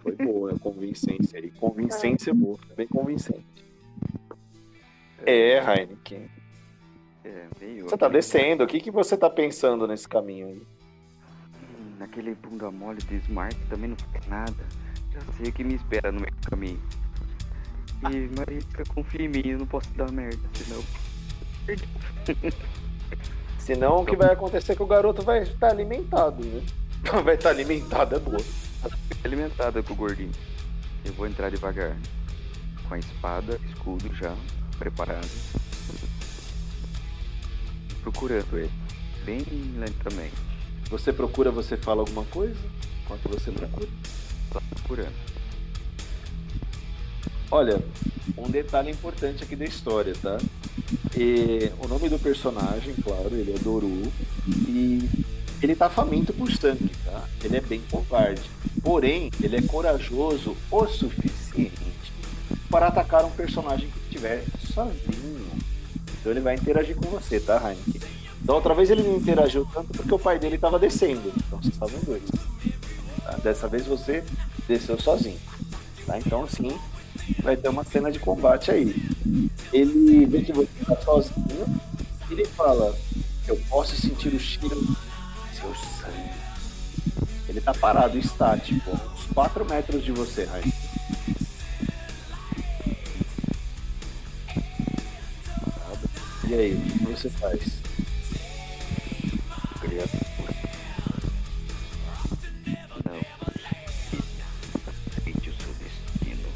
[0.00, 1.50] Foi boa a convincência aí.
[1.50, 3.39] Convincência boa, bem convincente.
[5.26, 6.30] É, Heineken.
[7.24, 7.88] É, meio.
[7.88, 8.64] Você tá descendo.
[8.64, 10.62] O que, que você tá pensando nesse caminho aí?
[11.62, 14.66] Hum, Naquele bunda mole do Smart também não faz nada.
[15.12, 16.80] Já sei o que me espera no meio do caminho.
[18.10, 20.82] E Marisca, confia em mim, eu não posso dar merda, senão.
[23.58, 26.62] Senão o que vai acontecer é que o garoto vai estar alimentado, né?
[27.24, 28.36] Vai estar alimentado, é boa.
[29.24, 30.32] alimentada com o gordinho.
[31.04, 31.96] Eu vou entrar devagar.
[32.88, 34.34] Com a espada, escudo já,
[34.80, 35.28] preparado.
[38.00, 38.70] Procurando ele.
[39.26, 39.44] Bem
[39.78, 40.34] lentamente.
[40.90, 42.58] Você procura, você fala alguma coisa?
[43.04, 43.88] Enquanto você procura.
[44.50, 45.14] Só procurando.
[47.50, 47.78] Olha,
[48.38, 50.38] um detalhe importante aqui da história, tá?
[51.14, 54.10] E o nome do personagem, claro, ele é Doru.
[54.66, 55.08] E
[55.60, 57.28] ele tá faminto por sangue, tá?
[57.44, 58.48] Ele é bem covarde.
[58.82, 61.90] Porém, ele é corajoso o suficiente
[62.70, 65.46] para atacar um personagem que estiver sozinho.
[66.20, 68.10] Então ele vai interagir com você, tá, Heineken?
[68.40, 71.32] Da outra vez ele não interagiu tanto porque o pai dele estava descendo.
[71.36, 72.22] Então vocês estavam dois.
[73.22, 73.32] tá?
[73.42, 74.24] Dessa vez você
[74.66, 75.38] desceu sozinho.
[76.06, 76.18] Tá?
[76.18, 76.78] Então sim,
[77.42, 78.94] vai ter uma cena de combate aí.
[79.72, 81.80] Ele vê que você está sozinho
[82.28, 82.96] e ele fala:
[83.46, 84.96] Eu posso sentir o cheiro do
[85.54, 86.30] seu sangue.
[87.48, 90.79] Ele tá parado estático, uns 4 metros de você, Raio.
[96.50, 97.60] E aí, o que você faz?
[99.80, 100.54] Criatura.
[103.04, 103.20] Não.
[105.06, 106.48] Aceite o seu destino.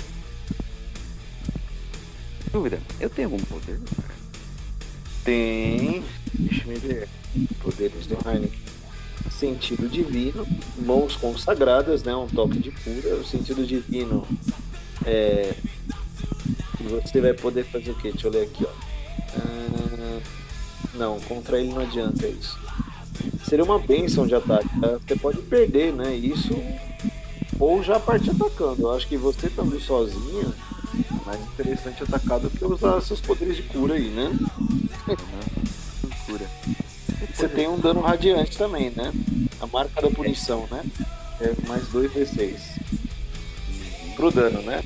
[2.51, 3.79] Dúvida, eu tenho algum poder?
[5.23, 6.03] Tem.
[6.33, 7.09] Deixa eu ver.
[7.63, 8.65] Poderes do Heineken.
[9.31, 10.45] Sentido divino,
[10.85, 12.17] mãos consagradas, né?
[12.17, 13.15] Um toque de cura.
[13.15, 14.27] O sentido divino
[15.07, 15.55] é.
[16.77, 18.11] que Você vai poder fazer o quê?
[18.11, 18.94] Deixa eu ler aqui, ó.
[19.37, 20.21] Ah,
[20.95, 22.59] não, contra ele não adianta isso.
[23.49, 24.69] Seria uma bênção de ataque.
[24.81, 24.99] tá?
[25.07, 26.15] Você pode perder, né?
[26.15, 26.51] Isso.
[27.59, 28.83] Ou já partir atacando.
[28.83, 30.55] Eu acho que você estando sozinho
[30.95, 34.31] é mais interessante atacar do que usar seus poderes de cura aí, né?
[36.27, 36.47] Cura.
[37.33, 39.13] Você tem um dano radiante também, né?
[39.61, 40.85] A marca da punição, né?
[41.41, 42.61] É mais 2d6.
[44.15, 44.83] pro dano, né?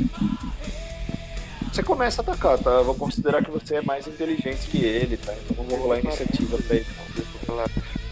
[1.73, 2.71] Você começa a atacar, tá?
[2.71, 5.33] Eu vou considerar que você é mais inteligente que ele, tá?
[5.35, 6.87] Então vou rolar a iniciativa pra ele.
[7.15, 7.69] Vou falar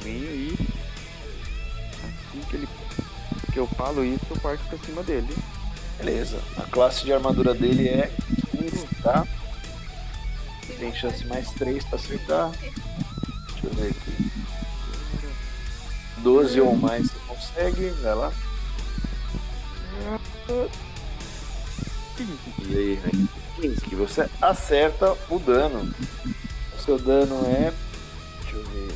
[0.06, 0.58] caminho e.
[2.04, 2.68] Assim que ele.
[3.52, 5.34] que eu falo isso, eu parto pra cima dele.
[5.98, 6.38] Beleza.
[6.58, 8.10] A classe de armadura dele é
[8.50, 9.26] 15, tá?
[10.78, 12.50] Tem chance mais 3 pra acertar.
[12.50, 14.30] Deixa eu ver aqui.
[16.18, 18.32] 12 ou mais você consegue, vai lá.
[22.68, 23.28] E aí, né?
[23.56, 23.94] 15.
[23.96, 25.92] Você acerta o dano.
[26.76, 27.72] O seu dano é.
[28.42, 28.92] Deixa eu ver.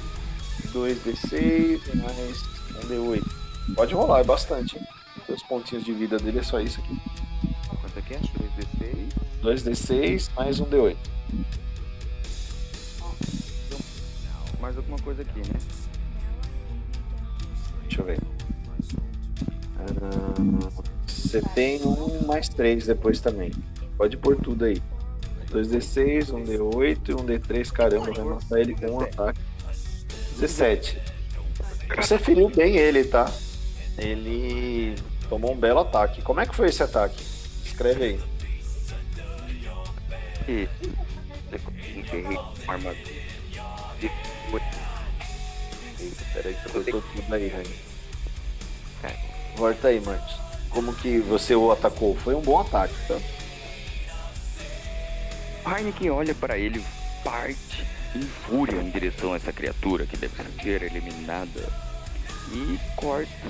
[0.72, 2.42] 2d6 mais
[2.86, 3.24] 1d8.
[3.74, 4.76] Pode rolar, é bastante.
[4.76, 4.86] Hein?
[5.28, 6.98] Os pontinhos de vida dele é só isso aqui.
[7.68, 8.18] Quanto é que é?
[8.18, 9.08] 2d6.
[9.42, 10.96] 2d6 mais 1d8.
[14.60, 15.58] Mais alguma coisa aqui, né?
[17.82, 18.18] Deixa eu ver.
[19.78, 23.50] Ah, Você tem um mais 3 depois também.
[24.00, 24.82] Pode pôr tudo aí.
[25.50, 27.70] 2d6, 1d8 e 1d3.
[27.70, 29.38] Caramba, vai matar ele com um ataque.
[30.38, 30.98] 17.
[31.96, 33.30] Você feriu bem ele, tá?
[33.98, 34.94] Ele
[35.28, 36.22] tomou um belo ataque.
[36.22, 37.22] Como é que foi esse ataque?
[37.62, 38.20] Escreve aí.
[40.48, 40.68] E.
[46.32, 47.74] Peraí que eu tô tudo aí, Rani.
[49.56, 50.36] Volta aí, Marcos.
[50.70, 52.16] Como que você o atacou?
[52.16, 53.20] Foi um bom ataque, tá?
[55.66, 56.84] Heineken olha para ele,
[57.24, 61.68] parte em fúria em direção a essa criatura que deve ser eliminada
[62.52, 63.48] e corta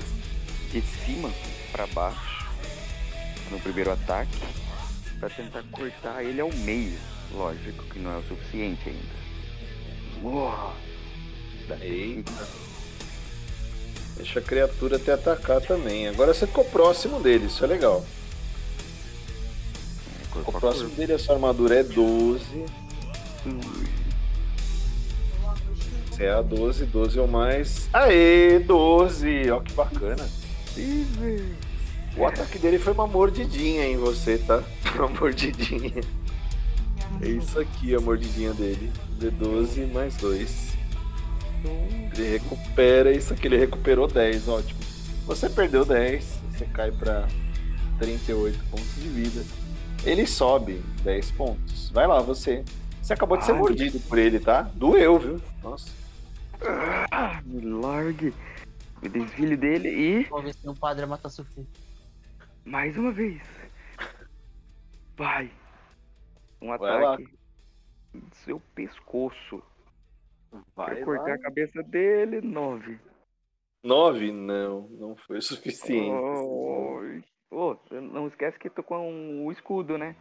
[0.71, 1.31] de cima
[1.71, 2.45] para baixo
[3.49, 4.37] no primeiro ataque
[5.19, 6.97] para tentar cortar ele ao meio.
[7.31, 9.21] Lógico que não é o suficiente ainda.
[10.23, 10.73] Uou,
[11.81, 12.47] Eita.
[14.17, 16.07] Deixa a criatura te atacar também.
[16.07, 18.05] Agora você ficou próximo dele, isso é legal.
[20.35, 20.95] O próximo corpo.
[20.95, 22.65] dele, a sua armadura é 12.
[26.09, 27.89] Você é a 12, 12 ou mais.
[27.91, 29.51] Aê, 12!
[29.51, 30.29] Ó que bacana.
[32.17, 34.63] O ataque dele foi uma mordidinha em você, tá?
[34.95, 36.03] Uma mordidinha.
[37.21, 38.91] É isso aqui, a mordidinha dele.
[39.19, 40.71] D12 mais 2.
[42.15, 44.79] Ele recupera isso aqui, ele recuperou 10, ótimo.
[45.25, 47.27] Você perdeu 10, você cai pra
[47.99, 49.43] 38 pontos de vida.
[50.05, 51.89] Ele sobe 10 pontos.
[51.91, 52.63] Vai lá, você.
[53.01, 53.59] Você acabou de ser Ai.
[53.59, 54.63] mordido por ele, tá?
[54.63, 55.41] Doeu, viu?
[55.63, 55.91] Nossa.
[57.11, 58.33] Ah, me largue.
[59.01, 60.23] Me desfile dele e.
[60.25, 61.67] Vamos ver se um padre mata filho.
[62.65, 63.41] Mais uma vez.
[65.17, 65.51] Vai.
[66.61, 67.13] Um Vai lá.
[67.13, 67.37] ataque.
[68.13, 69.61] em Seu pescoço.
[70.75, 71.35] Vai Quero cortar lá.
[71.35, 72.41] a cabeça dele.
[72.41, 72.99] Nove.
[73.83, 74.31] 9?
[74.31, 76.11] Não, não foi o suficiente.
[76.11, 77.23] Oi.
[77.51, 80.15] Ô, você não esquece que tô com o escudo, né?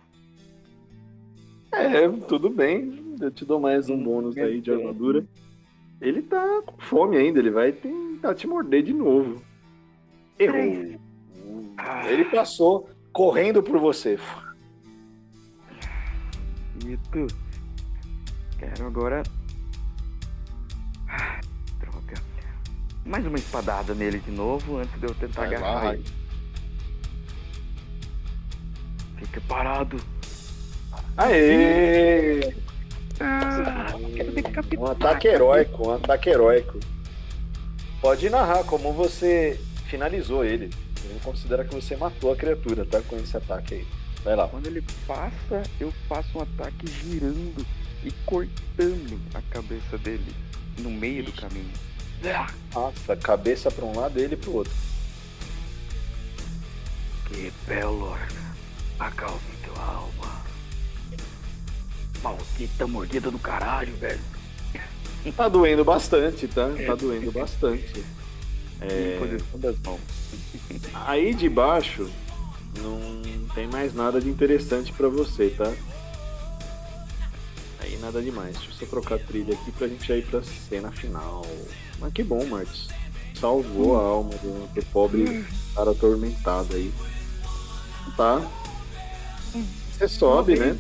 [1.73, 3.15] É, tudo bem.
[3.21, 5.25] Eu te dou mais um bônus aí de armadura.
[6.01, 9.41] Ele tá com fome ainda, ele vai tentar te morder de novo.
[10.39, 10.99] Errou.
[11.77, 12.11] Ah.
[12.11, 14.19] Ele passou correndo por você.
[16.85, 17.27] Ito.
[18.59, 19.23] Quero agora.
[21.09, 21.41] Ah,
[21.79, 22.15] Droga.
[23.07, 25.95] Mais uma espadada nele de novo antes de eu tentar Vai lá, agarrar Rai.
[25.97, 26.20] ele.
[29.21, 29.97] Fica parado.
[31.17, 32.55] Aê!
[33.21, 33.95] Ah.
[34.79, 36.81] Um ataque heróico, um ataque heróico.
[38.01, 40.71] Pode narrar como você finalizou ele.
[41.05, 43.01] Ele considera que você matou a criatura, tá?
[43.03, 43.87] Com esse ataque aí.
[44.25, 44.49] Vai lá.
[44.49, 47.67] Quando ele passa, eu faço um ataque girando
[48.03, 50.35] e cortando a cabeça dele
[50.79, 51.71] no meio do caminho.
[52.73, 54.73] Nossa, cabeça pra um lado e ele pro outro.
[57.27, 58.17] Que belo.
[59.01, 60.43] Acalme tua alma.
[62.23, 64.21] Maldita mordida do caralho, velho.
[65.35, 66.69] Tá doendo bastante, tá?
[66.87, 68.05] Tá doendo bastante.
[68.83, 69.19] É...
[71.07, 72.11] Aí de baixo
[72.79, 75.71] não tem mais nada de interessante pra você, tá?
[77.79, 78.57] Aí nada demais.
[78.57, 81.45] Deixa eu só trocar a trilha aqui pra gente já ir pra cena final.
[81.99, 82.89] Mas que bom, Marcos.
[83.39, 85.45] Salvou a alma do, do pobre
[85.75, 86.91] cara atormentado aí.
[88.17, 88.41] Tá.
[90.01, 90.75] Você sobe, né?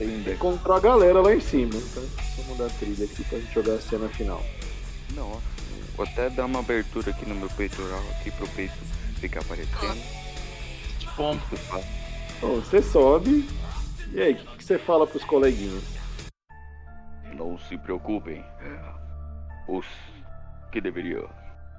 [0.00, 0.32] ainda.
[0.32, 1.76] Encontrou a galera lá em cima.
[1.76, 2.02] Então,
[2.38, 4.44] eu mudar a trilha aqui pra gente jogar a cena final.
[5.14, 5.42] Nossa.
[5.96, 8.74] Vou até dar uma abertura aqui no meu peitoral, aqui pro peito
[9.20, 10.02] ficar aparecendo.
[10.98, 11.40] De pombo.
[12.40, 13.48] Bom, você sobe.
[14.12, 15.84] E aí, o que, que você fala pros coleguinhas?
[17.32, 18.44] Não se preocupem.
[19.68, 19.86] Os
[20.72, 21.24] que deveria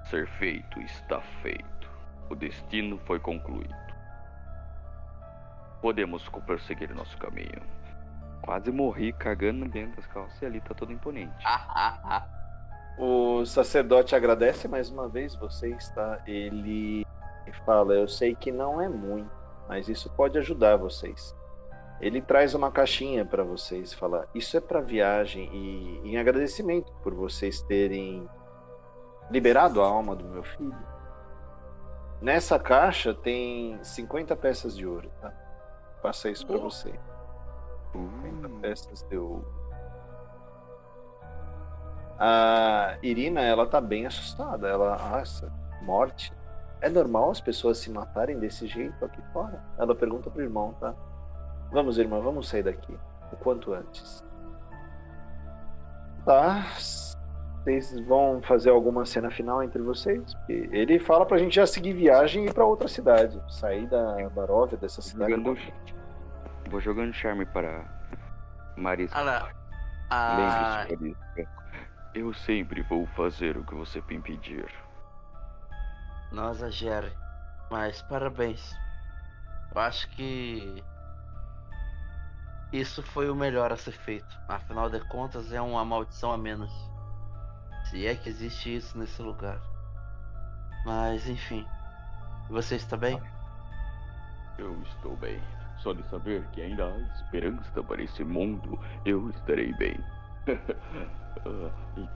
[0.08, 1.90] ser feito está feito.
[2.30, 3.85] O destino foi concluído.
[5.80, 7.62] Podemos prosseguir nosso caminho.
[8.42, 11.34] Quase morri cagando dentro das calças e ali tá todo imponente.
[12.98, 16.20] O sacerdote agradece mais uma vez vocês, tá?
[16.26, 17.06] Ele
[17.64, 19.30] fala: Eu sei que não é muito,
[19.68, 21.34] mas isso pode ajudar vocês.
[22.00, 27.14] Ele traz uma caixinha para vocês, fala: Isso é para viagem e em agradecimento por
[27.14, 28.28] vocês terem
[29.30, 30.76] liberado a alma do meu filho.
[32.20, 35.32] Nessa caixa tem 50 peças de ouro, tá?
[36.06, 36.92] Passa isso para você.
[37.90, 39.44] 50 peças de ouro.
[42.16, 44.68] A Irina, ela tá bem assustada.
[44.68, 45.52] Ela, nossa,
[45.82, 46.32] morte.
[46.80, 49.60] É normal as pessoas se matarem desse jeito aqui fora?
[49.76, 50.94] Ela pergunta pro irmão, tá?
[51.72, 52.96] Vamos, irmã, vamos sair daqui.
[53.32, 54.24] O quanto antes.
[56.24, 56.66] Tá.
[57.64, 60.22] Vocês vão fazer alguma cena final entre vocês?
[60.48, 63.42] Ele fala pra gente já seguir viagem e ir pra outra cidade.
[63.48, 65.34] Sair da Baróvia, dessa cidade.
[66.68, 67.84] Vou jogando charme para
[68.76, 69.18] Marisca.
[69.18, 69.54] Olha,
[70.10, 70.86] a...
[70.88, 71.56] Lembre-se, Marisca.
[72.14, 74.66] Eu sempre vou fazer o que você me pedir.
[76.32, 77.12] Nossa, Jerry.
[77.70, 78.74] Mas parabéns.
[79.74, 80.82] Eu acho que
[82.72, 84.38] isso foi o melhor a ser feito.
[84.48, 86.72] Afinal de contas, é uma maldição a menos.
[87.84, 89.60] Se é que existe isso nesse lugar.
[90.84, 91.66] Mas enfim.
[92.48, 93.20] Você está bem?
[94.58, 95.40] Eu estou bem.
[95.86, 99.96] Só de saber que ainda há esperança para esse mundo, eu estarei bem.
[101.44, 102.08] Ah, e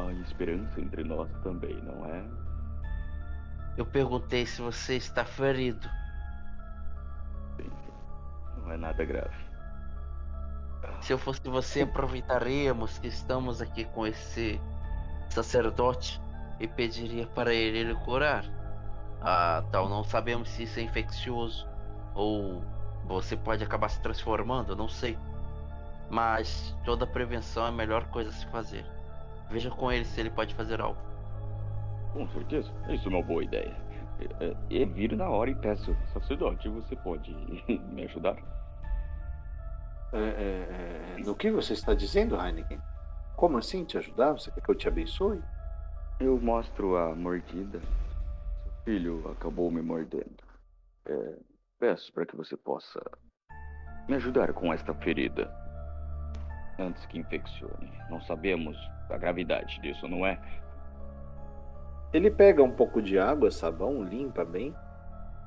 [0.00, 2.24] há esperança entre nós também, não é?
[3.76, 5.88] Eu perguntei se você está ferido.
[7.56, 7.70] Sim.
[8.62, 9.36] Não é nada grave.
[11.00, 14.60] Se eu fosse você, aproveitaríamos que estamos aqui com esse
[15.28, 16.20] sacerdote
[16.58, 18.44] e pediria para ele lhe curar.
[19.20, 21.68] Ah, tal, não sabemos se isso é infeccioso
[22.14, 22.64] ou
[23.08, 25.18] você pode acabar se transformando, eu não sei.
[26.10, 28.84] Mas toda prevenção é a melhor coisa a se fazer.
[29.50, 31.00] Veja com ele se ele pode fazer algo.
[32.12, 33.74] Com certeza, isso é uma boa ideia.
[34.68, 37.32] Eu viro na hora e peço, sacerdote, você pode
[37.92, 38.36] me ajudar?
[40.12, 42.80] É, é, é, no que você está dizendo, Heineken?
[43.36, 44.32] Como assim te ajudar?
[44.32, 45.40] Você quer que eu te abençoe?
[46.18, 47.80] Eu mostro a mordida.
[48.62, 50.42] Seu filho acabou me mordendo.
[51.06, 51.34] É,
[51.78, 53.00] peço para que você possa
[54.08, 55.50] me ajudar com esta ferida.
[56.78, 57.92] Antes que infeccione.
[58.10, 58.76] Não sabemos
[59.10, 60.40] a gravidade disso, não é?
[62.12, 64.74] Ele pega um pouco de água, sabão, limpa bem,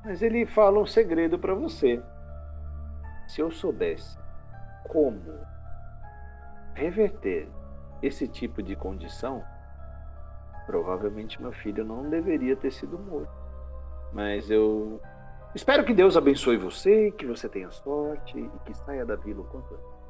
[0.04, 2.02] mas ele fala um segredo para você.
[3.26, 4.18] Se eu soubesse
[4.88, 5.38] como
[6.74, 7.48] reverter
[8.02, 9.42] esse tipo de condição,
[10.66, 13.32] provavelmente meu filho não deveria ter sido morto.
[14.12, 15.00] Mas eu
[15.54, 19.44] espero que Deus abençoe você, que você tenha sorte e que saia da vila o
[19.44, 20.02] quanto antes.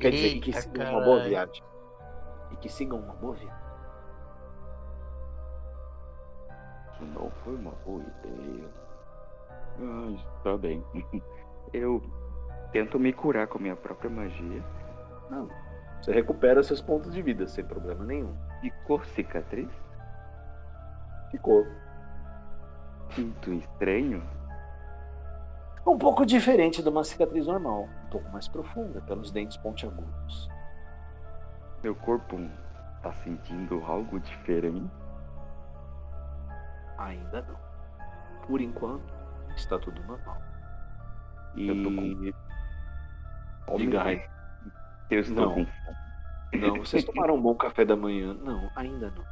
[0.00, 1.28] Quer dizer, e que Eita, siga uma boa caralho.
[1.28, 1.62] viagem.
[2.52, 3.68] E que sigam uma boa viagem.
[6.92, 8.68] Isso não foi uma boa ideia.
[9.80, 10.84] Ah, está bem.
[11.72, 12.02] Eu
[12.72, 14.62] tento me curar com a minha própria magia.
[15.30, 15.48] Não.
[16.00, 18.34] Você recupera seus pontos de vida sem problema nenhum.
[18.60, 19.68] Ficou cicatriz?
[21.30, 21.66] Ficou.
[23.16, 24.22] Muito estranho.
[25.88, 30.48] Um pouco diferente de uma cicatriz normal, um pouco mais profunda, pelos dentes pontiagudos.
[31.82, 32.36] Meu corpo
[33.02, 34.90] tá sentindo algo diferente.
[36.98, 37.56] Ainda não.
[38.46, 39.14] Por enquanto,
[39.56, 40.36] está tudo normal.
[41.54, 44.28] E Eu tô com- Diga, Rai.
[45.10, 45.54] Eu estou Não.
[45.54, 45.66] com
[46.56, 48.34] Não, vocês tomaram um bom café da manhã?
[48.34, 49.24] Não, ainda não.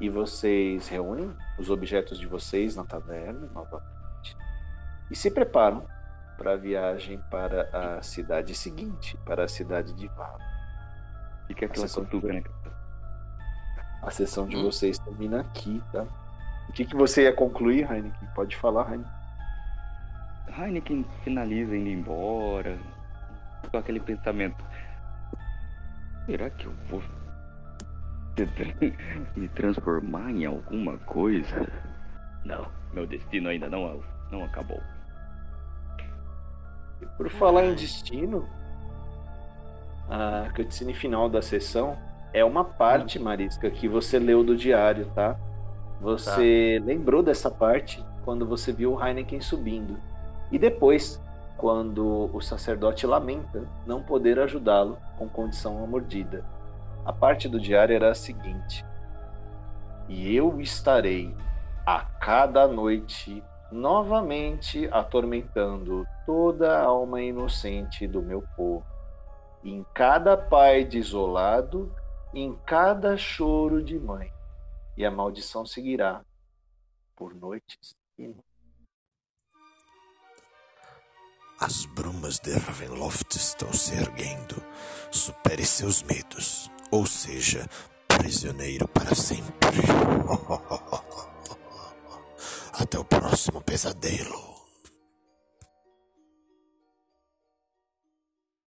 [0.00, 3.97] E vocês reúnem os objetos de vocês na taverna novamente
[5.10, 5.86] e se preparam
[6.36, 10.38] para a viagem para a cidade seguinte, para a cidade de Vala.
[11.46, 12.42] Fica aquela Nossa, cotuca, né?
[14.02, 14.62] A sessão de Hum.
[14.62, 16.06] vocês termina aqui, tá?
[16.68, 18.28] O que, que você ia concluir, Heineken?
[18.34, 19.12] Pode falar, Heineken.
[20.56, 22.78] Heineken finaliza indo embora.
[23.70, 24.62] Com aquele pensamento.
[26.26, 27.02] Será que eu vou
[29.34, 31.66] me transformar em alguma coisa?
[32.44, 34.80] Não, meu destino ainda não, não acabou.
[37.00, 38.48] E por falar em destino,
[40.08, 41.96] a cutscene final da sessão
[42.32, 45.36] é uma parte, Marisca, que você leu do diário, tá?
[46.00, 49.96] Você lembrou dessa parte quando você viu o Heineken subindo.
[50.50, 51.20] E depois,
[51.56, 56.44] quando o sacerdote lamenta não poder ajudá-lo com condição à mordida.
[57.04, 58.84] A parte do diário era a seguinte:
[60.08, 61.34] E eu estarei
[61.84, 68.84] a cada noite novamente atormentando toda a alma inocente do meu povo.
[69.62, 71.94] Em cada pai desolado,
[72.32, 74.32] em cada choro de mãe,
[74.96, 76.22] e a maldição seguirá
[77.16, 78.48] por noites e noites.
[81.60, 84.62] As brumas de Ravenloft estão se erguendo.
[85.10, 87.68] Supere seus medos, ou seja,
[88.06, 89.78] prisioneiro para sempre.
[92.80, 94.57] Até o próximo pesadelo.